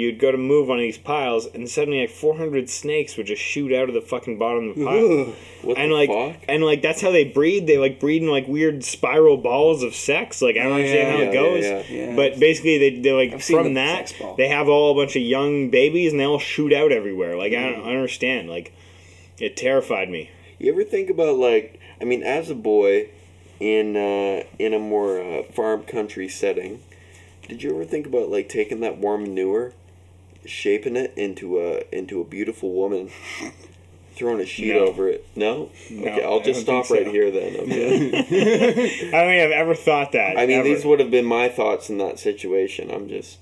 you'd 0.00 0.18
go 0.18 0.32
to 0.32 0.38
move 0.38 0.70
on 0.70 0.78
these 0.78 0.98
piles, 0.98 1.46
and 1.46 1.68
suddenly 1.68 2.00
like 2.00 2.10
400 2.10 2.68
snakes 2.68 3.16
would 3.16 3.26
just 3.26 3.42
shoot 3.42 3.72
out 3.72 3.88
of 3.88 3.94
the 3.94 4.00
fucking 4.00 4.38
bottom 4.38 4.70
of 4.70 4.76
the 4.76 4.84
pile. 4.84 5.34
what 5.62 5.76
and 5.78 5.92
the 5.92 5.94
like 5.94 6.08
fuck? 6.10 6.44
and 6.48 6.64
like 6.64 6.82
that's 6.82 7.00
how 7.00 7.10
they 7.10 7.24
breed. 7.24 7.66
They 7.66 7.78
like 7.78 8.00
breed 8.00 8.22
in 8.22 8.28
like 8.28 8.48
weird 8.48 8.82
spiral 8.84 9.36
balls 9.36 9.82
of 9.82 9.94
sex. 9.94 10.40
Like 10.42 10.56
I 10.56 10.62
don't 10.64 10.70
Yeah, 10.70 10.74
understand 10.76 11.10
how 11.10 11.18
yeah, 11.18 11.28
it 11.28 11.32
goes. 11.32 11.64
yeah, 11.64 11.82
yeah. 12.06 12.16
But 12.16 12.40
basically, 12.40 12.78
they 12.78 12.98
they 13.00 13.12
like 13.12 13.34
I've 13.34 13.44
seen 13.44 13.56
from 13.62 13.74
that 13.74 14.08
sex 14.08 14.20
ball. 14.20 14.34
they 14.36 14.48
have 14.48 14.68
all 14.68 14.92
a 14.92 14.94
bunch 14.94 15.14
of 15.16 15.22
young 15.22 15.70
babies 15.70 16.12
and 16.12 16.20
they 16.20 16.24
all 16.24 16.38
shoot 16.40 16.72
out 16.72 16.90
everywhere. 16.92 17.36
Like 17.36 17.52
I 17.52 17.56
Mm. 17.56 17.76
don't 17.76 17.84
understand. 17.88 18.48
Like 18.50 18.72
it 19.38 19.56
terrified 19.56 20.08
me. 20.10 20.30
You 20.58 20.72
ever 20.72 20.84
think 20.84 21.08
about 21.10 21.36
like, 21.38 21.80
I 22.00 22.04
mean, 22.04 22.22
as 22.22 22.50
a 22.50 22.54
boy, 22.54 23.08
in 23.60 23.96
uh, 23.96 24.44
in 24.58 24.74
a 24.74 24.78
more 24.78 25.20
uh, 25.20 25.42
farm 25.44 25.82
country 25.84 26.28
setting, 26.28 26.82
did 27.48 27.62
you 27.62 27.70
ever 27.74 27.84
think 27.84 28.06
about 28.06 28.28
like 28.30 28.48
taking 28.48 28.80
that 28.80 28.98
warm 28.98 29.22
manure, 29.22 29.72
shaping 30.46 30.96
it 30.96 31.12
into 31.16 31.60
a 31.60 31.82
into 31.92 32.20
a 32.20 32.24
beautiful 32.24 32.72
woman, 32.72 33.10
throwing 34.16 34.40
a 34.40 34.46
sheet 34.46 34.74
No. 34.74 34.86
over 34.86 35.08
it? 35.08 35.26
No. 35.36 35.70
No, 35.90 36.02
okay, 36.10 36.22
I'll 36.24 36.40
just 36.40 36.60
stop 36.62 36.86
think 36.86 36.98
right 36.98 37.06
so. 37.06 37.12
here 37.12 37.30
then. 37.30 37.56
Okay. 37.56 38.10
I 39.08 39.10
don't 39.10 39.10
think 39.10 39.42
I've 39.44 39.50
ever 39.52 39.74
thought 39.74 40.12
that. 40.12 40.36
I 40.38 40.46
mean, 40.46 40.58
ever. 40.60 40.68
these 40.68 40.84
would 40.84 41.00
have 41.00 41.10
been 41.10 41.24
my 41.26 41.48
thoughts 41.48 41.88
in 41.90 41.98
that 41.98 42.18
situation. 42.18 42.90
I'm 42.90 43.08
just. 43.08 43.38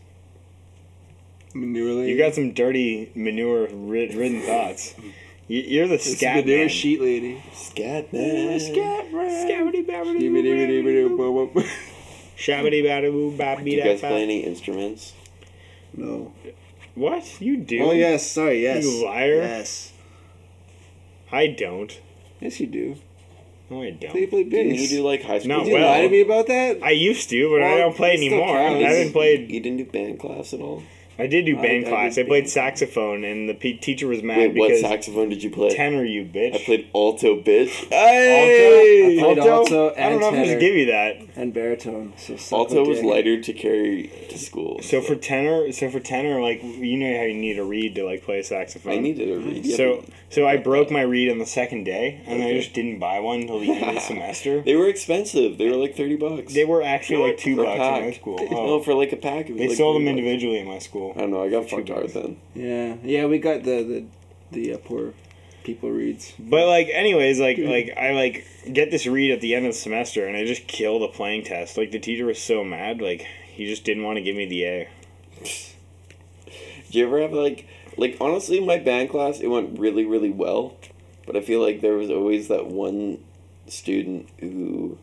Manure. 1.54 2.04
You 2.04 2.18
got 2.18 2.34
some 2.34 2.52
dirty 2.52 3.10
manure 3.14 3.68
rid- 3.72 4.14
ridden 4.14 4.42
thoughts. 4.42 4.94
You- 5.48 5.62
You're 5.62 5.88
the 5.88 5.94
It's 5.94 6.16
scat 6.16 6.44
manure 6.44 6.58
man. 6.60 6.68
sheet 6.68 7.00
lady. 7.00 7.42
Scat 7.54 8.12
man. 8.12 8.60
Scat 8.60 9.12
man. 9.12 9.48
Scabbity 9.48 9.86
babbity. 9.86 10.20
Shabbity 12.36 12.84
babbity 12.84 13.10
boo 13.10 13.30
Do 13.32 13.36
babbity 13.38 13.72
you 13.72 13.82
guys 13.82 14.00
da 14.02 14.08
play 14.08 14.18
ba. 14.18 14.22
any 14.22 14.40
instruments? 14.40 15.14
No. 15.96 16.32
What 16.98 17.40
you 17.40 17.56
do? 17.58 17.80
Oh 17.84 17.92
yes, 17.92 18.28
sorry, 18.30 18.62
yes. 18.62 18.84
You 18.84 19.04
liar. 19.04 19.36
Yes. 19.36 19.92
I 21.30 21.46
don't. 21.46 21.96
Yes, 22.40 22.58
you 22.58 22.66
do. 22.66 22.96
No, 23.70 23.82
I 23.82 23.90
don't. 23.90 24.10
play 24.12 24.26
Didn't 24.26 24.50
bass. 24.50 24.80
you 24.90 24.98
do 24.98 25.04
like 25.06 25.22
high 25.22 25.38
school? 25.38 25.48
No, 25.50 25.58
Did 25.60 25.68
you 25.68 25.74
well- 25.74 25.90
lie 25.90 26.00
to 26.02 26.08
me 26.08 26.22
about 26.22 26.46
that? 26.48 26.82
I 26.82 26.90
used 26.90 27.28
to, 27.30 27.50
but 27.50 27.62
I 27.62 27.76
don't 27.76 27.94
play 27.94 28.14
anymore. 28.14 28.56
I 28.58 28.68
counts. 28.70 28.84
haven't 28.86 29.12
played. 29.12 29.50
You 29.50 29.60
didn't 29.60 29.78
do 29.78 29.84
band 29.84 30.18
class 30.18 30.52
at 30.54 30.60
all. 30.60 30.82
I 31.18 31.26
did 31.26 31.46
do 31.46 31.56
band 31.56 31.86
I 31.86 31.88
class. 31.88 32.14
did 32.14 32.26
I 32.26 32.28
played 32.28 32.44
band. 32.44 32.50
saxophone, 32.50 33.24
and 33.24 33.48
the 33.48 33.54
p- 33.54 33.76
teacher 33.76 34.06
was 34.06 34.22
mad 34.22 34.38
Wait, 34.38 34.54
what 34.56 34.68
because 34.68 34.82
saxophone 34.82 35.28
did 35.28 35.42
you 35.42 35.50
play? 35.50 35.70
tenor, 35.74 36.04
you 36.04 36.24
bitch. 36.24 36.54
I 36.54 36.64
played 36.64 36.88
alto, 36.94 37.40
bitch. 37.42 37.70
Hey! 37.90 39.18
I 39.18 39.22
played 39.22 39.38
alto 39.38 39.90
I 39.90 39.94
don't 39.94 39.98
and 40.12 40.20
know 40.20 40.28
if 40.28 40.32
I 40.32 40.36
tenor. 40.36 40.46
should 40.52 40.60
give 40.60 40.74
you 40.76 40.86
that. 40.86 41.16
and 41.36 41.52
baritone. 41.54 42.12
So 42.16 42.36
suck 42.36 42.58
Alto 42.58 42.84
was 42.86 42.98
dick. 42.98 43.06
lighter 43.06 43.40
to 43.40 43.52
carry 43.52 44.10
to 44.28 44.38
school. 44.38 44.80
So 44.82 45.00
for 45.00 45.14
tenor, 45.16 45.70
so 45.72 45.90
for 45.90 46.00
tenor, 46.00 46.40
like 46.40 46.62
you 46.62 46.96
know 46.96 47.16
how 47.16 47.24
you 47.24 47.34
need 47.34 47.58
a 47.58 47.64
reed 47.64 47.94
to 47.96 48.04
like 48.04 48.22
play 48.22 48.38
a 48.40 48.44
saxophone. 48.44 48.92
I 48.92 48.96
needed 48.98 49.30
a 49.30 49.38
reed. 49.40 49.66
So 49.66 50.04
so 50.30 50.46
I 50.46 50.56
broke 50.56 50.90
my 50.90 51.02
reed 51.02 51.30
on 51.30 51.38
the 51.38 51.46
second 51.46 51.84
day, 51.84 52.20
and 52.26 52.42
I 52.42 52.52
just 52.54 52.74
didn't 52.74 52.98
buy 52.98 53.18
one 53.20 53.40
until 53.40 53.60
the 53.60 53.70
end 53.72 53.84
of 53.88 53.94
the 53.94 54.00
semester. 54.12 54.60
They 54.62 54.76
were 54.76 54.88
expensive. 54.88 55.58
They 55.58 55.68
were 55.68 55.76
like 55.76 55.96
thirty 55.96 56.16
bucks. 56.16 56.54
They 56.54 56.64
were 56.64 56.82
actually 56.82 57.28
like 57.28 57.38
two 57.38 57.56
For 57.56 57.62
a 57.62 57.64
bucks 57.66 57.76
in 57.76 57.80
pack. 57.80 58.02
my 58.04 58.12
school. 58.12 58.38
No, 58.50 58.74
Oh. 58.74 58.80
for 58.82 58.94
like 58.94 59.12
a 59.12 59.16
pack. 59.16 59.46
It 59.48 59.52
was 59.52 59.58
They 59.60 59.68
like 59.68 59.76
sold 59.76 59.96
them 59.96 60.04
bucks. 60.04 60.10
individually 60.18 60.58
in 60.58 60.66
my 60.66 60.78
school. 60.78 61.07
I 61.16 61.20
don't 61.20 61.30
know. 61.30 61.42
I 61.42 61.48
got 61.48 61.68
fucked 61.68 61.88
hard 61.88 62.10
then. 62.10 62.38
Yeah, 62.54 62.96
yeah, 63.02 63.26
we 63.26 63.38
got 63.38 63.64
the 63.64 63.82
the 63.82 64.04
the 64.50 64.74
uh, 64.74 64.78
poor 64.78 65.14
people 65.64 65.90
reeds. 65.90 66.32
But 66.38 66.66
like, 66.66 66.88
anyways, 66.92 67.40
like 67.40 67.58
like 67.58 67.96
I 67.96 68.12
like 68.12 68.46
get 68.72 68.90
this 68.90 69.06
reed 69.06 69.30
at 69.30 69.40
the 69.40 69.54
end 69.54 69.66
of 69.66 69.72
the 69.72 69.78
semester, 69.78 70.26
and 70.26 70.36
I 70.36 70.44
just 70.44 70.66
kill 70.66 70.98
the 70.98 71.08
playing 71.08 71.44
test. 71.44 71.76
Like 71.76 71.90
the 71.90 71.98
teacher 71.98 72.26
was 72.26 72.40
so 72.40 72.64
mad, 72.64 73.00
like 73.00 73.26
he 73.46 73.66
just 73.66 73.84
didn't 73.84 74.04
want 74.04 74.16
to 74.16 74.22
give 74.22 74.36
me 74.36 74.46
the 74.46 74.64
A. 74.64 74.88
Do 76.90 76.98
you 76.98 77.06
ever 77.06 77.20
have 77.20 77.32
like 77.32 77.66
like 77.96 78.16
honestly 78.20 78.60
my 78.60 78.78
band 78.78 79.10
class 79.10 79.40
it 79.40 79.48
went 79.48 79.78
really 79.78 80.04
really 80.04 80.30
well, 80.30 80.76
but 81.26 81.36
I 81.36 81.40
feel 81.40 81.60
like 81.60 81.80
there 81.80 81.94
was 81.94 82.10
always 82.10 82.48
that 82.48 82.66
one 82.66 83.22
student 83.66 84.28
who 84.40 84.98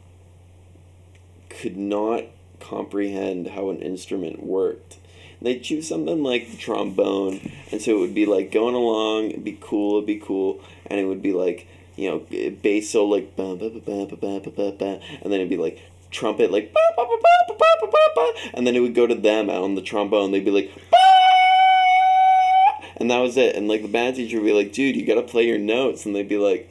could 1.50 1.78
not 1.78 2.24
comprehend 2.60 3.50
how 3.50 3.70
an 3.70 3.80
instrument 3.82 4.44
worked. 4.44 4.98
They'd 5.42 5.64
choose 5.64 5.88
something 5.88 6.24
like 6.24 6.52
the 6.52 6.58
trombone, 6.58 7.40
and 7.72 7.82
so 7.82 7.98
it 7.98 8.00
would 8.00 8.16
be 8.16 8.26
like 8.26 8.52
going 8.52 8.76
along, 8.76 9.32
it'd 9.32 9.44
be 9.44 9.58
cool, 9.60 9.98
it'd 9.98 10.08
be 10.08 10.18
cool, 10.18 10.62
and 10.88 11.00
it 11.00 11.06
would 11.06 11.22
be 11.22 11.34
like, 11.34 11.68
you 11.96 12.10
know, 12.10 12.52
bass 12.62 12.90
so 12.90 13.06
like, 13.06 13.36
ba 13.36 13.56
ba 13.56 13.70
ba 13.70 13.80
ba 13.80 14.06
ba 14.06 14.18
ba 14.18 14.40
ba 14.40 14.52
ba 14.52 14.72
ba, 14.78 15.00
and 15.22 15.32
then 15.32 15.40
it'd 15.40 15.50
be 15.50 15.58
like 15.58 15.82
trumpet 16.12 16.52
like, 16.52 16.74
and 18.54 18.66
then 18.66 18.76
it 18.76 18.80
would 18.80 18.96
go 18.96 19.06
to 19.06 19.16
them 19.16 19.50
out 19.50 19.64
on 19.64 19.76
the 19.76 19.82
trombone, 19.82 20.32
they'd 20.32 20.46
be 20.46 20.52
like, 20.52 20.72
and 22.98 23.12
that 23.12 23.20
was 23.20 23.38
it. 23.38 23.56
And 23.56 23.68
like 23.68 23.82
the 23.82 23.88
band 23.88 24.16
teacher 24.16 24.38
would 24.40 24.46
be 24.46 24.54
like, 24.54 24.72
dude, 24.72 24.96
you 24.96 25.06
gotta 25.06 25.22
play 25.22 25.48
your 25.48 25.58
notes, 25.58 26.06
and 26.06 26.16
they'd 26.16 26.30
be 26.30 26.38
like, 26.38 26.70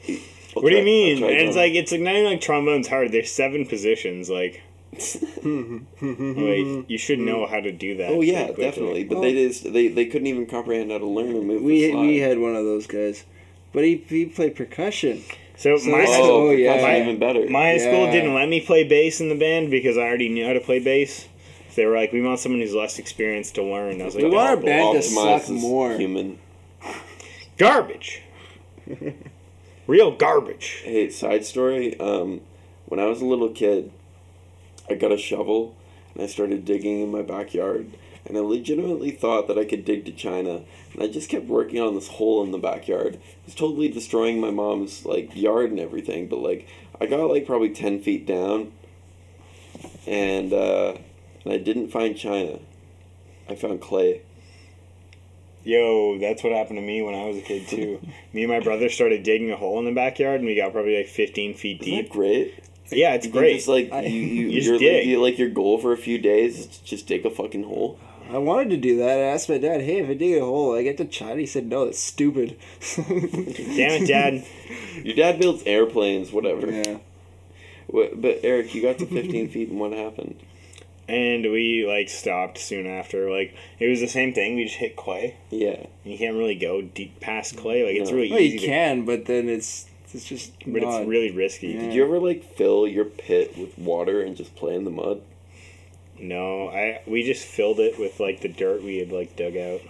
"I'll 0.57 0.63
What 0.63 0.71
do 0.71 0.77
you 0.77 0.85
mean? 0.85 1.23
And 1.23 1.33
it's 1.33 1.57
like 1.57 1.75
it's 1.75 1.93
like 1.93 2.01
not 2.01 2.15
even 2.15 2.25
like 2.25 2.41
trombone's 2.41 2.89
hard. 2.89 3.13
There's 3.13 3.31
seven 3.31 3.67
positions. 3.67 4.31
Like, 4.31 4.63
like 4.97 6.89
you 6.91 6.99
should 6.99 7.19
know 7.19 7.47
how 7.47 7.61
to 7.61 7.73
do 7.73 7.97
that. 7.99 8.11
Oh 8.11 8.21
yeah, 8.21 8.49
definitely. 8.53 9.05
But 9.05 9.19
Oh. 9.19 9.21
they 9.21 9.33
just 9.33 9.73
they, 9.73 9.89
they 9.89 10.07
couldn't 10.07 10.27
even 10.27 10.47
comprehend 10.47 10.91
how 10.91 10.99
to 10.99 11.07
learn 11.07 11.35
or 11.35 11.43
move. 11.43 11.63
We 11.63 11.91
slide. 11.91 12.01
we 12.01 12.19
had 12.19 12.39
one 12.39 12.55
of 12.57 12.65
those 12.65 12.87
guys, 12.87 13.25
but 13.73 13.85
he 13.85 13.97
he 14.09 14.27
played 14.27 14.57
percussion. 14.57 15.23
So, 15.57 15.77
So 15.79 15.89
my 15.91 16.05
school, 16.05 16.25
oh, 16.25 16.49
oh, 16.49 16.51
yeah. 16.51 16.75
percussion 16.75 17.03
even 17.03 17.19
better. 17.21 17.49
my 17.49 17.65
high 17.71 17.79
school 17.79 18.11
didn't 18.11 18.35
let 18.35 18.49
me 18.49 18.61
play 18.61 18.83
bass 18.85 19.21
in 19.21 19.29
the 19.29 19.37
band 19.37 19.71
because 19.71 19.97
I 19.97 20.03
already 20.03 20.29
knew 20.29 20.45
how 20.47 20.53
to 20.53 20.61
play 20.61 20.81
bass. 20.81 21.29
So 21.71 21.81
they 21.83 21.87
were 21.87 21.95
like, 21.97 22.13
"We 22.13 22.23
want 22.23 22.41
someone 22.41 22.61
who's 22.61 22.75
less 22.75 22.99
experienced 22.99 23.55
to 23.57 23.63
learn." 23.63 24.01
I 24.01 24.05
was 24.05 24.15
like, 24.15 24.25
We 24.25 24.31
want 24.31 24.49
our 24.51 24.57
"Oh, 24.57 24.61
band 24.61 24.97
to 24.97 25.03
suck 25.03 25.49
more. 25.51 25.97
Human. 25.97 26.39
garbage, 27.59 28.23
real 29.87 30.11
garbage." 30.17 30.83
Hey, 30.85 31.11
side 31.11 31.45
story. 31.45 31.99
Um, 31.99 32.41
when 32.87 33.01
I 33.01 33.07
was 33.07 33.21
a 33.21 33.25
little 33.25 33.49
kid, 33.49 33.91
I 34.89 34.95
got 34.95 35.13
a 35.13 35.19
shovel 35.19 35.75
and 36.15 36.23
I 36.23 36.27
started 36.27 36.65
digging 36.65 37.01
in 37.01 37.11
my 37.11 37.23
backyard. 37.23 37.97
And 38.27 38.39
I 38.39 38.41
legitimately 38.41 39.11
thought 39.11 39.49
that 39.49 39.59
I 39.59 39.67
could 39.67 39.85
dig 39.85 40.07
to 40.07 40.13
China. 40.13 40.63
And 40.95 41.03
I 41.03 41.09
just 41.09 41.29
kept 41.29 41.45
working 41.45 41.81
on 41.81 41.95
this 41.95 42.09
hole 42.09 42.43
in 42.43 42.53
the 42.53 42.59
backyard. 42.59 43.17
It 43.17 43.23
was 43.45 43.55
totally 43.55 43.89
destroying 43.89 44.41
my 44.41 44.51
mom's 44.51 45.05
like 45.05 45.37
yard 45.37 45.71
and 45.71 45.81
everything. 45.81 46.29
But 46.29 46.39
like 46.39 46.67
I 47.01 47.07
got 47.07 47.29
like 47.31 47.45
probably 47.47 47.71
ten 47.71 48.01
feet 48.01 48.27
down, 48.27 48.73
and 50.07 50.55
uh, 50.55 50.95
and 51.45 51.53
I 51.53 51.59
didn't 51.59 51.89
find 51.89 52.17
China. 52.17 52.61
I 53.49 53.57
found 53.57 53.83
clay. 53.83 54.23
Yo, 55.65 56.19
that's 56.19 56.43
what 56.43 56.53
happened 56.53 56.79
to 56.79 56.83
me 56.83 57.03
when 57.03 57.15
I 57.15 57.27
was 57.27 57.37
a 57.39 57.43
kid 57.43 57.69
too. 57.69 58.01
me 58.33 58.45
and 58.45 58.53
my 58.53 58.61
brother 58.61 58.89
started 58.89 59.23
digging 59.23 59.51
a 59.51 59.57
hole 59.57 59.79
in 59.79 59.85
the 59.85 59.93
backyard, 59.93 60.41
and 60.41 60.47
we 60.47 60.55
got 60.55 60.73
probably 60.73 60.97
like 60.97 61.09
15 61.09 61.55
feet 61.55 61.83
Isn't 61.83 61.95
that 61.95 62.03
deep. 62.05 62.13
great? 62.13 62.55
Yeah, 62.91 63.15
it's 63.15 63.27
You 63.27 63.33
great. 63.33 63.55
Just 63.57 63.69
like 63.69 63.91
I- 63.93 64.03
you, 64.03 64.21
you, 64.21 64.47
You 64.49 64.61
just 64.61 64.69
your 64.69 64.79
dig. 64.79 65.07
you, 65.07 65.21
like 65.23 65.39
your 65.39 65.49
goal 65.51 65.79
for 65.79 65.93
a 65.93 65.97
few 65.97 66.19
days 66.19 66.59
is 66.61 66.67
to 66.67 66.85
just 66.85 67.07
dig 67.07 67.25
a 67.27 67.31
fucking 67.31 67.65
hole. 67.65 67.99
I 68.31 68.39
wanted 68.39 68.71
to 68.71 68.77
do 68.79 68.97
that. 68.99 69.19
I 69.19 69.23
asked 69.23 69.49
my 69.51 69.59
dad, 69.59 69.83
"Hey, 69.83 69.99
if 69.99 70.09
I 70.09 70.15
dig 70.15 70.37
a 70.39 70.45
hole, 70.45 70.75
I 70.75 70.83
get 70.83 70.97
to 70.97 71.05
China." 71.05 71.37
He 71.41 71.47
said, 71.47 71.67
"No, 71.67 71.85
that's 71.85 71.99
stupid." 72.01 72.57
Damn 72.97 74.03
it, 74.03 74.09
Dad. 74.09 74.45
Your 75.03 75.15
dad 75.15 75.39
builds 75.39 75.63
airplanes, 75.67 76.33
whatever. 76.33 76.71
Yeah. 76.71 76.99
What, 77.87 78.21
but 78.21 78.41
Eric, 78.43 78.75
you 78.75 78.81
got 78.81 78.99
to 78.99 79.07
15 79.07 79.51
feet, 79.51 79.69
and 79.69 79.79
what 79.79 79.93
happened? 79.93 80.37
And 81.07 81.43
we 81.53 81.85
like 81.87 82.09
stopped 82.09 82.57
soon 82.57 82.87
after. 82.87 83.31
Like 83.31 83.55
it 83.79 83.89
was 83.89 84.01
the 84.01 84.09
same 84.09 84.33
thing. 84.33 84.57
We 84.57 84.65
just 84.65 84.77
hit 84.77 84.97
clay. 84.97 85.37
Yeah. 85.51 85.85
You 86.03 86.17
can't 86.17 86.35
really 86.37 86.55
go 86.55 86.81
deep 86.81 87.21
past 87.21 87.59
clay. 87.59 87.85
Like 87.85 87.97
it's 87.97 88.11
really 88.11 88.31
Well, 88.31 88.41
easy, 88.41 88.55
you 88.55 88.61
to- 88.61 88.67
can, 88.67 89.05
but 89.05 89.27
then 89.27 89.51
it's 89.51 89.85
it's 90.15 90.25
just. 90.25 90.53
but 90.61 90.83
not- 90.83 91.01
it's 91.01 91.09
really 91.09 91.31
risky. 91.31 91.69
Yeah. 91.69 91.81
Did 91.81 91.95
you 91.95 92.05
ever 92.05 92.19
like 92.21 92.45
fill 92.57 92.87
your 92.87 93.05
pit 93.05 93.57
with 93.59 93.77
water 93.79 94.21
and 94.23 94.37
just 94.37 94.55
play 94.57 94.75
in 94.75 94.85
the 94.85 94.91
mud? 94.91 95.23
No, 96.19 96.69
I 96.69 97.01
we 97.07 97.23
just 97.25 97.45
filled 97.45 97.81
it 97.81 97.99
with 97.99 98.21
like 98.21 98.41
the 98.41 98.49
dirt 98.49 98.83
we 98.83 98.99
had 98.99 99.11
like 99.13 99.37
dug 99.37 99.57
out. 99.57 99.81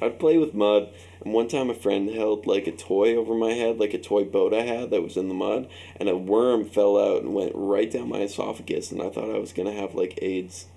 I'd 0.00 0.18
play 0.18 0.38
with 0.38 0.54
mud, 0.54 0.88
and 1.24 1.32
one 1.32 1.48
time 1.48 1.70
a 1.70 1.74
friend 1.74 2.10
held 2.10 2.46
like 2.46 2.66
a 2.66 2.72
toy 2.72 3.16
over 3.16 3.34
my 3.34 3.52
head, 3.52 3.78
like 3.78 3.94
a 3.94 3.98
toy 3.98 4.24
boat 4.24 4.52
I 4.52 4.62
had 4.62 4.90
that 4.90 5.02
was 5.02 5.16
in 5.16 5.28
the 5.28 5.34
mud, 5.34 5.68
and 5.96 6.08
a 6.08 6.16
worm 6.16 6.64
fell 6.68 6.98
out 6.98 7.22
and 7.22 7.32
went 7.34 7.52
right 7.54 7.90
down 7.90 8.08
my 8.08 8.20
esophagus, 8.20 8.92
and 8.92 9.00
I 9.02 9.08
thought 9.10 9.34
I 9.34 9.38
was 9.38 9.52
gonna 9.52 9.72
have 9.72 9.94
like 9.94 10.18
AIDS. 10.22 10.66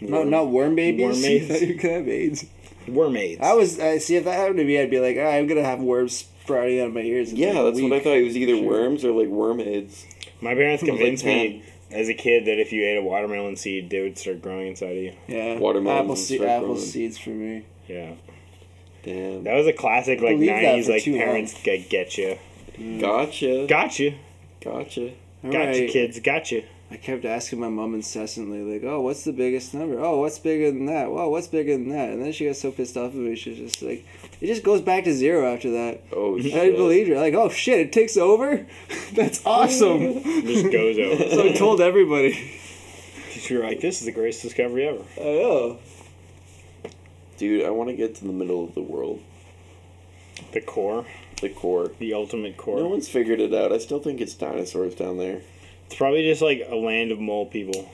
No, 0.00 0.24
not 0.24 0.48
worm 0.48 0.74
babies. 0.74 1.04
Worm 1.04 1.14
You 1.30 1.38
aids? 1.38 1.62
you 1.62 1.74
could 1.76 1.90
have 1.90 2.08
AIDS. 2.08 2.46
Wormades. 2.88 3.40
I 3.40 3.52
was. 3.52 3.78
I 3.78 3.98
see 3.98 4.16
if 4.16 4.24
that 4.24 4.34
happened 4.34 4.56
to 4.58 4.64
me, 4.64 4.80
I'd 4.80 4.90
be 4.90 4.98
like, 4.98 5.16
ah, 5.20 5.28
I'm 5.30 5.46
gonna 5.46 5.62
have 5.62 5.78
worms 5.80 6.24
sprouting 6.42 6.80
out 6.80 6.88
of 6.88 6.94
my 6.94 7.00
ears. 7.00 7.32
Yeah, 7.32 7.48
like 7.48 7.56
a 7.56 7.64
that's 7.64 7.80
what 7.82 7.92
I 7.92 8.00
thought. 8.00 8.16
It 8.16 8.24
was 8.24 8.36
either 8.36 8.56
Sure. 8.56 8.64
worms 8.68 9.04
or 9.04 9.12
like 9.12 9.28
worm 9.28 9.60
AIDS. 9.60 10.06
My 10.40 10.54
parents 10.54 10.82
I 10.82 10.86
was, 10.86 10.92
like, 10.92 10.98
convinced 11.00 11.24
me 11.24 11.62
as 11.90 12.08
a 12.08 12.14
kid 12.14 12.46
that 12.46 12.58
if 12.58 12.72
you 12.72 12.84
ate 12.84 12.96
a 12.96 13.02
watermelon 13.02 13.56
seed, 13.56 13.90
they 13.90 14.00
would 14.00 14.18
start 14.18 14.42
growing 14.42 14.68
inside 14.68 14.96
of 14.96 15.02
you. 15.02 15.12
Yeah, 15.28 15.58
watermelon. 15.58 16.04
apple, 16.04 16.16
se- 16.16 16.44
apple 16.44 16.76
seeds 16.76 17.18
for 17.18 17.30
me. 17.30 17.64
Yeah, 17.88 18.12
Damn. 19.02 19.44
that 19.44 19.54
was 19.54 19.66
a 19.66 19.72
classic 19.72 20.20
like 20.20 20.36
Believe 20.36 20.48
that 20.50 20.62
'90s 20.64 20.86
for 20.86 20.92
like 20.92 21.02
too 21.02 21.12
long. 21.12 21.20
parents 21.20 21.62
get 21.62 21.88
get 21.88 22.16
you, 22.18 22.38
mm. 22.78 23.00
Gotcha. 23.00 23.66
gotcha, 23.66 24.14
Gotcha. 24.60 25.10
gotcha, 25.44 25.56
Alright. 25.58 25.90
kids, 25.90 26.20
gotcha. 26.20 26.62
I 26.92 26.96
kept 26.98 27.24
asking 27.24 27.58
my 27.58 27.70
mom 27.70 27.94
incessantly, 27.94 28.60
like, 28.62 28.84
"Oh, 28.84 29.00
what's 29.00 29.24
the 29.24 29.32
biggest 29.32 29.72
number? 29.72 29.98
Oh, 29.98 30.20
what's 30.20 30.38
bigger 30.38 30.70
than 30.70 30.84
that? 30.86 31.10
Whoa, 31.10 31.28
what's 31.30 31.46
bigger 31.48 31.72
than 31.72 31.88
that?" 31.88 32.10
And 32.10 32.22
then 32.22 32.32
she 32.32 32.44
got 32.44 32.56
so 32.56 32.70
pissed 32.70 32.98
off 32.98 33.12
at 33.12 33.16
me, 33.16 33.34
she's 33.34 33.56
just 33.56 33.80
like, 33.80 34.04
"It 34.42 34.46
just 34.48 34.62
goes 34.62 34.82
back 34.82 35.04
to 35.04 35.12
zero 35.14 35.50
after 35.50 35.70
that." 35.70 36.02
Oh 36.14 36.34
And 36.34 36.44
shit. 36.44 36.54
I 36.54 36.70
believed 36.76 37.08
her, 37.08 37.16
like, 37.16 37.32
"Oh 37.34 37.48
shit, 37.48 37.80
it 37.80 37.92
takes 37.92 38.18
over. 38.18 38.66
That's 39.14 39.40
awesome." 39.46 40.22
Just 40.22 40.70
goes 40.70 40.98
over. 40.98 41.30
so 41.34 41.48
I 41.48 41.52
told 41.52 41.80
everybody. 41.80 42.50
You 43.48 43.58
were 43.58 43.64
like, 43.64 43.80
"This 43.80 44.00
is 44.00 44.04
the 44.06 44.12
greatest 44.12 44.42
discovery 44.42 44.86
ever." 44.86 45.02
I 45.18 45.22
know. 45.24 45.78
Dude, 47.38 47.64
I 47.64 47.70
want 47.70 47.88
to 47.90 47.96
get 47.96 48.14
to 48.16 48.24
the 48.26 48.32
middle 48.32 48.62
of 48.64 48.74
the 48.74 48.82
world. 48.82 49.20
The 50.52 50.60
core, 50.60 51.06
The 51.40 51.48
core. 51.48 51.90
the 51.98 52.12
ultimate 52.14 52.56
core. 52.56 52.78
No 52.78 52.88
one's 52.88 53.08
figured 53.08 53.40
it 53.40 53.52
out. 53.54 53.72
I 53.72 53.78
still 53.78 53.98
think 54.00 54.20
it's 54.20 54.34
dinosaurs 54.34 54.94
down 54.94 55.16
there. 55.18 55.40
It's 55.92 55.98
probably 55.98 56.22
just 56.22 56.40
like 56.40 56.66
a 56.70 56.74
land 56.74 57.12
of 57.12 57.20
mole 57.20 57.44
people. 57.44 57.86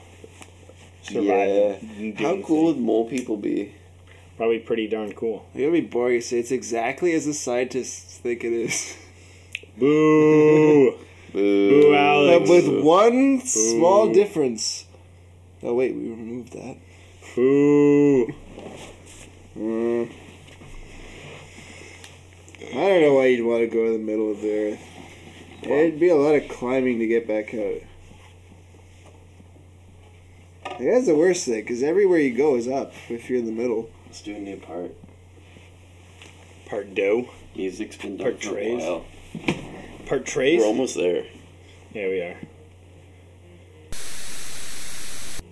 Surviving. 1.01 1.89
and 1.97 2.17
How 2.17 2.41
cool 2.41 2.67
would 2.67 2.77
mole 2.77 3.09
people 3.09 3.35
be? 3.35 3.75
Probably 4.37 4.59
pretty 4.59 4.87
darn 4.87 5.11
cool. 5.11 5.45
It's 5.53 5.59
gonna 5.59 5.73
be 5.73 5.81
boring 5.81 6.21
to 6.21 6.25
say 6.25 6.39
it's 6.39 6.51
exactly 6.51 7.11
as 7.11 7.25
the 7.25 7.33
scientists 7.33 8.17
think 8.19 8.45
it 8.45 8.53
is. 8.53 8.95
Boo! 9.77 10.91
Boo. 11.33 11.81
Boo, 11.81 11.93
Alex. 11.93 12.39
But 12.39 12.49
with 12.49 12.85
one 12.85 13.41
small 13.41 14.13
difference. 14.13 14.85
Oh 15.61 15.73
wait, 15.73 15.93
we 15.93 16.09
removed 16.09 16.53
that. 16.53 16.77
Boo! 17.35 18.33
Mm. 19.57 20.09
I 22.61 22.73
don't 22.75 23.01
know 23.01 23.13
why 23.15 23.25
you'd 23.25 23.45
want 23.45 23.59
to 23.59 23.67
go 23.67 23.87
to 23.87 23.91
the 23.91 23.99
middle 23.99 24.31
of 24.31 24.39
the 24.39 24.71
earth. 24.71 24.87
It'd 25.63 25.99
be 25.99 26.07
a 26.07 26.15
lot 26.15 26.35
of 26.35 26.47
climbing 26.47 26.99
to 26.99 27.05
get 27.07 27.27
back 27.27 27.53
out. 27.53 27.88
Yeah, 30.79 30.93
That's 30.93 31.07
the 31.07 31.15
worst 31.15 31.45
thing, 31.45 31.59
because 31.61 31.83
everywhere 31.83 32.19
you 32.19 32.35
go 32.35 32.55
is 32.55 32.67
up 32.67 32.93
if 33.09 33.29
you're 33.29 33.39
in 33.39 33.45
the 33.45 33.51
middle. 33.51 33.89
Let's 34.05 34.21
do 34.21 34.33
a 34.35 34.39
new 34.39 34.57
part. 34.57 34.95
Part 36.67 36.95
dough. 36.95 37.29
Music's 37.55 37.97
been 37.97 38.15
done 38.15 38.31
Part 38.31 38.43
for 38.43 38.49
a 38.49 38.53
trays. 38.53 38.81
while. 38.81 39.05
Part 40.05 40.25
trays. 40.25 40.61
We're 40.61 40.67
almost 40.67 40.95
there. 40.95 41.25
Yeah, 41.93 42.07
we 42.07 42.21
are. 42.21 42.37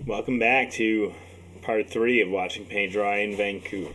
Welcome 0.05 0.39
back 0.39 0.71
to 0.73 1.13
part 1.61 1.89
three 1.89 2.21
of 2.21 2.29
watching 2.29 2.65
paint 2.65 2.93
dry 2.93 3.17
in 3.17 3.35
Vancouver. 3.35 3.91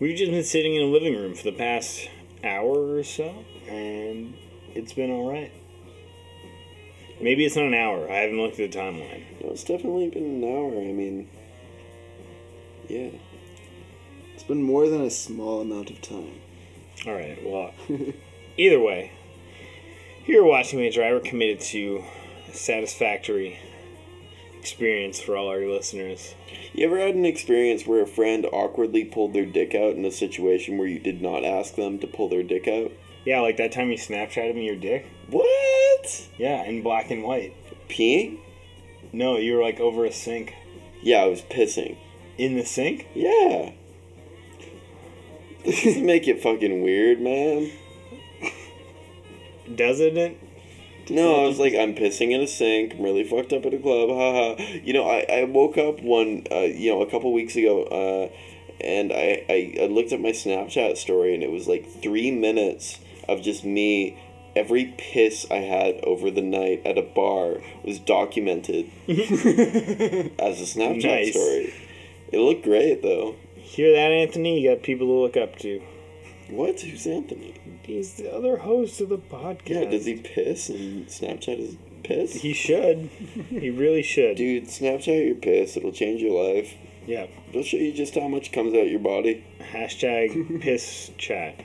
We've 0.00 0.16
just 0.16 0.30
been 0.30 0.44
sitting 0.44 0.74
in 0.74 0.82
a 0.82 0.86
living 0.86 1.14
room 1.14 1.34
for 1.34 1.42
the 1.44 1.52
past 1.52 2.08
hour 2.42 2.96
or 2.96 3.02
so, 3.02 3.44
and 3.68 4.34
it's 4.74 4.94
been 4.94 5.10
alright. 5.10 5.52
Maybe 7.20 7.44
it's 7.44 7.56
not 7.56 7.66
an 7.66 7.74
hour. 7.74 8.10
I 8.10 8.16
haven't 8.16 8.38
looked 8.38 8.60
at 8.60 8.70
the 8.70 8.78
timeline. 8.78 9.24
No, 9.42 9.50
it's 9.50 9.64
definitely 9.64 10.10
been 10.10 10.42
an 10.42 10.44
hour. 10.44 10.70
I 10.70 10.92
mean, 10.92 11.28
yeah. 12.88 13.10
It's 14.34 14.44
been 14.44 14.62
more 14.62 14.88
than 14.88 15.00
a 15.00 15.10
small 15.10 15.60
amount 15.60 15.90
of 15.90 16.02
time. 16.02 16.40
Alright, 17.06 17.44
well, 17.44 17.72
either 18.56 18.80
way, 18.80 19.12
here 20.24 20.42
at 20.42 20.46
Watching 20.46 20.90
Dry, 20.90 21.12
we're 21.12 21.20
committed 21.20 21.60
to 21.60 22.04
satisfactory 22.52 23.58
experience 24.66 25.20
for 25.20 25.36
all 25.36 25.48
our 25.48 25.64
listeners. 25.64 26.34
You 26.72 26.86
ever 26.86 26.98
had 26.98 27.14
an 27.14 27.24
experience 27.24 27.86
where 27.86 28.02
a 28.02 28.06
friend 28.06 28.44
awkwardly 28.52 29.04
pulled 29.04 29.32
their 29.32 29.46
dick 29.46 29.76
out 29.76 29.94
in 29.94 30.04
a 30.04 30.10
situation 30.10 30.76
where 30.76 30.88
you 30.88 30.98
did 30.98 31.22
not 31.22 31.44
ask 31.44 31.76
them 31.76 32.00
to 32.00 32.06
pull 32.08 32.28
their 32.28 32.42
dick 32.42 32.66
out? 32.66 32.90
Yeah, 33.24 33.40
like 33.40 33.58
that 33.58 33.70
time 33.70 33.92
you 33.92 33.96
Snapchatted 33.96 34.56
me 34.56 34.66
your 34.66 34.74
dick? 34.74 35.06
What? 35.30 36.28
Yeah, 36.36 36.64
in 36.64 36.82
black 36.82 37.12
and 37.12 37.22
white. 37.22 37.54
Peeing? 37.88 38.40
No, 39.12 39.36
you 39.36 39.54
were 39.54 39.62
like 39.62 39.78
over 39.78 40.04
a 40.04 40.10
sink. 40.12 40.52
Yeah, 41.00 41.18
I 41.18 41.26
was 41.26 41.42
pissing. 41.42 41.96
In 42.36 42.56
the 42.56 42.64
sink? 42.64 43.06
Yeah. 43.14 43.70
This 45.64 45.84
doesn't 45.84 46.04
make 46.04 46.26
it 46.26 46.42
fucking 46.42 46.82
weird, 46.82 47.20
man. 47.20 47.70
Doesn't 49.72 50.16
it? 50.16 50.40
No, 51.08 51.44
I 51.44 51.48
was 51.48 51.58
like, 51.58 51.74
I'm 51.74 51.94
pissing 51.94 52.32
in 52.32 52.40
a 52.40 52.46
sink. 52.46 52.94
I'm 52.94 53.02
really 53.02 53.24
fucked 53.24 53.52
up 53.52 53.64
at 53.66 53.74
a 53.74 53.78
club. 53.78 54.08
Haha. 54.10 54.62
You 54.82 54.92
know, 54.92 55.08
I, 55.08 55.24
I 55.30 55.44
woke 55.44 55.78
up 55.78 56.00
one, 56.02 56.46
uh, 56.50 56.60
you 56.60 56.90
know, 56.90 57.02
a 57.02 57.10
couple 57.10 57.32
weeks 57.32 57.54
ago, 57.56 57.84
uh, 57.84 58.28
and 58.84 59.12
I, 59.12 59.44
I, 59.48 59.74
I 59.82 59.86
looked 59.86 60.12
at 60.12 60.20
my 60.20 60.30
Snapchat 60.32 60.96
story, 60.96 61.34
and 61.34 61.42
it 61.42 61.50
was 61.50 61.66
like 61.68 61.86
three 62.02 62.30
minutes 62.30 62.98
of 63.28 63.42
just 63.42 63.64
me. 63.64 64.18
Every 64.56 64.94
piss 64.96 65.44
I 65.50 65.56
had 65.56 65.96
over 66.02 66.30
the 66.30 66.40
night 66.40 66.80
at 66.86 66.96
a 66.96 67.02
bar 67.02 67.56
was 67.84 67.98
documented 67.98 68.90
as 69.06 70.60
a 70.60 70.64
Snapchat 70.64 71.04
Nice. 71.04 71.30
story. 71.32 71.74
It 72.32 72.38
looked 72.38 72.64
great, 72.64 73.02
though. 73.02 73.36
Hear 73.54 73.92
that, 73.92 74.12
Anthony? 74.12 74.60
You 74.60 74.74
got 74.74 74.82
people 74.82 75.06
to 75.08 75.12
look 75.12 75.36
up 75.36 75.56
to. 75.58 75.82
What? 76.48 76.80
Who's 76.80 77.06
Anthony? 77.06 77.54
He's 77.82 78.14
the 78.14 78.32
other 78.32 78.58
host 78.58 79.00
of 79.00 79.08
the 79.08 79.18
podcast. 79.18 79.68
Yeah, 79.68 79.84
does 79.84 80.06
he 80.06 80.14
piss 80.16 80.68
and 80.68 81.06
Snapchat 81.06 81.58
his 81.58 81.76
piss? 82.04 82.34
He 82.34 82.52
should. 82.52 83.10
he 83.50 83.70
really 83.70 84.02
should. 84.02 84.36
Dude, 84.36 84.64
Snapchat 84.64 85.26
your 85.26 85.34
piss. 85.36 85.76
It'll 85.76 85.92
change 85.92 86.22
your 86.22 86.54
life. 86.54 86.74
Yeah. 87.06 87.26
It'll 87.48 87.62
show 87.62 87.76
you 87.76 87.92
just 87.92 88.14
how 88.14 88.28
much 88.28 88.52
comes 88.52 88.74
out 88.74 88.88
your 88.88 89.00
body. 89.00 89.44
Hashtag 89.72 90.60
piss 90.62 91.10
chat. 91.18 91.60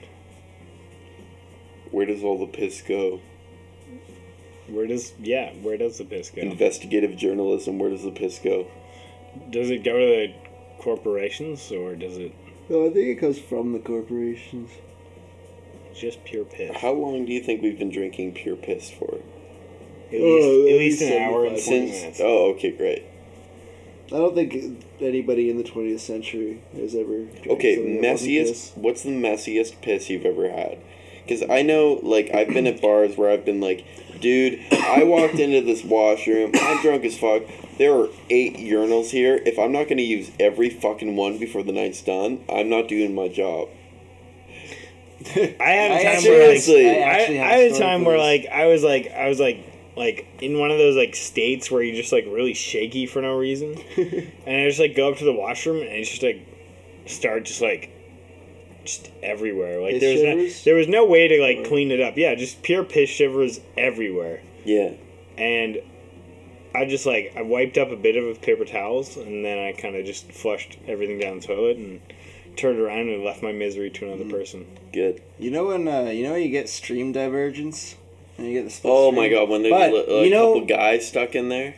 Where 1.91 2.05
does 2.05 2.23
all 2.23 2.39
the 2.39 2.47
piss 2.47 2.81
go? 2.81 3.19
Where 4.67 4.87
does 4.87 5.13
yeah? 5.19 5.53
Where 5.55 5.77
does 5.77 5.97
the 5.97 6.05
piss 6.05 6.29
go? 6.29 6.41
Investigative 6.41 7.17
journalism. 7.17 7.77
Where 7.77 7.89
does 7.89 8.03
the 8.03 8.11
piss 8.11 8.39
go? 8.39 8.67
Does 9.49 9.69
it 9.69 9.83
go 9.83 9.99
to 9.99 10.05
the 10.05 10.33
corporations 10.81 11.71
or 11.71 11.95
does 11.95 12.17
it 12.17 12.33
No, 12.69 12.85
I 12.85 12.89
think 12.89 13.07
it 13.07 13.15
comes 13.19 13.39
from 13.39 13.73
the 13.73 13.79
corporations. 13.79 14.69
just 15.95 16.23
pure 16.23 16.45
piss? 16.45 16.75
How 16.77 16.93
long 16.93 17.25
do 17.25 17.33
you 17.33 17.41
think 17.41 17.61
we've 17.61 17.77
been 17.77 17.91
drinking 17.91 18.33
pure 18.33 18.55
piss 18.55 18.89
for? 18.89 19.15
At 20.07 20.13
least, 20.13 20.23
Oh, 20.23 20.61
at 20.67 20.73
at 20.73 20.77
least 20.79 21.01
least 21.01 21.13
an 21.13 21.21
hour 21.23 21.45
and 21.45 21.57
75. 21.59 21.65
twenty 21.65 21.91
Since 21.91 22.01
minutes. 22.01 22.19
oh, 22.23 22.49
okay, 22.51 22.71
great. 22.71 23.03
I 24.07 24.17
don't 24.17 24.35
think 24.35 24.85
anybody 24.99 25.49
in 25.49 25.57
the 25.57 25.63
20th 25.63 25.99
century 26.01 26.61
has 26.75 26.95
ever. 26.95 27.23
drank 27.25 27.47
Okay, 27.47 27.75
something 27.75 28.01
that 28.01 28.11
wasn't 28.11 28.29
messiest. 28.31 28.47
piss. 28.47 28.71
What's 28.75 29.03
the 29.03 29.09
messiest 29.11 29.81
piss 29.81 30.09
you've 30.09 30.25
ever 30.25 30.49
had? 30.49 30.77
Because 31.25 31.43
I 31.49 31.61
know, 31.61 31.99
like, 32.03 32.33
I've 32.33 32.49
been 32.49 32.67
at 32.67 32.81
bars 32.81 33.15
where 33.15 33.29
I've 33.29 33.45
been 33.45 33.61
like, 33.61 33.85
dude, 34.19 34.59
I 34.71 35.03
walked 35.03 35.35
into 35.35 35.61
this 35.61 35.83
washroom. 35.83 36.51
I'm 36.55 36.81
drunk 36.81 37.05
as 37.05 37.17
fuck. 37.17 37.43
There 37.81 37.95
are 37.95 38.09
eight 38.29 38.57
urinals 38.57 39.09
here. 39.09 39.41
If 39.43 39.57
I'm 39.57 39.71
not 39.71 39.87
gonna 39.89 40.03
use 40.03 40.29
every 40.39 40.69
fucking 40.69 41.15
one 41.15 41.39
before 41.39 41.63
the 41.63 41.71
night's 41.71 41.99
done, 42.03 42.43
I'm 42.47 42.69
not 42.69 42.87
doing 42.87 43.15
my 43.15 43.27
job. 43.27 43.69
I 45.25 45.31
had 45.31 45.91
a 45.91 45.95
I 45.95 46.03
time 46.03 46.05
actually- 46.15 46.29
where 46.29 46.47
like 46.49 46.59
Seriously. 46.61 46.89
I, 46.89 46.93
I 46.93 47.09
actually 47.09 47.39
I 47.39 47.43
have 47.47 47.59
had 47.61 47.71
a 47.71 47.75
a 47.75 47.79
time 47.79 48.05
where 48.05 48.19
like 48.19 48.45
I 48.51 48.67
was 48.67 48.83
like 48.83 49.11
I 49.11 49.27
was 49.27 49.39
like 49.39 49.65
like 49.97 50.27
in 50.41 50.59
one 50.59 50.69
of 50.69 50.77
those 50.77 50.95
like 50.95 51.15
states 51.15 51.71
where 51.71 51.81
you're 51.81 51.95
just 51.95 52.11
like 52.11 52.25
really 52.25 52.53
shaky 52.53 53.07
for 53.07 53.19
no 53.23 53.35
reason, 53.35 53.73
and 53.97 54.31
I 54.47 54.67
just 54.67 54.79
like 54.79 54.95
go 54.95 55.11
up 55.11 55.17
to 55.17 55.25
the 55.25 55.33
washroom 55.33 55.77
and 55.77 55.87
it's 55.89 56.09
just 56.11 56.21
like 56.21 56.45
start 57.07 57.45
just 57.45 57.61
like 57.61 57.89
just 58.85 59.09
everywhere. 59.23 59.81
Like 59.81 59.93
Piss 59.93 60.01
there's 60.21 60.21
no, 60.21 60.63
there 60.65 60.75
was 60.75 60.87
no 60.87 61.05
way 61.07 61.27
to 61.27 61.41
like 61.41 61.67
clean 61.67 61.89
it 61.89 61.99
up. 61.99 62.15
Yeah, 62.15 62.35
just 62.35 62.61
pure 62.61 62.83
piss 62.83 63.09
shivers 63.09 63.59
everywhere, 63.75 64.43
Yeah. 64.65 64.91
and 65.35 65.81
I 66.73 66.85
just 66.85 67.05
like 67.05 67.33
I 67.35 67.41
wiped 67.41 67.77
up 67.77 67.91
a 67.91 67.95
bit 67.95 68.15
of 68.15 68.25
with 68.25 68.41
paper 68.41 68.65
towels, 68.65 69.17
and 69.17 69.43
then 69.43 69.57
I 69.57 69.71
kind 69.73 69.95
of 69.95 70.05
just 70.05 70.31
flushed 70.31 70.77
everything 70.87 71.19
down 71.19 71.39
the 71.39 71.45
toilet 71.47 71.77
and 71.77 72.01
turned 72.55 72.79
around 72.79 73.09
and 73.09 73.23
left 73.23 73.41
my 73.43 73.51
misery 73.51 73.89
to 73.89 74.05
another 74.07 74.25
Mm. 74.25 74.31
person. 74.31 74.65
Good. 74.93 75.21
You 75.39 75.51
know 75.51 75.67
when 75.67 75.87
uh, 75.87 76.05
you 76.05 76.23
know 76.23 76.33
when 76.33 76.43
you 76.43 76.49
get 76.49 76.69
stream 76.69 77.11
divergence, 77.11 77.95
and 78.37 78.47
you 78.47 78.53
get 78.53 78.63
the 78.65 78.69
split 78.71 78.93
Oh 78.93 79.11
stream? 79.11 79.21
my 79.21 79.29
god, 79.29 79.49
when 79.49 79.63
there's 79.63 79.71
But, 79.71 79.93
a, 79.93 80.13
a 80.19 80.23
you 80.25 80.29
know- 80.31 80.53
couple 80.53 80.67
guys 80.67 81.07
stuck 81.07 81.35
in 81.35 81.49
there. 81.49 81.75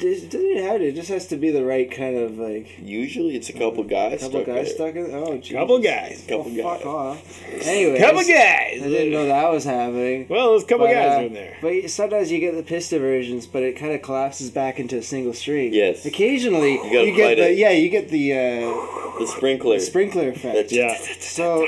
It 0.00 0.30
doesn't 0.30 0.62
have 0.64 0.78
to. 0.78 0.88
It 0.88 0.94
just 0.94 1.08
has 1.10 1.26
to 1.28 1.36
be 1.36 1.50
the 1.50 1.64
right 1.64 1.90
kind 1.90 2.16
of 2.16 2.38
like. 2.38 2.78
Usually 2.80 3.36
it's 3.36 3.48
a 3.48 3.52
couple 3.52 3.82
guys 3.84 4.20
couple 4.20 4.42
stuck 4.42 4.46
guys 4.46 4.66
there. 4.76 4.92
stuck 4.92 4.94
in. 4.94 5.10
Oh, 5.14 5.36
Jesus. 5.38 5.52
Couple 5.52 5.78
guys. 5.78 6.24
Couple 6.28 6.46
Oh, 6.50 6.54
guys. 6.54 6.62
fuck 6.82 6.86
off. 6.86 7.42
Anyways, 7.66 8.00
Couple 8.00 8.20
guys. 8.22 8.80
I 8.82 8.88
didn't 8.88 9.10
know 9.12 9.26
that 9.26 9.50
was 9.50 9.64
happening. 9.64 10.26
Well, 10.28 10.50
there's 10.50 10.62
a 10.62 10.66
couple 10.66 10.86
But, 10.86 10.92
guys 10.94 11.18
uh, 11.18 11.26
in 11.26 11.34
there. 11.34 11.56
But 11.60 11.90
sometimes 11.90 12.30
you 12.32 12.38
get 12.38 12.54
the 12.56 12.62
piss 12.62 12.88
diversions, 12.90 13.46
but 13.46 13.62
it 13.62 13.76
kind 13.76 13.92
of 13.92 14.02
collapses 14.02 14.50
back 14.50 14.78
into 14.78 14.96
a 14.98 15.02
single 15.02 15.32
stream. 15.34 15.72
Yes. 15.72 16.04
Occasionally, 16.06 16.76
gotta 16.78 17.06
you, 17.06 17.14
get 17.16 17.36
the 17.36 17.50
it. 17.52 17.58
yeah, 17.58 17.70
you 17.70 17.88
get 17.88 18.08
the 18.08 18.32
uh, 18.32 19.18
The 19.18 19.26
sprinkler. 19.36 19.74
the 19.76 19.80
sprinkler 19.80 20.28
effect. 20.28 20.72
Yeah. 20.72 20.96
So, 21.20 21.66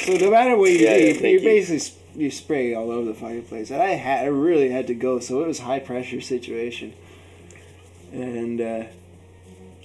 so 0.00 0.12
no 0.14 0.30
matter 0.30 0.56
what 0.56 0.70
you 0.70 0.78
Yeah, 0.78 0.96
do, 0.96 1.00
yeah, 1.00 1.06
you, 1.08 1.14
thank 1.14 1.24
you 1.24 1.30
you. 1.38 1.40
basically 1.40 1.94
you 2.16 2.30
spray 2.30 2.74
all 2.74 2.90
over 2.90 3.04
the 3.06 3.14
fucking 3.14 3.42
place. 3.42 3.70
And 3.70 3.80
I 3.80 3.90
had, 3.90 4.24
I 4.24 4.26
really 4.28 4.70
had 4.70 4.86
to 4.88 4.94
go, 4.94 5.20
so 5.20 5.42
it 5.42 5.46
was 5.46 5.60
high 5.60 5.78
pressure 5.78 6.20
situation. 6.20 6.94
And 8.12 8.60
uh, 8.60 8.84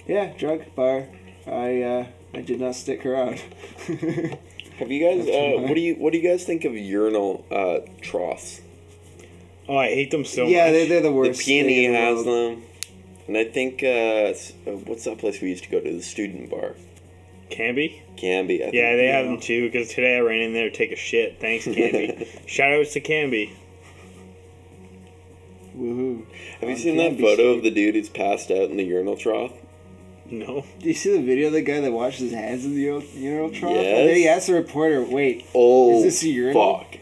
yeah, 0.08 0.34
drunk 0.38 0.74
bar. 0.76 1.08
I 1.48 1.82
uh, 1.82 2.06
I 2.34 2.42
did 2.42 2.60
not 2.60 2.76
stick 2.76 3.06
around. 3.06 3.40
Have 4.80 4.92
you 4.92 5.04
guys? 5.06 5.28
Uh, 5.28 5.62
what 5.62 5.76
do 5.76 5.82
you 5.82 5.96
What 5.96 6.14
do 6.14 6.20
you 6.20 6.28
guys 6.30 6.44
think 6.46 6.66
of 6.66 6.76
urinal 6.76 7.46
uh, 7.52 7.80
troughs? 8.02 8.62
Oh, 9.68 9.78
I 9.78 9.88
hate 9.88 10.12
them 10.12 10.26
so 10.26 10.44
much. 10.44 10.52
yeah, 10.52 10.66
much. 10.66 10.74
they're, 10.74 10.88
they're 10.88 11.02
the 11.02 11.08
The 11.10 11.14
worst. 11.14 11.42
thing 11.44 11.66
peony 11.66 11.88
the 11.88 11.94
has 11.94 12.26
world. 12.26 12.58
them, 12.58 12.64
and 13.28 13.38
I 13.38 13.46
think 13.46 13.82
uh, 13.84 14.32
s- 14.36 14.52
uh, 14.68 14.72
what's 14.72 15.06
that 15.06 15.18
place 15.20 15.42
we 15.42 15.50
used 15.50 15.64
to 15.66 15.70
go 15.70 15.80
to? 15.80 15.90
The 15.90 16.02
student 16.02 16.50
bar, 16.50 16.76
Canby? 17.50 18.02
Canby. 18.18 18.62
I 18.62 18.66
think. 18.66 18.74
Yeah, 18.76 18.96
they 18.98 19.08
have 19.08 19.26
them 19.26 19.40
too. 19.40 19.70
Because 19.70 19.90
today 19.90 20.18
I 20.18 20.20
ran 20.20 20.42
in 20.42 20.54
there 20.54 20.70
to 20.70 20.76
take 20.76 20.92
a 20.92 20.96
shit. 20.98 21.40
Thanks, 21.40 21.64
Canby. 21.66 22.28
Shout 22.46 22.74
outs 22.74 22.94
to 22.94 23.00
Canby. 23.00 23.54
Woohoo! 25.78 26.26
Have 26.60 26.70
you 26.70 26.76
On 26.76 26.82
seen 26.82 26.98
that 26.98 27.14
photo 27.20 27.34
Street. 27.34 27.58
of 27.58 27.64
the 27.64 27.72
dude 27.72 27.96
who's 27.96 28.10
passed 28.10 28.52
out 28.52 28.70
in 28.70 28.78
the 28.78 28.84
urinal 28.84 29.16
trough? 29.18 29.52
No. 30.30 30.64
Do 30.80 30.88
you 30.88 30.94
see 30.94 31.12
the 31.16 31.22
video 31.22 31.48
of 31.48 31.54
the 31.54 31.62
guy 31.62 31.80
that 31.80 31.92
washes 31.92 32.20
his 32.22 32.34
hands 32.34 32.66
in 32.66 32.76
the 32.76 32.82
urinal, 32.82 33.08
urinal 33.16 33.50
trough? 33.52 33.76
Yes. 33.76 34.00
And 34.00 34.10
then 34.10 34.16
he 34.16 34.28
asked 34.28 34.48
the 34.48 34.54
reporter, 34.54 35.04
"Wait, 35.04 35.46
Oh, 35.54 35.98
Is 35.98 36.04
this 36.04 36.24
a 36.24 36.30
urinal? 36.30 36.78
fuck. 36.80 36.98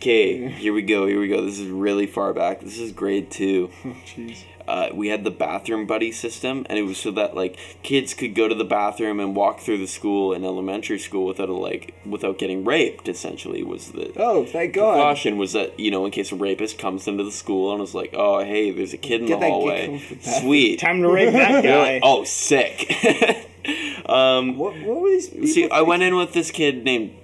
Okay, 0.00 0.48
here 0.48 0.72
we 0.72 0.80
go. 0.80 1.06
Here 1.06 1.20
we 1.20 1.28
go. 1.28 1.44
This 1.44 1.58
is 1.58 1.68
really 1.68 2.06
far 2.06 2.32
back. 2.32 2.60
This 2.60 2.78
is 2.78 2.90
grade 2.90 3.30
two. 3.30 3.70
jeez." 4.06 4.44
uh, 4.66 4.88
we 4.94 5.08
had 5.08 5.24
the 5.24 5.30
bathroom 5.30 5.84
buddy 5.84 6.10
system, 6.10 6.64
and 6.70 6.78
it 6.78 6.82
was 6.84 6.96
so 6.96 7.10
that 7.10 7.34
like 7.36 7.58
kids 7.82 8.14
could 8.14 8.34
go 8.34 8.48
to 8.48 8.54
the 8.54 8.64
bathroom 8.64 9.20
and 9.20 9.36
walk 9.36 9.60
through 9.60 9.76
the 9.76 9.86
school 9.86 10.32
in 10.32 10.42
elementary 10.42 10.98
school 10.98 11.26
without 11.26 11.50
a, 11.50 11.52
like 11.52 11.92
without 12.06 12.38
getting 12.38 12.64
raped. 12.64 13.08
Essentially, 13.10 13.62
was 13.62 13.92
the 13.92 14.10
Oh, 14.16 14.46
thank 14.46 14.72
God! 14.72 14.94
caution 14.96 15.36
was 15.36 15.52
that 15.52 15.78
you 15.78 15.90
know 15.90 16.06
in 16.06 16.12
case 16.12 16.32
a 16.32 16.36
rapist 16.36 16.78
comes 16.78 17.06
into 17.06 17.22
the 17.22 17.30
school 17.32 17.70
and 17.72 17.80
was 17.82 17.94
like, 17.94 18.14
oh 18.14 18.38
hey, 18.42 18.70
there's 18.70 18.94
a 18.94 18.96
kid 18.98 19.20
in 19.20 19.26
Get 19.26 19.34
the 19.40 19.40
that 19.40 19.50
hallway. 19.50 19.98
the. 19.98 20.30
Sweet. 20.40 20.80
Time 20.80 21.02
to 21.02 21.10
rape 21.10 21.32
that 21.34 21.62
guy. 21.62 21.78
like, 21.94 22.02
oh, 22.02 22.24
sick. 22.24 22.90
um, 24.08 24.56
What, 24.56 24.80
what 24.80 25.00
were 25.02 25.10
these? 25.10 25.52
See, 25.52 25.68
I 25.68 25.82
went 25.82 26.02
in 26.02 26.16
with 26.16 26.32
this 26.32 26.50
kid 26.50 26.84
named. 26.84 27.16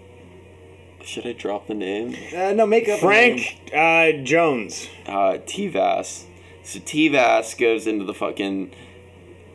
Should 1.07 1.25
I 1.27 1.33
drop 1.33 1.69
the 1.69 1.75
name? 1.75 2.17
Uh, 2.37 2.53
no, 2.53 2.67
make 2.67 2.89
up 2.89 2.99
a. 2.99 3.01
Frank 3.01 3.71
uh, 3.73 4.11
Jones. 4.25 4.89
uh, 5.07 5.39
T-Vass. 5.47 6.27
So 6.65 6.81
T-Vass 6.85 7.55
goes 7.55 7.87
into 7.87 8.05
the 8.05 8.13
fucking 8.13 8.73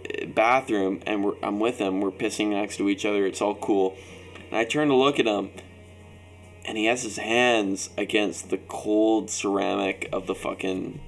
uh, 0.06 0.28
bathroom, 0.28 1.02
and 1.06 1.26
we're, 1.26 1.36
I'm 1.43 1.60
with 1.60 1.78
him. 1.78 1.99
We're 1.99 2.12
pissing 2.12 2.52
next 2.52 2.78
to 2.78 2.88
each 2.88 3.06
other. 3.06 3.26
It's 3.26 3.41
all 3.41 3.56
cool. 3.56 3.97
And 4.49 4.58
I 4.58 4.64
turn 4.64 4.88
to 4.88 4.95
look 4.95 5.20
at 5.20 5.26
him, 5.26 5.49
and 6.64 6.78
he 6.78 6.86
has 6.86 7.04
his 7.04 7.18
hands 7.18 7.89
against 7.97 8.49
the 8.49 8.58
cold 8.58 9.30
ceramic 9.30 10.08
of 10.14 10.28
the 10.28 10.36
fucking 10.36 11.02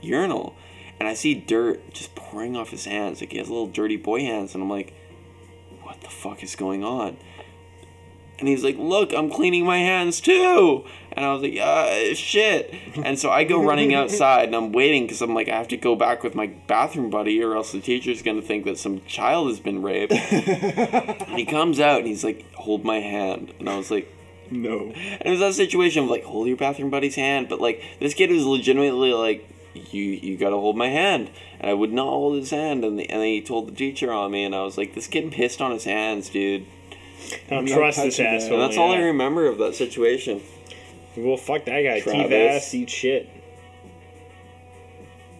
urinal. 0.00 0.56
and 0.98 1.08
I 1.08 1.14
see 1.14 1.34
dirt 1.34 1.92
just 1.92 2.14
pouring 2.14 2.56
off 2.56 2.70
his 2.70 2.86
hands. 2.86 3.20
Like 3.20 3.32
he 3.32 3.38
has 3.38 3.50
little 3.50 3.66
dirty 3.66 3.96
boy 3.96 4.20
hands, 4.20 4.54
and 4.54 4.62
I'm 4.62 4.70
like, 4.70 4.94
what 5.82 6.00
the 6.00 6.08
fuck 6.08 6.42
is 6.42 6.56
going 6.56 6.82
on? 6.82 7.18
And 8.38 8.48
he's 8.48 8.64
like, 8.64 8.76
look, 8.76 9.12
I'm 9.12 9.30
cleaning 9.30 9.64
my 9.64 9.78
hands 9.78 10.20
too. 10.20 10.84
And 11.12 11.24
I 11.24 11.32
was 11.32 11.42
like, 11.42 11.56
uh, 11.60 12.14
shit. 12.14 12.74
And 13.04 13.18
so 13.18 13.30
I 13.30 13.44
go 13.44 13.62
running 13.62 13.94
outside 14.00 14.46
and 14.46 14.56
I'm 14.56 14.72
waiting 14.72 15.04
because 15.04 15.22
I'm 15.22 15.34
like, 15.34 15.48
I 15.48 15.56
have 15.56 15.68
to 15.68 15.76
go 15.76 15.94
back 15.94 16.24
with 16.24 16.34
my 16.34 16.46
bathroom 16.66 17.10
buddy 17.10 17.40
or 17.42 17.54
else 17.54 17.70
the 17.72 17.80
teacher's 17.80 18.22
going 18.22 18.40
to 18.40 18.46
think 18.46 18.64
that 18.64 18.78
some 18.78 19.02
child 19.06 19.48
has 19.48 19.60
been 19.60 19.82
raped. 19.82 20.12
and 20.12 21.38
he 21.38 21.44
comes 21.44 21.78
out 21.78 21.98
and 21.98 22.06
he's 22.08 22.24
like, 22.24 22.50
hold 22.54 22.84
my 22.84 22.98
hand. 23.00 23.52
And 23.60 23.68
I 23.68 23.76
was 23.76 23.90
like, 23.90 24.12
No. 24.50 24.90
and 24.94 25.22
it 25.26 25.30
was 25.30 25.40
that 25.40 25.54
situation 25.54 26.04
of 26.04 26.10
like, 26.10 26.24
hold 26.24 26.48
your 26.48 26.56
bathroom 26.56 26.90
buddy's 26.90 27.14
hand. 27.14 27.48
But 27.48 27.60
like, 27.60 27.82
this 28.00 28.14
kid 28.14 28.30
was 28.30 28.44
legitimately 28.44 29.12
like, 29.12 29.48
you 29.74 30.02
you 30.02 30.36
gotta 30.36 30.56
hold 30.56 30.76
my 30.76 30.88
hand. 30.88 31.30
And 31.60 31.70
I 31.70 31.74
would 31.74 31.92
not 31.92 32.06
hold 32.08 32.36
his 32.36 32.50
hand. 32.50 32.84
And, 32.84 32.98
the, 32.98 33.08
and 33.08 33.20
then 33.20 33.28
he 33.28 33.40
told 33.40 33.68
the 33.68 33.72
teacher 33.74 34.10
on 34.12 34.30
me. 34.30 34.44
And 34.44 34.54
I 34.54 34.62
was 34.62 34.76
like, 34.76 34.94
this 34.94 35.06
kid 35.06 35.30
pissed 35.32 35.60
on 35.62 35.70
his 35.70 35.84
hands, 35.84 36.28
dude. 36.28 36.66
I 37.46 37.50
don't 37.50 37.58
I'm 37.60 37.64
not 37.66 37.74
trust 37.76 38.02
this 38.02 38.20
asshole. 38.20 38.54
And 38.54 38.62
that's 38.62 38.78
all 38.78 38.92
I 38.92 38.98
remember 38.98 39.46
of 39.46 39.58
that 39.58 39.74
situation. 39.74 40.40
Well, 41.16 41.36
fuck 41.36 41.64
that 41.66 41.82
guy. 41.82 42.00
Teeth 42.00 42.04
Travis. 42.04 42.64
ass, 42.66 42.74
eat 42.74 42.90
shit. 42.90 43.28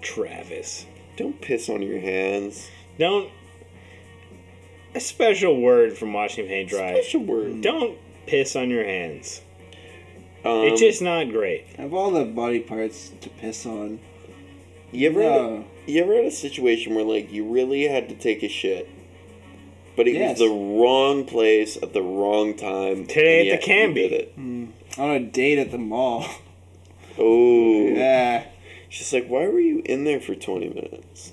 Travis. 0.01 0.87
Don't 1.17 1.41
piss 1.41 1.69
on 1.69 1.83
your 1.83 2.01
hands. 2.01 2.69
Don't. 2.99 3.31
A 4.95 5.01
special 5.01 5.61
word 5.61 5.97
from 5.97 6.13
watching 6.13 6.47
paint 6.47 6.69
dry. 6.69 7.01
Special 7.01 7.25
word. 7.25 7.63
Don't 7.63 7.99
piss 8.27 8.55
on 8.57 8.69
your 8.69 8.85
hands. 8.85 9.41
Um, 10.45 10.65
it's 10.65 10.81
just 10.81 11.01
not 11.01 11.31
great. 11.31 11.67
Of 11.79 11.95
all 11.95 12.11
the 12.11 12.25
body 12.25 12.61
parts 12.61 13.13
to 13.21 13.31
piss 13.31 13.65
on, 13.65 14.01
you 14.91 15.09
ever 15.09 15.23
had 15.23 15.33
a, 15.33 15.65
you 15.87 16.03
ever 16.03 16.15
had 16.17 16.25
a 16.27 16.31
situation 16.31 16.95
where 16.95 17.05
like 17.05 17.33
you 17.33 17.45
really 17.49 17.87
had 17.87 18.09
to 18.09 18.15
take 18.15 18.43
a 18.43 18.49
shit, 18.49 18.91
but 19.97 20.09
it 20.09 20.15
Yes. 20.15 20.39
was 20.39 20.49
the 20.49 20.55
wrong 20.55 21.25
place 21.25 21.77
at 21.83 21.93
the 21.93 22.03
wrong 22.03 22.55
time. 22.55 23.07
Today 23.07 23.41
and 23.41 23.49
at 23.49 23.53
yet 23.53 23.61
the 23.61 23.67
Canby. 23.67 24.01
did 24.09 24.13
it. 24.13 24.33
Hmm. 24.35 24.65
on 24.99 25.11
a 25.11 25.21
date 25.21 25.59
at 25.59 25.71
the 25.71 25.79
mall. 25.79 26.27
Oh, 27.19 27.89
Yeah. 27.89 28.45
she's 28.89 29.13
like, 29.13 29.27
why 29.29 29.47
were 29.47 29.61
you 29.61 29.83
in 29.85 30.05
there 30.05 30.21
for 30.21 30.35
twenty 30.35 30.69
minutes? 30.69 31.33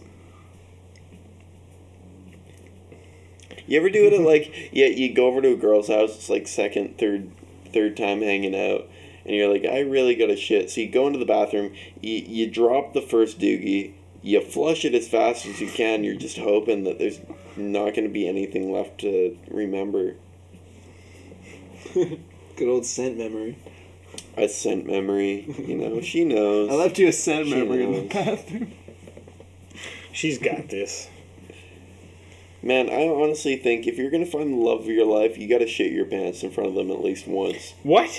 You 3.68 3.78
ever 3.80 3.90
do 3.90 4.06
it 4.08 4.14
at 4.14 4.22
like 4.26 4.70
yeah, 4.72 4.88
you 4.88 5.14
go 5.14 5.28
over 5.28 5.42
to 5.42 5.54
a 5.54 5.56
girl's 5.56 5.88
house, 5.88 6.16
it's 6.16 6.30
like 6.30 6.48
second, 6.48 6.98
third 6.98 7.30
third 7.74 7.96
time 7.98 8.22
hanging 8.22 8.56
out, 8.56 8.88
and 9.26 9.36
you're 9.36 9.52
like, 9.52 9.64
I 9.66 9.80
really 9.82 10.16
gotta 10.16 10.36
shit. 10.36 10.70
So 10.72 10.82
you 10.82 10.90
go 10.90 11.06
into 11.08 11.20
the 11.20 11.26
bathroom, 11.26 11.74
you, 12.02 12.16
you 12.18 12.48
drop 12.50 12.94
the 12.94 13.02
first 13.02 13.40
doogie, 13.40 13.94
you 14.22 14.42
flush 14.42 14.86
it 14.86 14.94
as 14.94 15.08
fast 15.08 15.46
as 15.46 15.62
you 15.62 15.70
can, 15.70 16.04
you're 16.04 16.16
just 16.16 16.38
hoping 16.38 16.84
that 16.84 17.00
there's 17.00 17.20
not 17.56 17.94
gonna 17.96 18.10
be 18.10 18.28
anything 18.28 18.72
left 18.72 19.00
to 19.02 19.38
remember. 19.50 20.16
Good 21.94 22.68
old 22.68 22.86
scent 22.86 23.18
memory. 23.18 23.58
A 24.36 24.48
scent 24.48 24.86
memory, 24.86 25.46
you 25.58 25.76
know, 25.76 26.02
she 26.02 26.26
knows. 26.26 26.70
I 26.70 26.74
left 26.74 27.00
you 27.00 27.08
a 27.08 27.14
scent 27.14 27.48
She 27.48 27.56
memory 27.56 27.84
in 27.84 27.92
the 27.94 28.02
bathroom. 28.14 28.74
She's 30.12 30.38
got 30.38 30.70
this. 30.70 31.08
Man, 32.62 32.90
I 32.90 33.08
honestly 33.08 33.56
think 33.56 33.88
if 33.88 33.98
you're 33.98 34.12
gonna 34.12 34.26
find 34.26 34.52
the 34.52 34.58
love 34.58 34.82
of 34.82 34.88
your 34.88 35.06
life, 35.06 35.38
you 35.38 35.48
gotta 35.48 35.68
shit 35.68 35.94
your 35.94 36.06
pants 36.06 36.44
in 36.44 36.52
front 36.52 36.70
of 36.70 36.76
them 36.76 36.92
at 36.92 37.02
least 37.02 37.28
once. 37.28 37.74
What? 37.84 38.10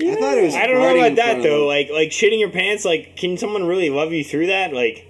I 0.00 0.14
thought 0.14 0.38
it 0.38 0.44
was. 0.44 0.54
I 0.54 0.66
don't 0.66 0.80
know 0.80 0.96
about 0.96 1.16
that 1.16 1.42
though. 1.42 1.66
Like, 1.66 1.90
like 1.90 2.10
shitting 2.10 2.38
your 2.38 2.50
pants. 2.50 2.84
Like, 2.84 3.16
can 3.16 3.36
someone 3.36 3.66
really 3.66 3.90
love 3.90 4.12
you 4.12 4.24
through 4.24 4.46
that? 4.46 4.72
Like, 4.72 5.07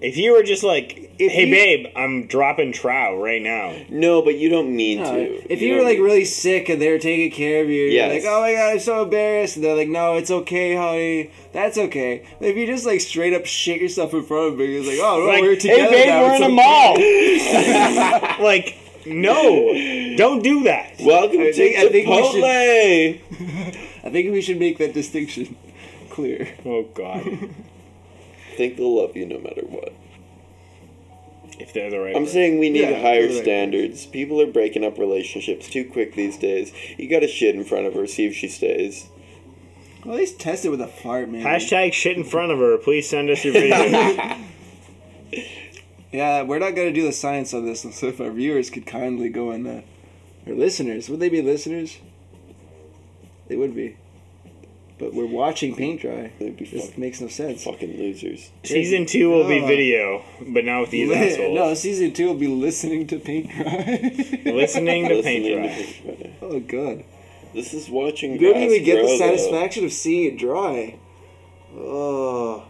if 0.00 0.16
you 0.16 0.32
were 0.32 0.42
just 0.42 0.62
like, 0.62 1.10
If 1.18 1.32
"Hey, 1.32 1.46
you- 1.46 1.54
babe, 1.54 1.86
I'm 1.96 2.26
dropping 2.28 2.72
trow 2.72 3.20
right 3.20 3.42
now." 3.42 3.74
No, 3.88 4.22
but 4.22 4.36
you 4.36 4.48
don't 4.48 4.74
mean 4.74 4.98
No, 5.02 5.12
to. 5.16 5.52
if 5.52 5.60
you 5.60 5.72
were 5.72 5.78
don't 5.78 5.86
like 5.86 5.96
mean- 5.98 6.04
really 6.06 6.24
sick 6.24 6.68
and 6.68 6.80
they 6.80 6.90
were 6.90 6.98
taking 6.98 7.30
care 7.32 7.62
of 7.62 7.68
you, 7.68 7.82
you're 7.82 7.90
Yes. 7.90 8.22
like, 8.24 8.32
oh 8.32 8.40
my 8.40 8.52
god, 8.52 8.72
I'm 8.74 8.78
so 8.78 9.02
embarrassed. 9.02 9.56
And 9.56 9.64
they're 9.64 9.74
like, 9.76 9.88
no, 9.88 10.16
it's 10.16 10.30
okay, 10.30 10.76
honey. 10.76 11.30
That's 11.52 11.76
okay. 11.78 12.22
But 12.38 12.48
if 12.50 12.56
you 12.56 12.66
just 12.66 12.86
like 12.86 13.00
straight 13.00 13.34
up 13.34 13.46
shit 13.46 13.80
yourself 13.80 14.14
in 14.14 14.22
front 14.22 14.52
of 14.52 14.58
me, 14.58 14.76
it's 14.76 14.86
like, 14.86 14.98
oh 15.00 15.18
no, 15.20 15.26
Like, 15.26 15.42
we're 15.42 15.56
together 15.56 15.82
hey, 15.84 15.90
babe, 15.90 16.06
now. 16.08 16.22
we're 16.22 16.34
it's 16.34 16.44
in 16.44 16.50
a 16.50 16.54
okay." 16.54 18.36
mall. 18.38 18.44
like, 18.44 18.78
no, 19.06 20.16
don't 20.16 20.42
do 20.42 20.64
that. 20.64 20.94
Welcome 21.00 21.40
I 21.40 21.44
to 21.46 21.52
think- 21.52 21.76
I 21.78 21.88
think 21.88 22.06
we 22.08 22.14
Chipotle. 22.14 23.76
I 24.04 24.10
think 24.10 24.30
we 24.32 24.40
should 24.42 24.58
make 24.60 24.78
that 24.78 24.92
distinction 24.94 25.56
clear. 26.10 26.48
Oh 26.64 26.82
God, 26.94 27.24
think 28.58 28.76
they'll 28.76 28.96
love 29.00 29.16
you 29.16 29.24
no 29.24 29.38
matter 29.38 29.62
what. 29.62 29.92
if 31.58 31.72
they're 31.72 31.90
the 31.90 31.98
right. 31.98 32.14
I'm 32.14 32.22
person. 32.24 32.34
saying 32.34 32.58
we 32.58 32.68
need 32.70 32.82
Yeah, 32.82 33.00
higher 33.00 33.22
they're 33.26 33.36
right. 33.36 33.42
standards. 33.42 34.04
People 34.06 34.40
are 34.42 34.46
breaking 34.46 34.84
up 34.84 34.98
relationships 34.98 35.68
too 35.70 35.84
quick 35.84 36.14
these 36.14 36.36
days. 36.36 36.72
You 36.98 37.08
gotta 37.08 37.26
shit 37.28 37.54
in 37.54 37.64
front 37.64 37.86
of 37.86 37.94
her, 37.94 38.06
see 38.06 38.26
if 38.26 38.34
she 38.34 38.48
stays. 38.48 39.08
Well, 40.04 40.14
at 40.14 40.20
least 40.20 40.38
test 40.38 40.64
it 40.64 40.68
with 40.70 40.80
a 40.80 40.86
fart, 40.86 41.28
man. 41.30 41.42
Hashtag 41.44 41.92
shit 41.92 42.16
in 42.16 42.22
front 42.24 42.52
of 42.52 42.58
her. 42.58 42.76
Please 42.78 43.08
send 43.08 43.30
us 43.30 43.44
your 43.44 43.54
video. 43.54 44.36
Yeah, 46.10 46.40
we're 46.42 46.58
not 46.58 46.74
gonna 46.74 46.92
do 46.92 47.02
the 47.04 47.12
science 47.12 47.52
on 47.52 47.66
this, 47.66 47.82
so 47.82 48.06
if 48.06 48.18
our 48.18 48.30
viewers 48.30 48.70
could 48.70 48.86
kindly 48.86 49.28
go 49.28 49.50
and, 49.50 49.66
uh, 49.66 49.80
or 50.46 50.54
listeners, 50.54 51.10
would 51.10 51.20
they 51.20 51.28
be 51.28 51.42
listeners? 51.42 51.98
They 53.48 53.56
would 53.56 53.74
be. 53.74 53.96
But 54.98 55.14
we're 55.14 55.26
watching 55.26 55.76
paint 55.76 56.00
dry. 56.00 56.32
They'd 56.40 56.58
This 56.58 56.98
makes 56.98 57.20
no 57.20 57.28
sense. 57.28 57.62
fucking 57.62 57.96
losers. 57.98 58.50
Season 58.64 59.06
two 59.06 59.30
will 59.30 59.46
be 59.46 59.60
video, 59.60 60.24
but 60.48 60.64
not 60.64 60.80
with 60.80 60.90
these 60.90 61.10
assholes. 61.14 61.54
no, 61.54 61.72
season 61.74 62.12
two 62.12 62.26
will 62.26 62.34
be 62.34 62.48
listening 62.48 63.06
to 63.06 63.18
paint 63.20 63.48
dry. 63.50 63.64
Listening 64.44 65.08
to 65.08 65.14
Listening 65.14 65.22
paint 65.22 65.44
to 65.44 65.54
dry. 65.54 65.68
paint 65.68 66.20
dry. 66.20 66.30
oh 66.42 66.60
god, 66.60 67.04
This 67.54 67.74
is 67.74 67.88
watching. 67.88 68.32
you 68.32 68.38
don't 68.40 68.54
grass 68.54 68.70
even 68.72 68.84
get 68.84 68.94
grow, 68.94 69.02
the 69.04 69.08
though. 69.18 69.18
satisfaction 69.36 69.84
of 69.84 69.92
seeing 69.92 70.32
it 70.34 70.38
dry. 70.38 70.96
Oh, 71.76 72.64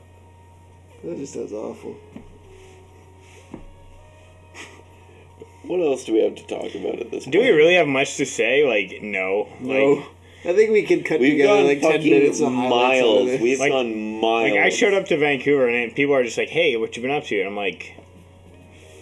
that 1.05 1.16
just 1.16 1.33
sounds 1.33 1.53
awful. 1.53 1.97
What 5.64 5.81
else 5.81 6.05
do 6.05 6.14
we 6.14 6.22
have 6.22 6.35
to 6.37 6.47
talk 6.47 6.74
about 6.74 6.99
at 7.01 7.11
this 7.11 7.24
point? 7.24 7.33
Do 7.33 7.41
we 7.41 7.51
really 7.51 7.74
have 7.74 7.87
much 7.89 8.16
to 8.16 8.24
say? 8.26 8.64
Like, 8.66 9.03
no. 9.03 9.49
No, 9.61 9.93
Like, 9.95 10.07
I 10.45 10.53
think 10.55 10.70
we 10.70 10.82
could 10.84 11.05
cut 11.05 11.20
We've 11.20 11.32
together 11.32 11.57
gone 11.59 11.66
like 11.66 11.80
ten 11.80 11.93
fucking 11.93 12.11
minutes 12.11 12.41
of 12.41 12.53
highlights 12.53 13.03
out 13.03 13.09
of 13.09 13.14
miles. 13.16 13.26
this. 13.26 13.41
We've 13.41 13.59
Like- 13.61 13.72
gone 13.72 14.20
miles. 14.20 14.51
like 14.53 14.61
I 14.61 14.68
showed 14.68 14.95
up 14.95 15.07
to 15.07 15.16
Vancouver 15.16 15.68
and 15.68 15.95
people 15.95 16.14
are 16.14 16.22
just 16.24 16.39
like, 16.39 16.49
"Hey, 16.51 16.76
what 16.76 16.97
you 16.97 17.03
been 17.03 17.11
up 17.11 17.24
to?" 17.24 17.39
And 17.41 17.49
I'm 17.49 17.57
like, 17.57 17.95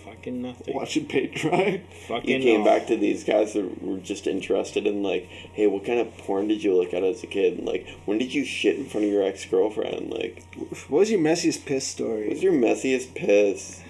"Fucking 0.05 0.43
nothing." 0.43 0.75
watching 0.75 1.07
paint 1.07 1.35
dry. 1.35 1.81
Fucking 2.09 2.31
You 2.31 2.41
came 2.41 2.61
no. 2.61 2.65
back 2.65 2.87
to 2.87 2.97
these 2.97 3.25
guys 3.25 3.53
that 3.55 3.83
were 3.83 3.99
just 3.99 4.27
interested 4.27 4.87
in 4.87 5.03
like, 5.03 5.29
hey, 5.53 5.67
what 5.67 5.85
kind 5.85 6.01
of 6.01 6.17
porn 6.19 6.49
did 6.49 6.63
you 6.65 6.75
look 6.75 6.95
at 6.95 7.03
as 7.05 7.23
a 7.23 7.27
kid? 7.27 7.59
And 7.59 7.67
like, 7.67 7.87
when 8.07 8.19
did 8.19 8.33
you 8.35 8.45
shit 8.45 8.77
in 8.77 8.87
front 8.87 9.07
of 9.07 9.13
your 9.13 9.23
ex 9.23 9.45
girlfriend? 9.45 10.11
Like, 10.13 10.43
What 10.89 11.01
was 11.01 11.11
your 11.11 11.21
messiest 11.21 11.65
piss 11.67 11.87
story? 11.87 12.29
what's 12.29 12.43
your 12.43 12.53
messiest 12.53 13.15
piss? 13.15 13.83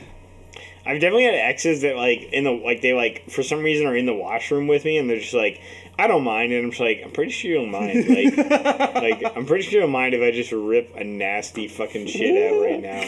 I've 0.84 1.00
definitely 1.00 1.24
had 1.24 1.34
exes 1.34 1.80
that 1.82 1.96
like 1.96 2.28
in 2.32 2.44
the 2.44 2.52
like 2.52 2.80
they 2.80 2.92
like 2.92 3.28
for 3.28 3.42
some 3.42 3.62
reason 3.62 3.86
are 3.86 3.96
in 3.96 4.06
the 4.06 4.14
washroom 4.14 4.68
with 4.68 4.84
me 4.84 4.96
and 4.98 5.10
they're 5.10 5.18
just 5.18 5.34
like, 5.34 5.60
"I 5.98 6.06
don't 6.06 6.24
mind," 6.24 6.52
and 6.52 6.64
I'm 6.64 6.70
just 6.70 6.80
like, 6.80 7.02
"I'm 7.04 7.10
pretty 7.10 7.32
sure 7.32 7.50
you'll 7.50 7.66
mind." 7.66 8.08
Like, 8.08 8.36
like 8.94 9.36
I'm 9.36 9.46
pretty 9.46 9.64
sure 9.64 9.80
you'll 9.80 9.88
mind 9.88 10.14
if 10.14 10.22
I 10.22 10.30
just 10.30 10.52
rip 10.52 10.94
a 10.96 11.04
nasty 11.04 11.68
fucking 11.68 12.06
shit 12.06 12.52
out 12.52 12.62
right 12.62 12.80
now. 12.80 13.00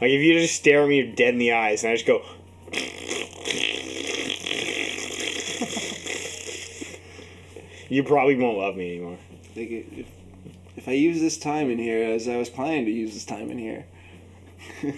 Like 0.00 0.10
if 0.10 0.22
you 0.22 0.34
just 0.38 0.54
stare 0.54 0.82
at 0.82 0.88
me 0.88 1.02
dead 1.02 1.34
in 1.34 1.38
the 1.38 1.52
eyes 1.52 1.84
and 1.84 1.92
I 1.92 1.96
just 1.96 2.06
go. 2.06 2.22
You 7.90 8.04
probably 8.04 8.36
won't 8.36 8.58
love 8.58 8.76
me 8.76 8.96
anymore. 8.96 9.18
Like 9.56 9.70
if, 9.70 10.06
if 10.76 10.88
I 10.88 10.92
use 10.92 11.20
this 11.20 11.38
time 11.38 11.70
in 11.70 11.78
here 11.78 12.04
as 12.12 12.28
I 12.28 12.36
was 12.36 12.50
planning 12.50 12.84
to 12.84 12.90
use 12.90 13.14
this 13.14 13.24
time 13.24 13.50
in 13.50 13.58
here. 13.58 13.86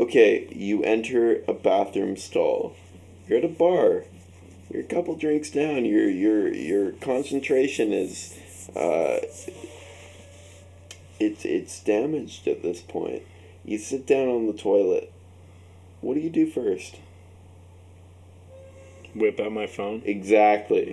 Okay, 0.00 0.48
you 0.50 0.82
enter 0.82 1.42
a 1.46 1.52
bathroom 1.52 2.16
stall. 2.16 2.74
You're 3.28 3.38
at 3.38 3.44
a 3.44 3.48
bar. 3.48 4.04
You're 4.70 4.82
a 4.82 4.86
couple 4.86 5.16
drinks 5.16 5.50
down. 5.50 5.84
Your 5.84 6.08
your 6.08 6.52
your 6.54 6.92
concentration 6.92 7.92
is 7.92 8.38
uh 8.76 9.18
it's 11.18 11.44
it's 11.44 11.82
damaged 11.82 12.46
at 12.46 12.62
this 12.62 12.80
point. 12.80 13.22
You 13.64 13.78
sit 13.78 14.06
down 14.06 14.28
on 14.28 14.46
the 14.46 14.52
toilet. 14.52 15.12
What 16.00 16.14
do 16.14 16.20
you 16.20 16.30
do 16.30 16.46
first? 16.46 16.96
Whip 19.14 19.40
out 19.40 19.52
my 19.52 19.66
phone, 19.66 20.02
Exactly. 20.04 20.92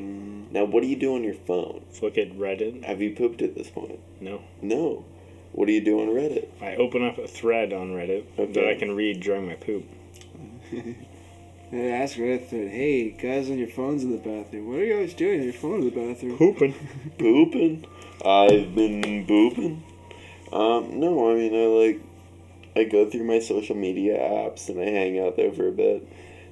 Now 0.51 0.65
what 0.65 0.81
do 0.81 0.87
you 0.87 0.95
do 0.95 1.13
on 1.15 1.23
your 1.23 1.35
phone? 1.35 1.85
look 2.01 2.17
at 2.17 2.31
Reddit. 2.33 2.83
Have 2.83 3.01
you 3.01 3.11
pooped 3.11 3.41
at 3.43 3.55
this 3.55 3.69
point? 3.69 3.99
No, 4.19 4.41
No. 4.61 5.05
What 5.53 5.65
do 5.67 5.71
you 5.71 5.81
do 5.81 6.01
on 6.01 6.09
Reddit? 6.09 6.47
I 6.61 6.75
open 6.75 7.03
up 7.03 7.17
a 7.17 7.27
thread 7.27 7.73
on 7.73 7.91
Reddit 7.91 8.53
that 8.53 8.67
I 8.67 8.75
can 8.75 8.95
read 8.95 9.21
during 9.21 9.47
my 9.47 9.55
poop. 9.55 9.85
I 11.71 11.75
asked 11.75 12.15
Reddit 12.15 12.47
thread, 12.47 12.69
hey, 12.69 13.09
guys 13.09 13.49
on 13.49 13.57
your 13.57 13.67
phones 13.67 14.03
in 14.03 14.11
the 14.11 14.17
bathroom, 14.17 14.69
what 14.69 14.79
are 14.79 14.85
you 14.85 14.93
always 14.95 15.13
doing 15.13 15.41
on 15.41 15.45
your 15.45 15.53
phone 15.53 15.81
in 15.81 15.85
the 15.85 15.91
bathroom? 15.91 16.37
Pooping. 16.37 16.73
Pooping. 17.17 17.85
I've 18.23 18.73
been 18.73 19.25
pooping. 19.27 19.83
Um, 20.51 20.99
no, 20.99 21.29
I 21.29 21.35
mean 21.35 21.53
I 21.53 21.65
like 21.65 22.01
I 22.75 22.83
go 22.85 23.09
through 23.09 23.25
my 23.25 23.39
social 23.39 23.75
media 23.75 24.17
apps 24.17 24.69
and 24.69 24.79
I 24.79 24.85
hang 24.85 25.19
out 25.19 25.35
there 25.35 25.51
for 25.51 25.67
a 25.67 25.71
bit. 25.71 26.07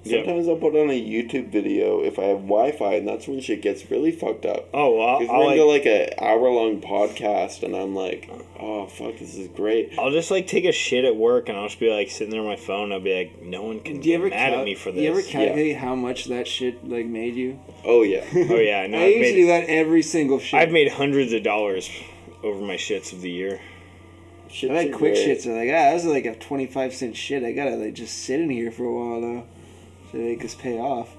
Yep. 0.06 0.26
Sometimes 0.26 0.48
I'll 0.48 0.56
put 0.58 0.76
on 0.76 0.90
a 0.92 1.02
YouTube 1.02 1.50
video 1.52 2.02
if 2.04 2.20
I 2.20 2.26
have 2.26 2.42
Wi-Fi, 2.42 2.94
and 2.94 3.08
that's 3.08 3.28
when 3.28 3.40
shit 3.42 3.62
gets 3.64 3.90
really 3.90 4.12
fucked 4.12 4.46
up. 4.46 4.70
Oh, 4.74 4.96
well, 5.00 5.20
Because 5.20 5.34
I'll, 5.34 5.40
we're 5.40 5.46
like, 5.48 5.54
into 5.54 5.66
like 5.66 5.86
a 5.88 6.24
hour 6.24 6.50
long 6.52 6.80
podcast, 6.80 7.64
and 7.64 7.76
I'm 7.76 7.96
like, 7.96 8.30
oh 8.60 8.86
fuck, 8.86 9.18
this 9.18 9.36
is 9.36 9.48
great. 9.50 9.98
I'll 9.98 10.12
just 10.12 10.30
like 10.30 10.46
take 10.48 10.66
a 10.66 10.72
shit 10.72 11.06
at 11.06 11.16
work 11.16 11.50
and 11.50 11.58
I'll 11.58 11.68
just 11.68 11.80
be 11.80 11.90
like 11.92 12.10
sitting 12.12 12.30
there 12.30 12.42
on 12.42 12.46
my 12.48 12.56
phone. 12.56 12.92
I'll 12.94 13.00
be 13.00 13.18
like, 13.18 13.42
no 13.42 13.64
one 13.64 13.80
can 13.80 14.00
Do 14.00 14.10
you 14.10 14.18
get 14.18 14.22
ever 14.26 14.30
mad 14.30 14.52
cal- 14.52 14.60
at 14.60 14.66
me 14.66 14.76
for 14.76 14.92
You 14.92 15.10
ever 15.10 15.18
this. 15.22 15.28
calculate 15.32 15.78
how 15.78 15.96
much 15.96 16.26
that 16.26 16.48
shit 16.48 16.88
like 16.88 17.08
made 17.08 17.36
you? 17.36 17.60
Oh 17.84 18.04
yeah, 18.04 18.24
oh 18.36 18.56
yeah, 18.58 18.86
no, 18.88 19.00
I 19.00 19.06
I've 19.06 19.10
used 19.10 19.22
made, 19.22 19.36
do 19.36 19.48
that 19.48 19.64
every 19.70 20.04
single 20.04 20.38
shit. 20.40 20.60
I've 20.60 20.72
made 20.72 20.92
hundreds 20.92 21.34
of 21.34 21.42
dollars 21.42 21.90
over 22.44 22.62
my 22.62 22.76
shits 22.76 23.12
of 23.12 23.22
the 23.22 23.32
year. 23.32 23.60
Shits 24.50 24.70
I 24.70 24.74
like 24.76 24.90
are 24.94 24.98
quick 24.98 25.14
great. 25.16 25.28
shits 25.28 25.48
are 25.48 25.54
like 25.58 25.70
ah, 25.70 25.94
this 25.94 26.04
is 26.06 26.12
like 26.12 26.26
a 26.26 26.36
twenty 26.36 26.68
five 26.68 26.94
cent 26.94 27.16
shit. 27.18 27.44
I 27.44 27.52
gotta 27.52 27.76
like 27.76 27.94
just 27.96 28.20
sit 28.24 28.40
in 28.40 28.50
here 28.52 28.72
for 28.72 28.84
a 28.86 28.94
while 28.94 29.20
now, 29.20 29.44
to 30.16 30.22
make 30.22 30.44
us 30.46 30.56
pay 30.56 30.78
off. 30.80 31.10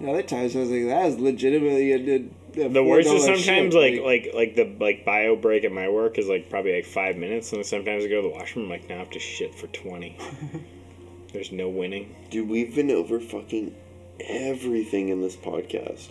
And 0.00 0.08
other 0.08 0.22
times 0.22 0.56
I 0.56 0.60
was 0.60 0.70
like, 0.70 0.86
that 0.86 1.06
was 1.06 1.18
legitimately 1.18 1.92
a, 1.92 1.96
a, 1.96 2.66
a 2.66 2.68
The 2.68 2.82
worst 2.84 3.08
is 3.08 3.24
sometimes 3.24 3.72
shit. 3.74 3.74
like 3.74 4.02
like 4.02 4.34
like 4.34 4.56
the 4.56 4.64
like 4.84 5.04
bio 5.04 5.36
break 5.36 5.64
at 5.64 5.72
my 5.72 5.88
work 5.88 6.18
is 6.18 6.28
like 6.28 6.50
probably 6.50 6.74
like 6.74 6.84
five 6.86 7.16
minutes, 7.16 7.52
and 7.52 7.58
then 7.58 7.64
sometimes 7.64 8.04
I 8.04 8.08
go 8.08 8.20
to 8.22 8.28
the 8.28 8.34
washroom. 8.34 8.64
I'm 8.66 8.70
like, 8.70 8.88
now 8.88 8.96
I 8.96 8.98
have 8.98 9.10
to 9.10 9.20
shit 9.20 9.54
for 9.54 9.66
twenty. 9.68 10.16
There's 11.32 11.52
no 11.52 11.68
winning. 11.68 12.14
Dude, 12.30 12.48
we've 12.48 12.74
been 12.74 12.90
over 12.90 13.18
fucking 13.20 13.74
everything 14.20 15.08
in 15.08 15.20
this 15.20 15.36
podcast. 15.36 16.08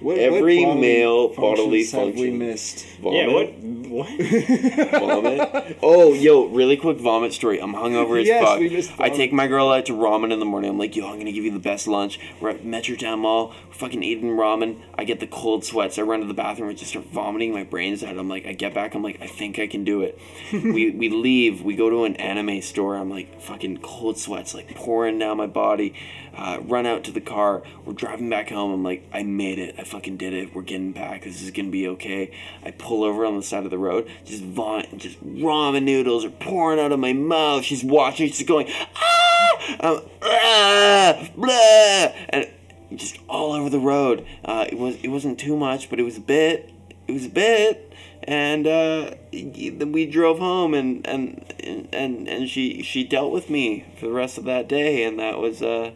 What- 0.00 0.18
every 0.18 0.58
what 0.64 0.66
bodily 0.76 0.80
male 0.80 1.28
bodily 1.34 1.84
functions 1.84 1.92
have 1.92 2.06
we 2.14 2.30
function. 2.30 2.38
missed? 2.38 2.86
Yeah. 3.02 3.26
What? 3.32 3.52
Vomit. 3.90 4.18
What? 4.18 4.90
vomit. 5.00 5.78
Oh, 5.82 6.12
yo, 6.12 6.46
really 6.46 6.76
quick 6.76 6.98
vomit 6.98 7.32
story. 7.32 7.60
I'm 7.60 7.72
hungover 7.74 8.20
as 8.20 8.26
Yes, 8.26 8.44
fuck. 8.44 8.58
we 8.60 8.68
missed 8.68 8.92
I 8.92 8.96
vomit. 9.08 9.14
take 9.14 9.32
my 9.32 9.46
girl 9.46 9.70
out 9.70 9.86
to 9.86 9.92
ramen 9.92 10.32
in 10.32 10.38
the 10.38 10.44
morning. 10.44 10.70
I'm 10.70 10.78
like, 10.78 10.94
yo, 10.96 11.06
I'm 11.08 11.18
gonna 11.18 11.32
give 11.32 11.44
you 11.44 11.50
the 11.50 11.58
best 11.58 11.86
lunch. 11.86 12.18
We're 12.40 12.50
at 12.50 12.64
Metro 12.64 12.94
Metrotown 12.94 13.18
Mall. 13.18 13.54
We're 13.68 13.74
fucking 13.74 14.02
eating 14.02 14.36
ramen. 14.36 14.80
I 14.96 15.04
get 15.04 15.20
the 15.20 15.26
cold 15.26 15.64
sweats. 15.64 15.98
I 15.98 16.02
run 16.02 16.20
to 16.20 16.26
the 16.26 16.34
bathroom 16.34 16.68
and 16.68 16.78
just 16.78 16.90
start 16.90 17.06
vomiting 17.06 17.52
my 17.52 17.64
brains 17.64 18.02
out. 18.02 18.16
I'm 18.18 18.28
like, 18.28 18.46
I 18.46 18.52
get 18.52 18.74
back. 18.74 18.94
I'm 18.94 19.02
like, 19.02 19.20
I 19.20 19.26
think 19.26 19.58
I 19.58 19.66
can 19.66 19.84
do 19.84 20.02
it. 20.02 20.18
we 20.52 20.90
we 20.90 21.08
leave. 21.08 21.62
We 21.62 21.76
go 21.76 21.90
to 21.90 22.04
an 22.04 22.16
anime 22.16 22.62
store. 22.62 22.96
I'm 22.96 23.10
like, 23.10 23.40
fucking 23.40 23.78
cold 23.78 24.18
sweats 24.18 24.54
like 24.54 24.74
pouring 24.74 25.18
down 25.18 25.36
my 25.36 25.46
body. 25.46 25.94
Uh, 26.36 26.58
run 26.62 26.86
out 26.86 27.04
to 27.04 27.10
the 27.10 27.20
car. 27.20 27.62
We're 27.84 27.92
driving 27.92 28.30
back 28.30 28.50
home. 28.50 28.72
I'm 28.72 28.84
like, 28.84 29.04
I 29.12 29.24
made 29.24 29.58
it. 29.58 29.74
I 29.78 29.84
fucking 29.84 30.16
did 30.16 30.32
it. 30.32 30.54
We're 30.54 30.62
getting 30.62 30.92
back. 30.92 31.24
This 31.24 31.42
is 31.42 31.50
gonna 31.50 31.70
be 31.70 31.88
okay. 31.88 32.30
I 32.64 32.70
pull 32.70 33.02
over 33.02 33.24
on 33.26 33.36
the 33.36 33.42
side 33.42 33.64
of 33.64 33.70
the 33.70 33.78
road. 33.80 34.08
Just 34.24 34.42
vomit. 34.42 34.96
Just 34.98 35.22
ramen 35.24 35.82
noodles 35.82 36.24
are 36.24 36.30
pouring 36.30 36.78
out 36.78 36.92
of 36.92 36.98
my 36.98 37.12
mouth. 37.12 37.64
She's 37.64 37.84
watching. 37.84 38.30
She's 38.30 38.46
going, 38.46 38.68
ah, 38.96 39.76
I'm, 39.80 40.00
ah, 40.22 41.28
blah, 41.36 42.12
and 42.30 42.48
just 42.96 43.18
all 43.28 43.52
over 43.52 43.70
the 43.70 43.80
road. 43.80 44.26
Uh, 44.44 44.66
it 44.68 44.78
was 44.78 44.96
it 45.02 45.08
wasn't 45.08 45.38
too 45.38 45.56
much, 45.56 45.90
but 45.90 45.98
it 45.98 46.04
was 46.04 46.16
a 46.16 46.22
bit. 46.22 46.70
It 47.08 47.12
was 47.12 47.26
a 47.26 47.30
bit, 47.30 47.92
and 48.22 48.66
uh, 48.66 49.14
we 49.32 50.06
drove 50.06 50.38
home, 50.38 50.74
and 50.74 51.06
and 51.06 51.54
and 51.92 52.28
and 52.28 52.48
she 52.48 52.82
she 52.82 53.04
dealt 53.04 53.32
with 53.32 53.50
me 53.50 53.86
for 53.98 54.06
the 54.06 54.12
rest 54.12 54.38
of 54.38 54.44
that 54.44 54.68
day, 54.68 55.02
and 55.04 55.18
that 55.18 55.38
was 55.38 55.62
uh, 55.62 55.90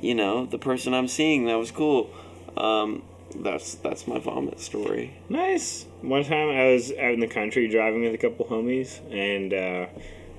you 0.00 0.14
know, 0.14 0.46
the 0.46 0.58
person 0.58 0.94
I'm 0.94 1.08
seeing. 1.08 1.46
That 1.46 1.58
was 1.58 1.70
cool. 1.70 2.10
Um, 2.56 3.02
that's 3.36 3.74
that's 3.76 4.06
my 4.06 4.18
vomit 4.18 4.60
story. 4.60 5.14
Nice. 5.28 5.86
One 6.02 6.24
time 6.24 6.48
I 6.48 6.72
was 6.72 6.90
out 6.92 7.12
in 7.12 7.20
the 7.20 7.28
country 7.28 7.68
driving 7.68 8.02
with 8.02 8.14
a 8.14 8.18
couple 8.18 8.46
homies, 8.46 9.00
and 9.12 9.52
uh, 9.54 9.86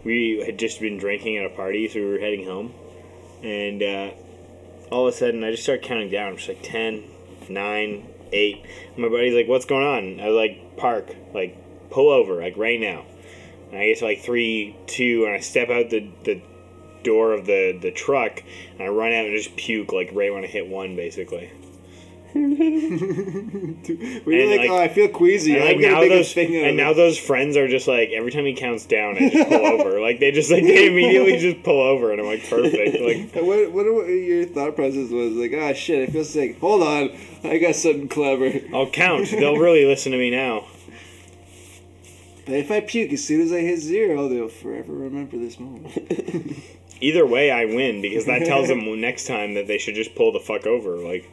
we 0.04 0.44
had 0.46 0.58
just 0.58 0.80
been 0.80 0.98
drinking 0.98 1.38
at 1.38 1.46
a 1.46 1.50
party, 1.50 1.88
so 1.88 2.00
we 2.00 2.06
were 2.06 2.20
heading 2.20 2.46
home. 2.46 2.74
And 3.44 3.82
uh, 3.82 4.12
all 4.92 5.08
of 5.08 5.14
a 5.14 5.18
sudden, 5.18 5.44
I 5.44 5.52
just 5.52 5.64
start 5.64 5.82
counting 5.82 6.10
down. 6.10 6.30
I'm 6.30 6.38
just 6.38 6.50
like 6.50 6.64
10, 6.64 7.04
9, 7.50 8.10
8. 8.32 8.66
And 8.96 8.98
my 8.98 9.10
buddy's 9.10 9.34
like, 9.34 9.48
What's 9.48 9.66
going 9.66 9.86
on? 9.86 10.20
I 10.20 10.30
was 10.30 10.36
like, 10.36 10.78
Park, 10.78 11.16
like, 11.34 11.58
pull 11.90 12.10
over, 12.10 12.42
like, 12.42 12.58
right 12.58 12.80
now. 12.80 13.06
And 13.72 13.80
I 13.80 13.88
get 13.88 14.00
to 14.00 14.06
like 14.06 14.22
3, 14.22 14.76
2, 14.88 15.26
and 15.26 15.36
I 15.36 15.40
step 15.40 15.70
out 15.70 15.90
the, 15.90 16.10
the 16.24 16.42
door 17.04 17.34
of 17.34 17.46
the, 17.46 17.78
the 17.82 17.92
truck, 17.92 18.44
and 18.74 18.82
I 18.82 18.88
run 18.88 19.12
out 19.12 19.26
and 19.26 19.36
just 19.36 19.56
puke, 19.56 19.92
like, 19.92 20.10
right 20.14 20.34
when 20.34 20.44
I 20.44 20.48
hit 20.48 20.68
one, 20.68 20.96
basically. 20.96 21.52
Were 24.26 24.46
like, 24.46 24.60
like- 24.60 24.70
oh, 24.70 24.78
I 24.78 24.88
feel 24.88 25.10
queasy. 25.10 25.56
And 25.56 25.66
like 25.66 25.78
now 25.80 26.00
those 26.02 26.34
thing 26.34 26.56
and 26.56 26.78
now 26.78 26.94
those 26.94 27.18
friends 27.18 27.58
are 27.58 27.68
just 27.68 27.88
like 27.88 28.10
every 28.12 28.32
time 28.32 28.46
he 28.46 28.54
counts 28.54 28.86
down, 28.86 29.18
I 29.18 29.30
just 29.30 29.50
pull 29.50 29.66
over. 29.66 30.00
Like 30.00 30.20
they 30.20 30.32
just 30.32 30.50
like 30.52 30.64
they 30.64 30.88
immediately 30.88 31.38
just 31.38 31.64
pull 31.64 31.82
over, 31.82 32.12
and 32.12 32.22
I'm 32.22 32.28
like 32.28 32.48
perfect. 32.50 33.02
Like 33.02 33.36
What, 33.44 33.72
what, 33.72 33.94
what 33.94 34.06
your 34.08 34.46
thought 34.46 34.76
process 34.76 35.10
was 35.10 35.34
like? 35.34 35.54
Ah, 35.58 35.74
shit! 35.74 36.08
I 36.08 36.12
feel 36.12 36.24
sick. 36.24 36.60
Hold 36.60 36.84
on, 36.84 37.12
I 37.44 37.58
got 37.58 37.76
something 37.76 38.08
clever. 38.08 38.52
I'll 38.74 38.90
count. 38.90 39.30
They'll 39.30 39.58
really 39.58 39.86
listen 39.86 40.12
to 40.12 40.18
me 40.18 40.30
now. 40.32 40.66
But 42.46 42.56
if 42.56 42.72
I 42.72 42.80
puke 42.82 43.12
as 43.14 43.24
soon 43.24 43.42
as 43.42 43.52
I 43.52 43.60
hit 43.60 43.80
zero, 43.80 44.28
they'll 44.28 44.48
forever 44.48 44.94
remember 44.94 45.38
this 45.38 45.60
moment. 45.60 46.58
Either 47.02 47.26
way, 47.26 47.50
I 47.52 47.66
win 47.66 48.02
because 48.02 48.26
that 48.26 48.46
tells 48.46 48.68
them 48.68 49.00
next 49.02 49.26
time 49.26 49.56
that 49.56 49.68
they 49.68 49.78
should 49.80 49.96
just 49.96 50.14
pull 50.16 50.32
the 50.32 50.40
fuck 50.40 50.66
over. 50.68 50.98
Like 50.98 51.30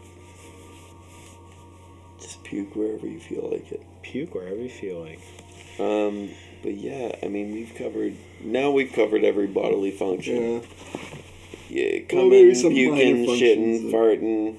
puke 2.49 2.74
wherever 2.74 3.07
you 3.07 3.20
feel 3.20 3.49
like 3.51 3.70
it. 3.72 3.82
puke 4.03 4.34
wherever 4.34 4.57
you 4.57 4.70
feel 4.70 5.01
like. 5.01 5.20
Um, 5.78 6.30
but 6.62 6.74
yeah, 6.74 7.14
I 7.22 7.28
mean, 7.28 7.53
we've 7.53 7.74
covered. 7.76 8.14
Now 8.42 8.70
we've 8.70 8.92
covered 8.92 9.22
every 9.24 9.46
bodily 9.46 9.90
function. 9.90 10.36
Yeah. 10.36 10.61
Yeah, 11.70 11.99
Well, 12.11 12.22
coming, 12.22 12.55
some 12.55 12.72
puking, 12.72 13.26
shitting, 13.26 13.92
farting, 13.92 14.57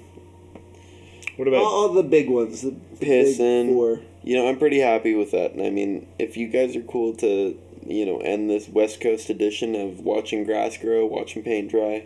What 1.38 1.48
about 1.48 1.62
All, 1.62 1.88
all 1.88 1.90
the 1.94 2.04
big 2.04 2.30
ones. 2.30 2.62
The, 2.62 2.70
the 2.70 2.76
big 3.00 3.38
pissing. 3.38 3.74
four. 3.74 4.02
You 4.24 4.36
know, 4.38 4.48
I'm 4.48 4.60
pretty 4.60 4.80
happy 4.80 5.16
with 5.16 5.32
that. 5.32 5.54
And 5.54 5.64
I 5.64 5.72
mean, 5.72 6.06
if 6.20 6.38
you 6.38 6.48
guys 6.48 6.76
are 6.76 6.82
cool 6.82 7.16
to, 7.16 7.60
you 7.84 8.06
know, 8.06 8.20
end 8.20 8.48
this 8.50 8.70
West 8.70 9.02
Coast 9.02 9.32
edition 9.32 9.74
of 9.76 10.02
watching 10.02 10.44
grass 10.44 10.78
grow, 10.78 11.04
watching 11.08 11.42
paint 11.42 11.72
dry, 11.72 12.06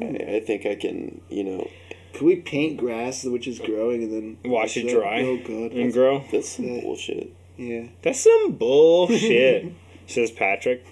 I, 0.00 0.04
I 0.36 0.40
think 0.46 0.66
I 0.66 0.74
can, 0.74 1.22
you 1.30 1.44
know, 1.44 1.70
Can 2.12 2.26
we 2.26 2.36
paint 2.36 2.76
grass 2.76 3.24
which 3.24 3.46
is 3.46 3.58
growing 3.58 4.02
and 4.02 4.12
then 4.12 4.50
Wash 4.50 4.76
it 4.76 4.88
dry 4.88 5.20
Oh 5.22 5.36
god. 5.38 5.72
and 5.72 5.92
grow? 5.92 6.24
that's 6.30 6.48
some 6.50 6.64
Yeah. 6.66 6.80
bullshit. 6.80 7.32
Yeah. 7.56 7.82
That's 8.02 8.20
some 8.20 8.52
bullshit, 8.52 9.72
says 10.06 10.30
Patrick. 10.30 10.84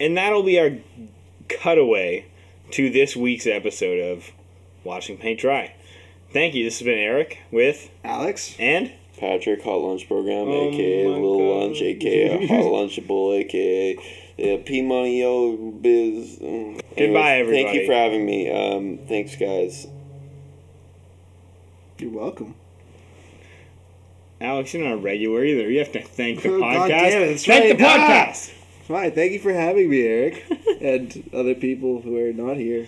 And 0.00 0.16
that'll 0.16 0.42
be 0.42 0.58
our 0.58 0.72
cutaway 1.48 2.26
to 2.72 2.90
this 2.90 3.14
week's 3.16 3.46
episode 3.46 4.00
of 4.00 4.30
Watching 4.84 5.16
Paint 5.18 5.40
Dry. 5.40 5.74
Thank 6.32 6.54
you. 6.54 6.64
This 6.64 6.78
has 6.80 6.84
been 6.86 6.98
Eric 6.98 7.38
with 7.52 7.90
Alex. 8.02 8.56
and 8.58 8.92
Patrick 9.18 9.62
Hot 9.62 9.76
Lunch 9.80 10.08
Program, 10.08 10.48
Oh 10.48 10.68
aka 10.70 11.04
my 11.04 11.10
Little 11.14 11.38
God. 11.38 11.60
Lunch, 11.66 11.80
aka 11.82 12.46
Hot 12.48 12.64
Lunchable, 12.64 13.38
aka 13.38 13.96
yeah, 14.36 14.56
P 14.64 14.82
Money 14.82 15.20
Yo 15.20 15.56
Biz. 15.56 16.38
Mm. 16.40 16.80
Goodbye, 16.96 17.36
Anyways, 17.36 17.54
Thank 17.54 17.68
everybody. 17.68 17.78
you 17.78 17.86
for 17.86 17.92
having 17.92 18.26
me. 18.26 18.50
Um, 18.50 18.98
thanks, 19.06 19.36
guys. 19.36 19.86
You're 21.98 22.10
welcome. 22.10 22.54
Alex. 24.40 24.74
You're 24.74 24.84
not 24.84 24.94
a 24.94 24.96
regular 24.96 25.44
either. 25.44 25.70
You 25.70 25.78
have 25.78 25.92
to 25.92 26.02
thank 26.02 26.42
the 26.42 26.48
Oh, 26.54 26.60
podcast. 26.60 27.12
It, 27.12 27.40
thank 27.40 27.64
right. 27.64 27.78
the 27.78 27.84
podcast. 27.84 28.50
Fine. 28.88 29.12
Thank 29.12 29.32
you 29.32 29.38
for 29.38 29.52
having 29.52 29.88
me, 29.88 30.02
Eric, 30.02 30.44
and 30.80 31.30
other 31.32 31.54
people 31.54 32.00
who 32.00 32.18
are 32.18 32.32
not 32.32 32.56
here. 32.56 32.86